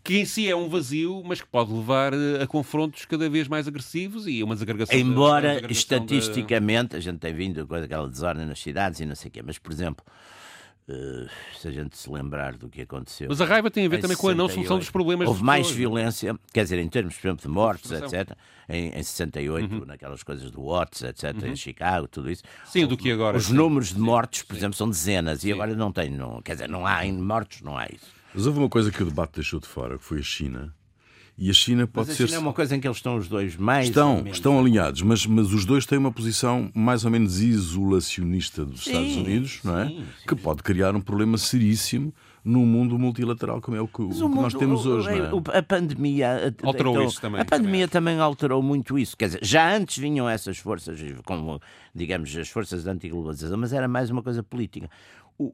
que 0.02 0.18
em 0.18 0.24
si 0.24 0.48
é 0.48 0.56
um 0.56 0.68
vazio, 0.68 1.22
mas 1.24 1.40
que 1.40 1.46
pode 1.46 1.72
levar 1.72 2.12
eh, 2.12 2.42
a 2.42 2.46
confrontos 2.46 3.04
cada 3.04 3.28
vez 3.28 3.48
mais 3.48 3.68
agressivos 3.68 4.26
e 4.26 4.42
uma 4.42 4.54
desagregação. 4.54 4.98
Embora 4.98 5.60
da, 5.60 5.68
estatisticamente 5.68 6.96
a 6.96 7.00
gente 7.00 7.18
tem 7.18 7.34
vindo 7.34 7.66
com 7.66 7.74
aquela 7.74 8.08
desordem 8.08 8.46
nas 8.46 8.60
cidades 8.60 9.00
e 9.00 9.06
não 9.06 9.14
sei 9.14 9.28
o 9.28 9.32
quê, 9.32 9.42
mas 9.44 9.58
por 9.58 9.72
exemplo. 9.72 10.04
Uh, 10.88 11.28
se 11.56 11.68
a 11.68 11.70
gente 11.70 11.96
se 11.96 12.10
lembrar 12.10 12.56
do 12.56 12.68
que 12.68 12.80
aconteceu. 12.80 13.28
Mas 13.28 13.40
a 13.40 13.44
raiva 13.44 13.70
tem 13.70 13.86
a 13.86 13.88
ver 13.88 14.00
também 14.00 14.16
68, 14.16 14.20
com 14.20 14.28
a 14.28 14.34
não 14.34 14.48
solução 14.52 14.76
dos 14.76 14.90
problemas. 14.90 15.28
Houve 15.28 15.44
mais 15.44 15.68
pessoas, 15.68 15.76
violência, 15.76 16.36
quer 16.52 16.64
dizer, 16.64 16.80
em 16.80 16.88
termos, 16.88 17.14
por 17.14 17.28
exemplo, 17.28 17.42
de 17.42 17.48
mortes, 17.48 17.92
etc. 17.92 18.36
Em, 18.68 18.88
em 18.88 19.02
68, 19.02 19.72
uhum. 19.72 19.84
naquelas 19.84 20.24
coisas 20.24 20.50
do 20.50 20.64
Watts, 20.64 21.02
etc., 21.02 21.32
uhum. 21.40 21.52
em 21.52 21.54
Chicago, 21.54 22.08
tudo 22.08 22.28
isso. 22.28 22.42
Sim, 22.64 22.86
do 22.86 22.96
que 22.96 23.12
agora. 23.12 23.36
Os 23.36 23.44
sim. 23.44 23.54
números 23.54 23.94
de 23.94 24.00
mortes, 24.00 24.42
por 24.42 24.54
sim. 24.54 24.60
exemplo, 24.60 24.76
são 24.76 24.88
dezenas 24.88 25.42
sim. 25.42 25.50
e 25.50 25.52
agora 25.52 25.76
não 25.76 25.92
tem, 25.92 26.10
não, 26.10 26.42
quer 26.42 26.54
dizer, 26.54 26.68
não 26.68 26.84
há 26.84 27.06
em 27.06 27.12
mortos, 27.12 27.60
não 27.62 27.78
há 27.78 27.86
isso. 27.86 28.19
Mas 28.34 28.46
houve 28.46 28.58
uma 28.58 28.68
coisa 28.68 28.90
que 28.90 29.02
o 29.02 29.06
debate 29.06 29.34
deixou 29.36 29.60
de 29.60 29.66
fora, 29.66 29.98
que 29.98 30.04
foi 30.04 30.20
a 30.20 30.22
China. 30.22 30.74
E 31.42 31.48
a 31.48 31.54
China 31.54 31.86
pode 31.86 32.08
mas 32.08 32.20
a 32.20 32.26
China 32.26 32.36
é 32.36 32.38
uma 32.38 32.52
coisa 32.52 32.76
em 32.76 32.80
que 32.80 32.86
eles 32.86 32.98
estão 32.98 33.16
os 33.16 33.26
dois 33.26 33.56
mais. 33.56 33.88
Estão, 33.88 34.24
estão 34.26 34.58
alinhados, 34.58 35.00
mas, 35.00 35.24
mas 35.24 35.52
os 35.54 35.64
dois 35.64 35.86
têm 35.86 35.96
uma 35.96 36.12
posição 36.12 36.70
mais 36.74 37.04
ou 37.04 37.10
menos 37.10 37.40
isolacionista 37.40 38.62
dos 38.62 38.84
sim, 38.84 38.90
Estados 38.90 39.16
Unidos, 39.16 39.60
não 39.64 39.78
é? 39.78 39.86
Sim, 39.86 39.96
sim, 39.96 40.26
que 40.28 40.34
pode 40.34 40.62
criar 40.62 40.94
um 40.94 41.00
problema 41.00 41.38
seríssimo 41.38 42.12
num 42.44 42.64
mundo 42.64 42.98
multilateral 42.98 43.60
como 43.60 43.76
é 43.76 43.80
o 43.80 43.88
que, 43.88 44.02
o 44.02 44.08
que 44.08 44.14
mundo, 44.20 44.36
nós 44.36 44.54
temos 44.54 44.84
hoje. 44.84 45.08
É? 45.08 45.58
A 45.58 45.62
pandemia 45.62 46.54
alterou 46.62 46.94
então, 46.94 47.06
isso 47.06 47.20
também. 47.20 47.40
A 47.40 47.44
pandemia 47.44 47.88
também. 47.88 48.14
também. 48.14 48.20
alterou 48.20 48.62
muito 48.62 48.98
isso. 48.98 49.16
Quer 49.16 49.26
dizer, 49.26 49.40
já 49.42 49.74
antes 49.74 49.96
vinham 49.96 50.28
essas 50.28 50.58
forças, 50.58 50.98
como 51.24 51.60
digamos 51.94 52.36
as 52.36 52.48
forças 52.48 52.84
de 52.84 52.90
antiglobalização, 52.90 53.56
mas 53.56 53.72
era 53.72 53.88
mais 53.88 54.10
uma 54.10 54.22
coisa 54.22 54.42
política 54.42 54.90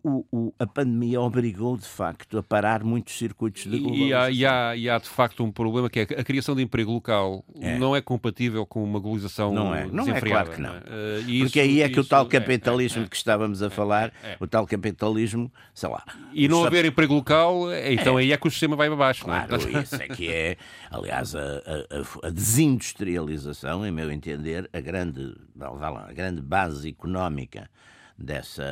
o, 0.02 0.26
o, 0.32 0.54
a 0.58 0.66
pandemia 0.66 1.20
obrigou, 1.20 1.76
de 1.76 1.86
facto, 1.86 2.38
a 2.38 2.42
parar 2.42 2.82
muitos 2.82 3.16
circuitos 3.16 3.62
de 3.62 3.78
globalização. 3.78 4.08
E 4.08 4.12
há, 4.12 4.30
e 4.30 4.46
há, 4.46 4.76
e 4.76 4.90
há 4.90 4.98
de 4.98 5.08
facto, 5.08 5.44
um 5.44 5.52
problema 5.52 5.88
que 5.88 6.00
é 6.00 6.02
a 6.02 6.24
criação 6.24 6.56
de 6.56 6.62
emprego 6.62 6.90
local 6.90 7.44
é. 7.60 7.78
não 7.78 7.94
é 7.94 8.00
compatível 8.00 8.66
com 8.66 8.82
uma 8.82 8.98
globalização 8.98 9.54
Não 9.54 9.72
é, 9.72 9.86
não 9.86 10.08
é 10.08 10.20
claro 10.20 10.50
que 10.50 10.60
não. 10.60 10.70
não 10.70 10.76
é? 10.76 11.20
Uh, 11.20 11.40
Porque 11.42 11.60
aí 11.60 11.82
é 11.82 11.88
que 11.88 12.00
o 12.00 12.04
tal 12.04 12.26
é, 12.26 12.28
capitalismo 12.28 13.04
é, 13.04 13.06
que 13.06 13.14
estávamos 13.14 13.62
a 13.62 13.70
falar, 13.70 14.12
o 14.40 14.46
tal 14.48 14.66
capitalismo, 14.66 15.52
sei 15.72 15.88
lá... 15.88 16.02
E 16.32 16.48
não 16.48 16.64
haver 16.64 16.84
emprego 16.84 17.14
local, 17.14 17.72
então 17.72 18.16
aí 18.16 18.32
é 18.32 18.36
que 18.36 18.48
o 18.48 18.50
sistema 18.50 18.74
vai 18.74 18.88
abaixo. 18.88 19.24
Claro, 19.24 19.56
não 19.56 19.78
é? 19.78 19.82
isso 19.82 19.94
é 19.94 20.08
que 20.08 20.26
é, 20.32 20.56
aliás, 20.90 21.36
a, 21.36 21.40
a, 21.40 22.26
a 22.26 22.30
desindustrialização, 22.30 23.86
em 23.86 23.92
meu 23.92 24.10
entender, 24.10 24.68
a 24.72 24.80
grande, 24.80 25.32
vá 25.54 25.90
lá, 25.90 26.08
a 26.08 26.12
grande 26.12 26.42
base 26.42 26.88
económica 26.88 27.70
dessa, 28.18 28.64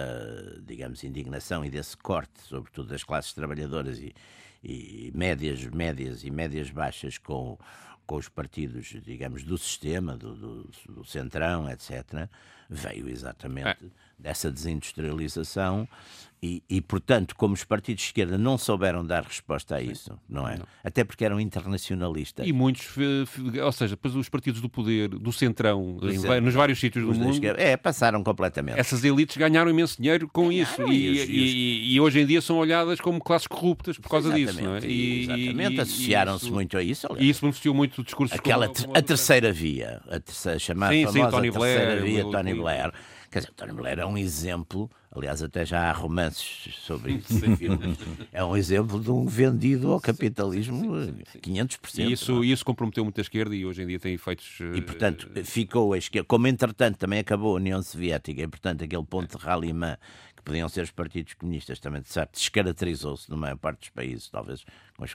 digamos, 0.63 1.05
indignação 1.05 1.65
e 1.65 1.71
desse 1.71 1.97
corte, 1.97 2.41
sobretudo 2.43 2.89
das 2.89 3.05
classes 3.05 3.33
trabalhadoras 3.33 3.99
e, 3.99 4.15
e 4.63 5.13
médias, 5.15 5.65
médias 5.67 6.25
e 6.25 6.31
médias 6.31 6.71
baixas 6.71 7.19
com, 7.19 7.59
com 8.07 8.17
os 8.17 8.29
partidos, 8.29 8.87
digamos, 9.05 9.45
do 9.45 9.59
sistema, 9.59 10.17
do, 10.17 10.35
do, 10.35 10.71
do 10.89 11.05
centrão, 11.05 11.71
etc., 11.71 12.29
veio 12.69 13.09
exatamente 13.09 13.85
é. 13.85 14.04
Dessa 14.19 14.51
desindustrialização 14.51 15.89
e, 16.45 16.63
e, 16.69 16.79
portanto, 16.83 17.35
como 17.35 17.55
os 17.55 17.65
partidos 17.65 18.03
de 18.03 18.09
esquerda 18.09 18.37
não 18.37 18.59
souberam 18.59 19.03
dar 19.03 19.23
resposta 19.23 19.77
a 19.77 19.81
isso, 19.81 20.11
não 20.29 20.47
é? 20.47 20.59
Não. 20.59 20.67
Até 20.85 21.03
porque 21.03 21.25
eram 21.25 21.41
internacionalistas. 21.41 22.47
E 22.47 22.53
muitos, 22.53 22.87
ou 23.65 23.73
seja, 23.73 23.97
depois 23.97 24.15
os 24.15 24.29
partidos 24.29 24.61
do 24.61 24.69
poder, 24.69 25.09
do 25.09 25.33
centrão, 25.33 25.99
em, 26.03 26.41
nos 26.43 26.53
vários 26.53 26.79
sítios 26.79 27.03
do 27.03 27.15
mundo. 27.15 27.41
É, 27.57 27.79
passaram 27.79 28.23
completamente. 28.23 28.79
Essas 28.79 29.03
elites 29.05 29.39
ganharam 29.39 29.71
imenso 29.71 29.97
dinheiro 29.97 30.29
com 30.29 30.53
isso. 30.53 30.83
E, 30.83 31.19
e, 31.23 31.95
e, 31.95 32.01
hoje 32.01 32.21
em 32.21 32.27
dia 32.27 32.43
são 32.43 32.59
olhadas 32.59 33.01
como 33.01 33.21
classes 33.21 33.47
corruptas 33.47 33.97
por 33.97 34.11
causa 34.11 34.29
exatamente, 34.39 34.87
disso, 34.87 35.33
não 35.33 35.37
é? 35.39 35.39
exatamente, 35.41 35.81
associaram-se 35.81 36.51
muito 36.51 36.77
a 36.77 36.83
isso. 36.83 37.07
Aliás. 37.07 37.27
E 37.27 37.31
isso 37.31 37.41
beneficiou 37.41 37.75
muito 37.75 38.03
o 38.03 38.05
discurso 38.05 38.35
Aquela, 38.35 38.69
como, 38.69 38.81
como 38.83 38.99
a 38.99 39.01
terceira 39.01 39.51
via, 39.51 40.03
a 40.11 40.21
terceira, 40.21 40.59
chamada 40.59 40.93
sim, 40.93 41.07
famosa 41.07 41.25
sim, 41.25 41.31
Tony 41.31 41.51
terceira 41.51 41.87
Blair, 41.87 42.03
via, 42.03 42.23
Tony 42.25 42.55
Blair. 42.55 42.93
Quer 43.35 43.41
dizer, 43.41 43.53
Tony 43.55 43.73
Blair 43.73 43.99
é 43.99 44.07
um 44.07 44.17
exemplo 44.17 44.89
Aliás, 45.17 45.43
até 45.43 45.65
já 45.65 45.89
há 45.89 45.93
romances 45.93 46.75
sobre 46.75 47.15
isso. 47.23 47.41
é 48.33 48.45
um 48.45 48.57
exemplo 48.57 49.01
de 49.01 49.11
um 49.13 49.27
vendido 49.27 49.93
ao 49.93 50.01
capitalismo 50.01 50.85
500%. 51.41 51.99
E 51.99 52.13
isso, 52.13 52.43
é? 52.43 52.47
isso 52.47 52.65
comprometeu 52.65 53.05
muito 53.05 53.21
a 53.21 53.23
esquerda 53.23 53.55
e 53.55 53.65
hoje 53.65 53.83
em 53.83 53.87
dia 53.87 54.01
tem 54.01 54.15
efeitos. 54.15 54.59
E, 54.75 54.83
portanto, 54.83 55.31
ficou 55.45 55.93
a 55.93 55.99
esquerda. 55.99 56.27
Como, 56.27 56.49
entretanto, 56.49 56.97
também 56.97 57.21
acabou 57.21 57.53
a 57.53 57.61
União 57.61 57.81
Soviética 57.81 58.43
e, 58.43 58.49
portanto, 58.49 58.83
aquele 58.83 59.05
ponto 59.05 59.39
de 59.39 59.45
ralliman 59.45 59.97
podiam 60.45 60.69
ser 60.69 60.83
os 60.83 60.91
partidos 60.91 61.35
comunistas. 61.35 61.81
Também, 61.81 62.03
de 62.03 62.09
certo, 62.09 62.35
descaracterizou-se 62.35 63.31
na 63.31 63.37
maior 63.37 63.57
parte 63.57 63.81
dos 63.81 63.89
países, 63.89 64.29
talvez 64.29 64.65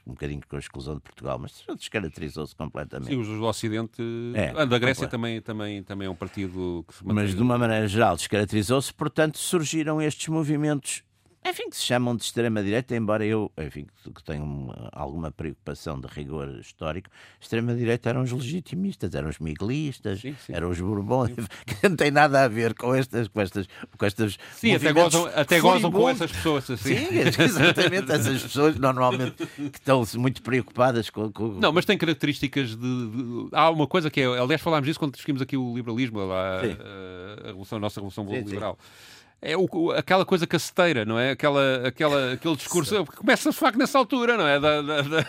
um 0.05 0.11
bocadinho 0.11 0.41
com 0.47 0.55
a 0.55 0.59
exclusão 0.59 0.95
de 0.95 1.01
Portugal, 1.01 1.39
mas 1.39 1.63
descaracterizou-se 1.77 2.55
completamente. 2.55 3.09
Sim, 3.09 3.19
os 3.19 3.27
do 3.27 3.43
Ocidente, 3.43 4.01
é, 4.33 4.49
a 4.49 4.65
da 4.65 4.77
Grécia 4.77 5.07
também, 5.07 5.41
também, 5.41 5.83
também 5.83 6.07
é 6.07 6.09
um 6.09 6.15
partido 6.15 6.83
que 6.87 6.93
se 6.93 7.05
mantém... 7.05 7.23
Mas 7.23 7.35
de 7.35 7.41
uma 7.41 7.57
maneira 7.57 7.87
geral 7.87 8.15
descaracterizou-se, 8.15 8.93
portanto 8.93 9.37
surgiram 9.37 10.01
estes 10.01 10.27
movimentos 10.27 11.03
enfim, 11.45 11.69
que 11.69 11.77
se 11.77 11.83
chamam 11.83 12.15
de 12.15 12.23
extrema-direita, 12.23 12.95
embora 12.95 13.25
eu, 13.25 13.49
enfim, 13.57 13.87
que 14.13 14.23
tenho 14.23 14.73
alguma 14.91 15.31
preocupação 15.31 15.99
de 15.99 16.05
rigor 16.07 16.49
histórico, 16.59 17.09
extrema-direita 17.39 18.09
eram 18.09 18.23
os 18.23 18.31
legitimistas, 18.31 19.15
eram 19.15 19.29
os 19.29 19.39
miguelistas, 19.39 20.19
sim, 20.19 20.35
sim. 20.45 20.53
eram 20.53 20.69
os 20.69 20.79
bourbons, 20.79 21.31
que 21.65 21.87
não 21.87 21.95
tem 21.95 22.11
nada 22.11 22.43
a 22.43 22.47
ver 22.47 22.73
com 22.73 22.93
estas... 22.93 23.29
Com 23.29 23.39
estas, 23.41 23.67
com 23.97 24.05
estas 24.05 24.37
sim, 24.53 24.73
até 24.73 24.91
gozam, 24.91 25.25
até 25.33 25.59
gozam 25.61 25.91
com 25.91 26.09
essas 26.09 26.31
pessoas. 26.31 26.69
Assim. 26.69 26.95
Sim, 26.95 27.19
exatamente, 27.41 28.11
essas 28.11 28.43
pessoas 28.43 28.75
normalmente 28.77 29.45
que 29.55 29.77
estão 29.79 30.03
muito 30.15 30.41
preocupadas 30.41 31.09
com... 31.09 31.31
com... 31.31 31.47
Não, 31.53 31.71
mas 31.71 31.85
tem 31.85 31.97
características 31.97 32.75
de, 32.75 32.75
de, 32.77 33.49
Há 33.53 33.69
uma 33.69 33.87
coisa 33.87 34.09
que 34.09 34.19
é... 34.19 34.25
Aliás, 34.25 34.61
falámos 34.61 34.85
disso 34.85 34.99
quando 34.99 35.13
discutimos 35.13 35.41
aqui 35.41 35.55
o 35.55 35.73
liberalismo, 35.73 36.19
a, 36.19 36.33
a, 36.33 36.59
a, 36.59 37.47
revolução, 37.47 37.77
a 37.77 37.81
nossa 37.81 38.01
revolução 38.01 38.25
liberal 38.25 38.77
é 39.41 39.55
o, 39.55 39.91
aquela 39.91 40.25
coisa 40.25 40.45
caceteira, 40.45 41.05
não 41.05 41.17
é? 41.17 41.31
Aquela, 41.31 41.87
aquela, 41.87 42.33
aquele 42.33 42.55
discurso 42.55 43.05
que 43.05 43.15
começa 43.15 43.49
de 43.49 43.55
facto 43.55 43.77
nessa 43.77 43.97
altura, 43.97 44.35
não 44.35 44.47
é? 44.47 44.59
Da, 44.59 44.81
da, 44.81 45.01
da, 45.01 45.21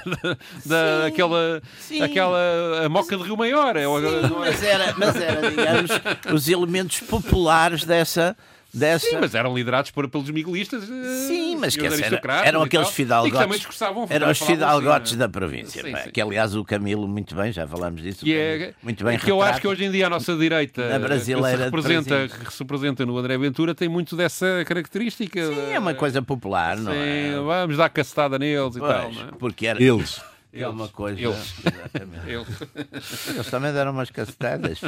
da 0.66 1.02
sim, 1.02 1.06
aquela, 1.06 1.62
sim. 1.78 2.02
aquela 2.02 2.84
a 2.84 2.88
moca 2.88 3.16
de 3.16 3.22
Rio 3.22 3.36
Maior. 3.36 3.76
É, 3.76 3.84
sim, 3.84 4.06
é? 4.06 4.28
Mas, 4.28 4.62
era, 4.62 4.94
mas 4.96 5.16
era, 5.16 5.50
digamos, 5.50 5.90
os 6.34 6.48
elementos 6.48 7.00
populares 7.00 7.84
dessa 7.84 8.36
dessa. 8.72 9.06
Sim, 9.06 9.18
mas 9.20 9.34
eram 9.34 9.54
liderados 9.54 9.90
por, 9.90 10.08
pelos 10.08 10.30
miguelistas. 10.30 10.84
Eh, 10.84 11.26
Sim, 11.26 11.56
mas 11.56 11.76
que 11.76 11.86
era, 11.86 11.96
eram 12.44 12.62
aqueles 12.62 12.90
fidalgotes. 12.90 13.80
Eram 14.08 14.30
os 14.30 14.38
fidalgotes 14.38 15.12
assim, 15.12 15.18
da 15.18 15.28
província. 15.28 15.82
Sim, 15.82 15.94
sim. 15.96 16.10
Que 16.10 16.20
aliás 16.20 16.54
o 16.54 16.64
Camilo, 16.64 17.06
muito 17.06 17.34
bem, 17.34 17.52
já 17.52 17.66
falámos 17.66 18.02
disso. 18.02 18.24
Que 18.24 18.34
é, 18.34 18.74
muito 18.82 19.04
bem 19.04 19.18
que 19.18 19.30
eu 19.30 19.42
acho 19.42 19.60
que 19.60 19.68
hoje 19.68 19.84
em 19.84 19.90
dia 19.90 20.06
a 20.06 20.10
nossa 20.10 20.36
direita, 20.36 20.94
a 20.94 20.98
brasileira 20.98 21.50
que 21.50 21.56
se, 21.56 21.64
representa, 21.64 22.28
que 22.28 22.52
se 22.52 22.58
representa 22.60 23.06
no 23.06 23.16
André 23.18 23.36
Ventura, 23.38 23.74
tem 23.74 23.88
muito 23.88 24.16
dessa 24.16 24.64
característica. 24.66 25.46
Sim, 25.46 25.72
é 25.72 25.78
uma 25.78 25.94
coisa 25.94 26.22
popular, 26.22 26.76
não 26.76 26.92
é? 26.92 27.32
Sim, 27.32 27.44
vamos 27.44 27.76
dar 27.76 27.88
castada 27.88 28.38
neles 28.38 28.76
pois, 28.76 28.90
e 28.90 28.94
tal. 28.94 29.12
Não 29.12 29.22
é? 29.22 29.32
Porque 29.38 29.66
era... 29.66 29.82
Eles. 29.82 30.20
É 30.52 30.66
uma 30.68 30.88
coisa. 30.88 31.20
Eles. 31.20 31.54
Eles. 32.26 33.28
Eles 33.28 33.50
também 33.50 33.72
deram 33.72 33.92
umas 33.92 34.10
cacetadas. 34.10 34.80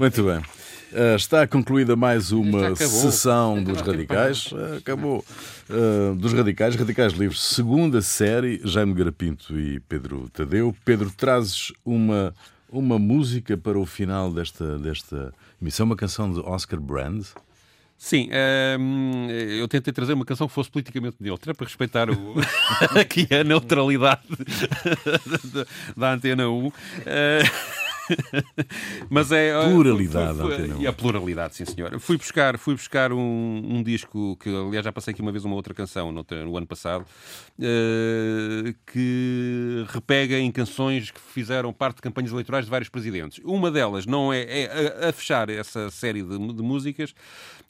Muito 0.00 0.24
bem. 0.24 0.38
Uh, 0.38 1.16
está 1.16 1.46
concluída 1.46 1.94
mais 1.94 2.32
uma 2.32 2.74
sessão 2.74 3.62
dos 3.62 3.80
radicais. 3.80 4.50
Uh, 4.50 4.76
acabou. 4.78 5.24
Uh, 5.70 6.14
dos 6.16 6.32
radicais, 6.32 6.74
Radicais 6.74 7.12
Livres, 7.12 7.40
segunda 7.40 8.02
série, 8.02 8.60
Jaime 8.64 8.92
Garapinto 8.92 9.58
e 9.58 9.80
Pedro 9.80 10.28
Tadeu. 10.30 10.76
Pedro, 10.84 11.10
trazes 11.10 11.72
uma, 11.84 12.34
uma 12.68 12.98
música 12.98 13.56
para 13.56 13.78
o 13.78 13.86
final 13.86 14.32
desta, 14.32 14.78
desta 14.78 15.32
emissão, 15.62 15.86
uma 15.86 15.96
canção 15.96 16.30
de 16.32 16.40
Oscar 16.40 16.80
Brand. 16.80 17.24
Sim, 17.96 18.28
um, 18.28 19.28
ehm, 19.28 19.30
eu 19.58 19.68
tentei 19.68 19.92
trazer 19.92 20.12
uma 20.12 20.24
canção 20.24 20.46
que 20.46 20.52
fosse 20.52 20.70
politicamente 20.70 21.16
neutra 21.20 21.54
para 21.54 21.66
respeitar 21.66 22.10
o, 22.10 22.34
aqui 22.98 23.26
a 23.32 23.42
neutralidade 23.44 24.22
da, 25.52 25.66
da 25.96 26.12
Antena 26.12 26.48
1. 26.48 26.66
Uh, 26.66 26.72
eh, 27.06 27.42
Mas 29.08 29.32
é. 29.32 29.52
Pluralidade, 29.64 30.38
foi, 30.38 30.56
foi, 30.56 30.68
foi, 30.68 30.86
a 30.86 30.92
pluralidade, 30.92 31.56
sim 31.56 31.64
senhor. 31.64 31.98
Fui 31.98 32.16
buscar, 32.16 32.58
fui 32.58 32.74
buscar 32.74 33.12
um, 33.12 33.62
um, 33.64 33.82
disco 33.82 34.36
que, 34.36 34.48
aliás, 34.48 34.84
já 34.84 34.92
passei 34.92 35.12
aqui 35.12 35.22
uma 35.22 35.32
vez 35.32 35.44
uma 35.44 35.54
outra 35.54 35.74
canção 35.74 36.12
no, 36.12 36.24
no 36.44 36.56
ano 36.56 36.66
passado, 36.66 37.04
uh, 37.58 38.74
que 38.86 39.84
repega 39.88 40.38
em 40.38 40.50
canções 40.50 41.10
que 41.10 41.20
fizeram 41.20 41.72
parte 41.72 41.96
de 41.96 42.02
campanhas 42.02 42.32
eleitorais 42.32 42.64
de 42.64 42.70
vários 42.70 42.88
presidentes. 42.88 43.40
Uma 43.44 43.70
delas 43.70 44.06
não 44.06 44.32
é, 44.32 44.42
é 44.42 45.04
a, 45.04 45.08
a 45.08 45.12
fechar 45.12 45.48
essa 45.48 45.90
série 45.90 46.22
de, 46.22 46.38
de 46.38 46.62
músicas. 46.62 47.14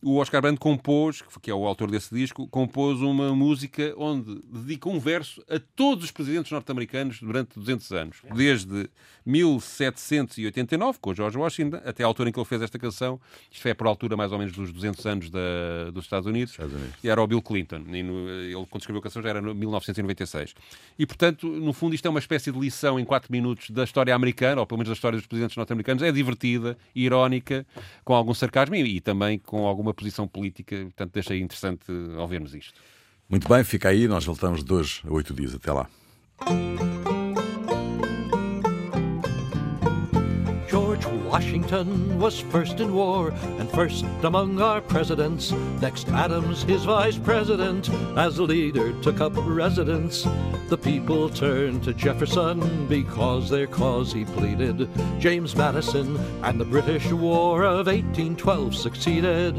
O 0.07 0.17
Oscar 0.17 0.43
Brandt 0.43 0.61
compôs, 0.61 1.23
que 1.41 1.51
é 1.51 1.55
o 1.55 1.67
autor 1.67 1.91
desse 1.91 2.15
disco, 2.15 2.47
compôs 2.49 3.01
uma 3.01 3.35
música 3.35 3.95
onde 3.97 4.39
dedica 4.45 4.87
um 4.87 5.01
verso 5.01 5.43
a 5.49 5.59
todos 5.75 6.05
os 6.05 6.11
presidentes 6.11 6.53
norte-americanos 6.53 7.21
durante 7.23 7.59
200 7.59 7.93
anos, 7.93 8.17
desde 8.35 8.91
1789, 9.25 10.99
com 11.01 11.09
o 11.09 11.15
George 11.15 11.39
Washington, 11.39 11.81
até 11.87 12.05
a 12.05 12.07
altura 12.07 12.29
em 12.29 12.33
que 12.33 12.39
ele 12.39 12.45
fez 12.45 12.61
esta 12.61 12.79
canção, 12.79 13.19
isto 13.51 13.63
foi 13.63 13.73
por 13.73 13.87
altura 13.87 14.15
mais 14.15 14.31
ou 14.31 14.39
menos 14.39 14.53
dos 14.53 14.71
200 14.71 15.07
anos 15.07 15.31
da, 15.31 15.91
dos 15.91 16.05
Estados 16.05 16.27
Unidos, 16.27 16.53
Estados 16.53 16.75
Unidos, 16.75 16.95
e 17.03 17.09
era 17.09 17.23
o 17.23 17.27
Bill 17.27 17.41
Clinton. 17.41 17.79
No, 17.79 18.29
ele, 18.29 18.67
quando 18.69 18.83
escreveu 18.83 19.01
a 19.01 19.03
canção, 19.03 19.23
já 19.23 19.31
era 19.31 19.39
em 19.39 19.55
1996. 19.55 20.55
E, 20.99 21.07
portanto, 21.07 21.47
no 21.47 21.73
fundo, 21.73 21.95
isto 21.95 22.07
é 22.07 22.11
uma 22.11 22.21
espécie 22.21 22.53
de 22.53 22.59
lição 22.59 23.01
em 23.01 23.07
4 23.07 23.33
minutos 23.33 23.71
da 23.71 23.85
história 23.85 24.15
americana, 24.15 24.61
ou 24.61 24.67
pelo 24.67 24.81
menos 24.81 24.91
da 24.91 24.95
história 24.95 25.17
dos 25.17 25.27
presidentes 25.27 25.57
norte-americanos. 25.57 26.03
É 26.03 26.13
divertida, 26.13 26.77
irónica, 26.95 27.65
com 28.05 28.15
algum 28.15 28.35
sarcasmo 28.35 28.75
e, 28.75 28.97
e 28.97 29.01
também 29.01 29.39
com 29.39 29.67
alguma 29.67 29.94
posição 29.95 30.29
política. 30.29 30.77
Portanto, 30.77 31.13
deixei 31.13 31.41
interessante 31.41 31.91
ouvirmos 32.19 32.55
isto. 32.55 32.81
Muito 33.29 33.49
bem, 33.49 33.65
fica 33.65 33.89
aí. 33.89 34.07
Nós 34.07 34.25
voltamos 34.25 34.61
de 34.61 34.67
dois 34.67 35.01
a 35.05 35.13
oito 35.13 35.33
dias. 35.33 35.55
Até 35.55 35.73
lá. 35.73 35.89
Washington 41.35 42.21
was 42.21 42.39
first 42.39 42.79
in 42.79 42.95
war 42.95 43.31
and 43.59 43.69
first 43.73 44.05
among 44.23 44.63
our 44.63 44.81
presidents. 44.81 45.51
Next, 45.81 46.09
Adams, 46.11 46.63
his 46.63 46.85
vice 46.85 47.19
president, 47.19 47.91
as 48.17 48.39
leader 48.39 48.93
took 49.03 49.21
up 49.21 49.33
residence. 49.39 50.29
The 50.69 50.79
people 50.79 51.29
turned 51.29 51.83
to 51.83 51.93
Jefferson 51.93 52.87
because 52.87 53.51
their 53.51 53.67
cause 53.67 54.13
he 54.13 54.25
pleaded. 54.25 54.89
James 55.19 55.57
Madison 55.57 56.17
and 56.45 56.61
the 56.61 56.65
British 56.65 57.11
War 57.11 57.65
of 57.65 57.89
1812 57.89 58.73
succeeded. 58.73 59.57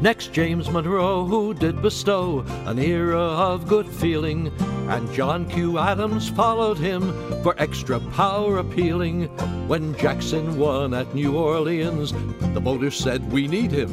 Next, 0.00 0.32
James 0.32 0.70
Monroe, 0.70 1.24
who 1.24 1.52
did 1.52 1.82
bestow 1.82 2.44
an 2.66 2.78
era 2.78 3.18
of 3.18 3.66
good 3.66 3.88
feeling, 3.88 4.52
and 4.88 5.12
John 5.12 5.44
Q. 5.48 5.78
Adams 5.78 6.28
followed 6.28 6.78
him 6.78 7.12
for 7.42 7.56
extra 7.58 7.98
power 7.98 8.58
appealing. 8.58 9.24
When 9.66 9.96
Jackson 9.98 10.56
won 10.56 10.94
at 10.94 11.12
New 11.16 11.36
Orleans, 11.36 12.12
the 12.54 12.60
voters 12.60 12.96
said, 12.96 13.32
We 13.32 13.48
need 13.48 13.72
him. 13.72 13.90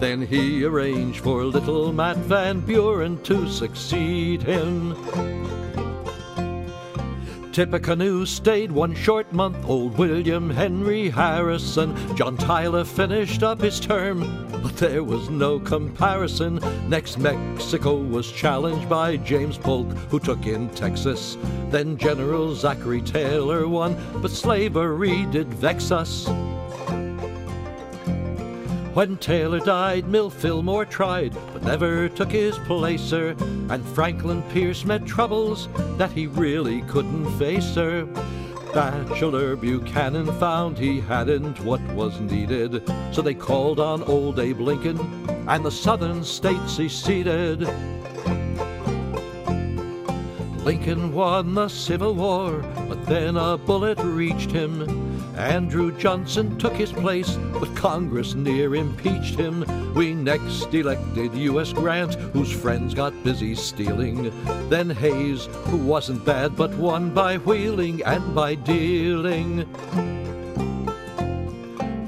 Then 0.00 0.22
he 0.26 0.64
arranged 0.64 1.20
for 1.20 1.44
little 1.44 1.92
Matt 1.92 2.16
Van 2.16 2.60
Buren 2.60 3.22
to 3.24 3.46
succeed 3.46 4.42
him. 4.42 4.96
Tippecanoe 7.52 8.24
stayed 8.24 8.72
one 8.72 8.94
short 8.94 9.30
month. 9.30 9.66
Old 9.66 9.98
William 9.98 10.48
Henry 10.48 11.10
Harrison, 11.10 11.94
John 12.16 12.38
Tyler 12.38 12.82
finished 12.82 13.42
up 13.42 13.60
his 13.60 13.78
term, 13.78 14.48
but 14.62 14.74
there 14.78 15.04
was 15.04 15.28
no 15.28 15.60
comparison. 15.60 16.60
Next, 16.88 17.18
Mexico 17.18 17.96
was 17.96 18.32
challenged 18.32 18.88
by 18.88 19.18
James 19.18 19.58
Polk, 19.58 19.86
who 20.08 20.18
took 20.18 20.46
in 20.46 20.70
Texas. 20.70 21.36
Then 21.68 21.98
General 21.98 22.54
Zachary 22.54 23.02
Taylor 23.02 23.68
won, 23.68 24.02
but 24.22 24.30
slavery 24.30 25.26
did 25.26 25.52
vex 25.52 25.90
us. 25.90 26.26
When 28.94 29.16
Taylor 29.16 29.58
died, 29.58 30.06
Mill 30.06 30.28
Fillmore 30.28 30.84
tried, 30.84 31.32
but 31.54 31.62
never 31.62 32.10
took 32.10 32.30
his 32.30 32.58
placer. 32.58 33.34
And 33.70 33.82
Franklin 33.94 34.42
Pierce 34.50 34.84
met 34.84 35.06
troubles 35.06 35.70
that 35.96 36.12
he 36.12 36.26
really 36.26 36.82
couldn't 36.82 37.30
face 37.38 37.74
her. 37.74 38.04
Bachelor 38.74 39.56
Buchanan 39.56 40.26
found 40.38 40.76
he 40.76 41.00
hadn't 41.00 41.58
what 41.60 41.80
was 41.94 42.20
needed, 42.20 42.86
so 43.12 43.22
they 43.22 43.32
called 43.32 43.80
on 43.80 44.02
old 44.02 44.38
Abe 44.38 44.60
Lincoln, 44.60 44.98
and 45.48 45.64
the 45.64 45.70
southern 45.70 46.22
states 46.22 46.74
seceded. 46.74 47.60
Lincoln 50.64 51.14
won 51.14 51.54
the 51.54 51.68
Civil 51.68 52.14
War, 52.14 52.58
but 52.88 53.06
then 53.06 53.38
a 53.38 53.56
bullet 53.56 53.98
reached 54.00 54.50
him. 54.50 55.11
Andrew 55.42 55.90
Johnson 55.98 56.56
took 56.56 56.72
his 56.72 56.92
place, 56.92 57.36
but 57.52 57.74
Congress 57.74 58.34
near 58.34 58.76
impeached 58.76 59.34
him. 59.34 59.64
We 59.92 60.14
next 60.14 60.72
elected 60.72 61.34
U.S. 61.34 61.72
Grant, 61.72 62.14
whose 62.14 62.52
friends 62.52 62.94
got 62.94 63.24
busy 63.24 63.56
stealing. 63.56 64.32
Then 64.68 64.88
Hayes, 64.88 65.46
who 65.64 65.78
wasn't 65.78 66.24
bad, 66.24 66.56
but 66.56 66.70
won 66.74 67.12
by 67.12 67.38
wheeling 67.38 68.04
and 68.04 68.34
by 68.34 68.54
dealing. 68.54 69.66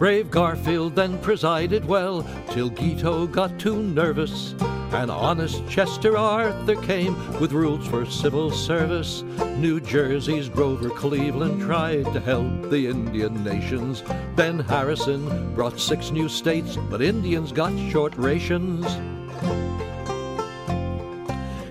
Brave 0.05 0.31
Garfield 0.31 0.95
then 0.95 1.19
presided 1.21 1.87
well, 1.87 2.27
till 2.51 2.69
Guito 2.69 3.27
got 3.27 3.59
too 3.59 3.83
nervous. 3.83 4.55
And 4.93 5.11
honest 5.11 5.67
Chester 5.67 6.19
Arthur 6.19 6.77
came 6.83 7.17
with 7.41 7.53
rules 7.53 7.87
for 7.87 8.05
civil 8.05 8.51
service. 8.51 9.23
New 9.57 9.81
Jersey's 9.81 10.51
Grover 10.51 10.91
Cleveland 10.91 11.63
tried 11.63 12.05
to 12.13 12.21
help 12.21 12.69
the 12.69 12.87
Indian 12.87 13.43
nations. 13.43 14.03
Ben 14.37 14.59
Harrison 14.59 15.55
brought 15.55 15.81
six 15.81 16.11
new 16.11 16.29
states, 16.29 16.77
but 16.91 17.01
Indians 17.01 17.51
got 17.51 17.73
short 17.91 18.15
rations. 18.19 18.85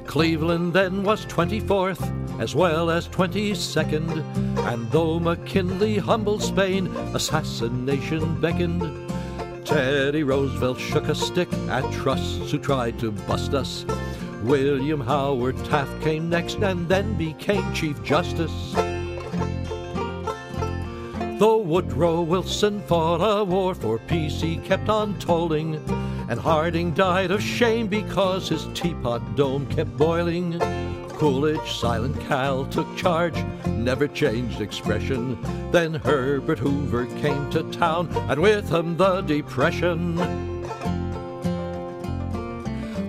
Cleveland 0.08 0.74
then 0.74 1.04
was 1.04 1.28
24th, 1.28 2.23
as 2.40 2.56
well 2.56 2.90
as 2.90 3.08
22nd, 3.10 4.24
and 4.72 4.92
though 4.92 5.20
McKinley 5.20 5.98
humbled 5.98 6.42
Spain, 6.42 6.88
assassination 7.14 8.40
beckoned. 8.42 8.82
Teddy 9.66 10.24
Roosevelt 10.24 10.80
shook 10.80 11.08
a 11.08 11.16
stick 11.16 11.52
at 11.70 11.90
trusts 11.94 12.52
who 12.52 12.60
tried 12.60 13.00
to 13.00 13.12
bust 13.12 13.54
us. 13.54 13.86
William 14.44 15.00
Howard 15.00 15.58
Taft 15.66 16.02
came 16.02 16.30
next 16.30 16.58
and 16.58 16.88
then 16.90 17.14
became 17.18 17.74
Chief 17.74 18.02
Justice. 18.04 18.74
Though 21.40 21.58
Woodrow 21.58 22.22
Wilson 22.22 22.82
fought 22.82 23.22
a 23.22 23.44
war 23.44 23.74
for 23.74 24.00
peace, 24.00 24.42
he 24.42 24.58
kept 24.58 24.90
on 24.90 25.18
tolling, 25.20 25.76
and 26.30 26.40
Harding 26.40 26.94
died 26.94 27.32
of 27.32 27.42
shame 27.42 27.88
because 27.88 28.50
his 28.50 28.68
teapot 28.74 29.36
dome 29.36 29.66
kept 29.68 29.98
boiling. 29.98 30.60
Coolidge, 31.24 31.80
Silent 31.80 32.20
Cal 32.28 32.66
took 32.66 32.98
charge, 32.98 33.42
never 33.66 34.10
changed 34.10 34.60
expression. 34.60 35.42
Then 35.72 35.94
Herbert 35.94 36.60
Hoover 36.60 37.06
came 37.22 37.50
to 37.52 37.64
town, 37.72 38.10
and 38.30 38.42
with 38.42 38.70
him 38.70 38.98
the 38.98 39.22
Depression. 39.22 40.18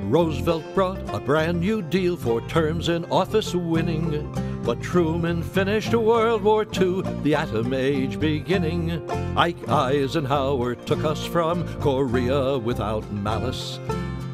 Roosevelt 0.09 0.63
brought 0.77 1.01
a 1.13 1.19
brand 1.19 1.59
new 1.59 1.83
deal 1.83 2.17
for 2.17 2.41
terms 2.43 2.89
in 2.89 3.05
office 3.07 3.53
winning. 3.53 4.33
But 4.63 4.81
Truman 4.81 5.43
finished 5.43 5.93
World 5.93 6.45
War 6.45 6.63
II, 6.63 7.03
the 7.25 7.35
atom 7.35 7.75
age 7.75 8.21
beginning. 8.21 9.11
Ike 9.37 9.69
Eisenhower 9.69 10.77
took 10.77 11.03
us 11.03 11.27
from 11.27 11.67
Korea 11.81 12.59
without 12.59 13.11
malice. 13.11 13.81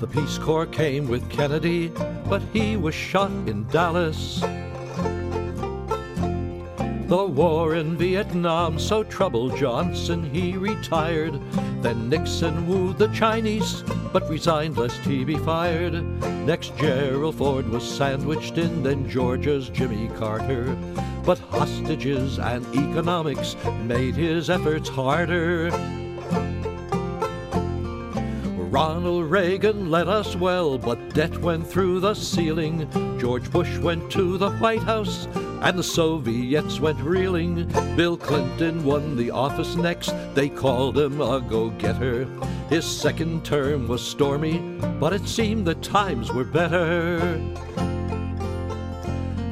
The 0.01 0.07
Peace 0.07 0.39
Corps 0.39 0.65
came 0.65 1.09
with 1.09 1.29
Kennedy, 1.29 1.89
but 2.27 2.41
he 2.55 2.79
was 2.79 2.95
shot 2.95 3.31
in 3.47 3.69
Dallas. 3.69 4.41
The 7.07 7.27
war 7.27 7.75
in 7.75 7.99
Vietnam 7.99 8.79
so 8.79 9.05
troubled 9.05 9.59
Johnson, 9.59 10.25
he 10.33 10.57
retired. 10.57 11.39
Then 11.83 12.09
Nixon 12.09 12.67
wooed 12.67 12.97
the 12.97 13.09
Chinese, 13.09 13.83
but 14.11 14.27
resigned 14.31 14.79
lest 14.79 15.01
he 15.01 15.23
be 15.23 15.37
fired. 15.37 16.03
Next, 16.47 16.75
Gerald 16.79 17.35
Ford 17.35 17.69
was 17.69 17.87
sandwiched 17.87 18.57
in, 18.57 18.83
then 18.83 19.07
Georgia's 19.07 19.69
Jimmy 19.69 20.09
Carter. 20.17 20.75
But 21.27 21.39
hostages 21.41 22.39
and 22.39 22.65
economics 22.75 23.55
made 23.85 24.15
his 24.15 24.49
efforts 24.49 24.89
harder. 24.89 25.71
Ronald 28.71 29.29
Reagan 29.29 29.91
led 29.91 30.07
us 30.07 30.37
well, 30.37 30.79
but 30.79 31.13
debt 31.13 31.37
went 31.39 31.67
through 31.67 31.99
the 31.99 32.15
ceiling. 32.15 32.89
George 33.19 33.51
Bush 33.51 33.79
went 33.79 34.13
to 34.13 34.39
the 34.39 34.53
White 34.53 34.85
House, 34.85 35.27
and 35.63 35.77
the 35.77 35.83
Soviets 35.83 36.79
went 36.79 37.01
reeling. 37.01 37.67
Bill 37.97 38.17
Clinton 38.17 38.85
won 38.85 39.17
the 39.17 39.33
office 39.33 39.75
next, 39.75 40.15
they 40.35 40.49
called 40.49 40.97
him 40.97 41.21
a 41.21 41.41
go 41.41 41.71
getter. 41.71 42.27
His 42.69 42.85
second 42.85 43.45
term 43.45 43.89
was 43.89 44.07
stormy, 44.07 44.61
but 45.01 45.13
it 45.13 45.27
seemed 45.27 45.67
the 45.67 45.75
times 45.75 46.33
were 46.33 46.45
better. 46.45 47.41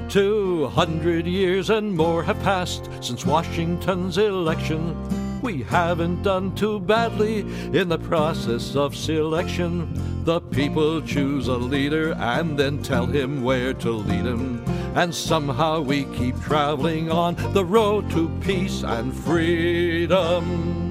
Two 0.08 0.68
hundred 0.68 1.26
years 1.26 1.70
and 1.70 1.96
more 1.96 2.22
have 2.22 2.40
passed 2.44 2.88
since 3.00 3.26
Washington's 3.26 4.16
election. 4.16 4.96
We 5.42 5.62
haven't 5.62 6.22
done 6.22 6.54
too 6.54 6.80
badly 6.80 7.40
in 7.72 7.88
the 7.88 7.98
process 7.98 8.74
of 8.74 8.96
selection. 8.96 10.24
The 10.24 10.40
people 10.40 11.00
choose 11.02 11.48
a 11.48 11.56
leader 11.56 12.12
and 12.12 12.58
then 12.58 12.82
tell 12.82 13.06
him 13.06 13.42
where 13.42 13.72
to 13.74 13.92
lead 13.92 14.26
him. 14.26 14.64
And 14.94 15.14
somehow 15.14 15.80
we 15.80 16.04
keep 16.16 16.40
traveling 16.40 17.10
on 17.10 17.36
the 17.52 17.64
road 17.64 18.10
to 18.10 18.28
peace 18.40 18.82
and 18.82 19.14
freedom. 19.14 20.87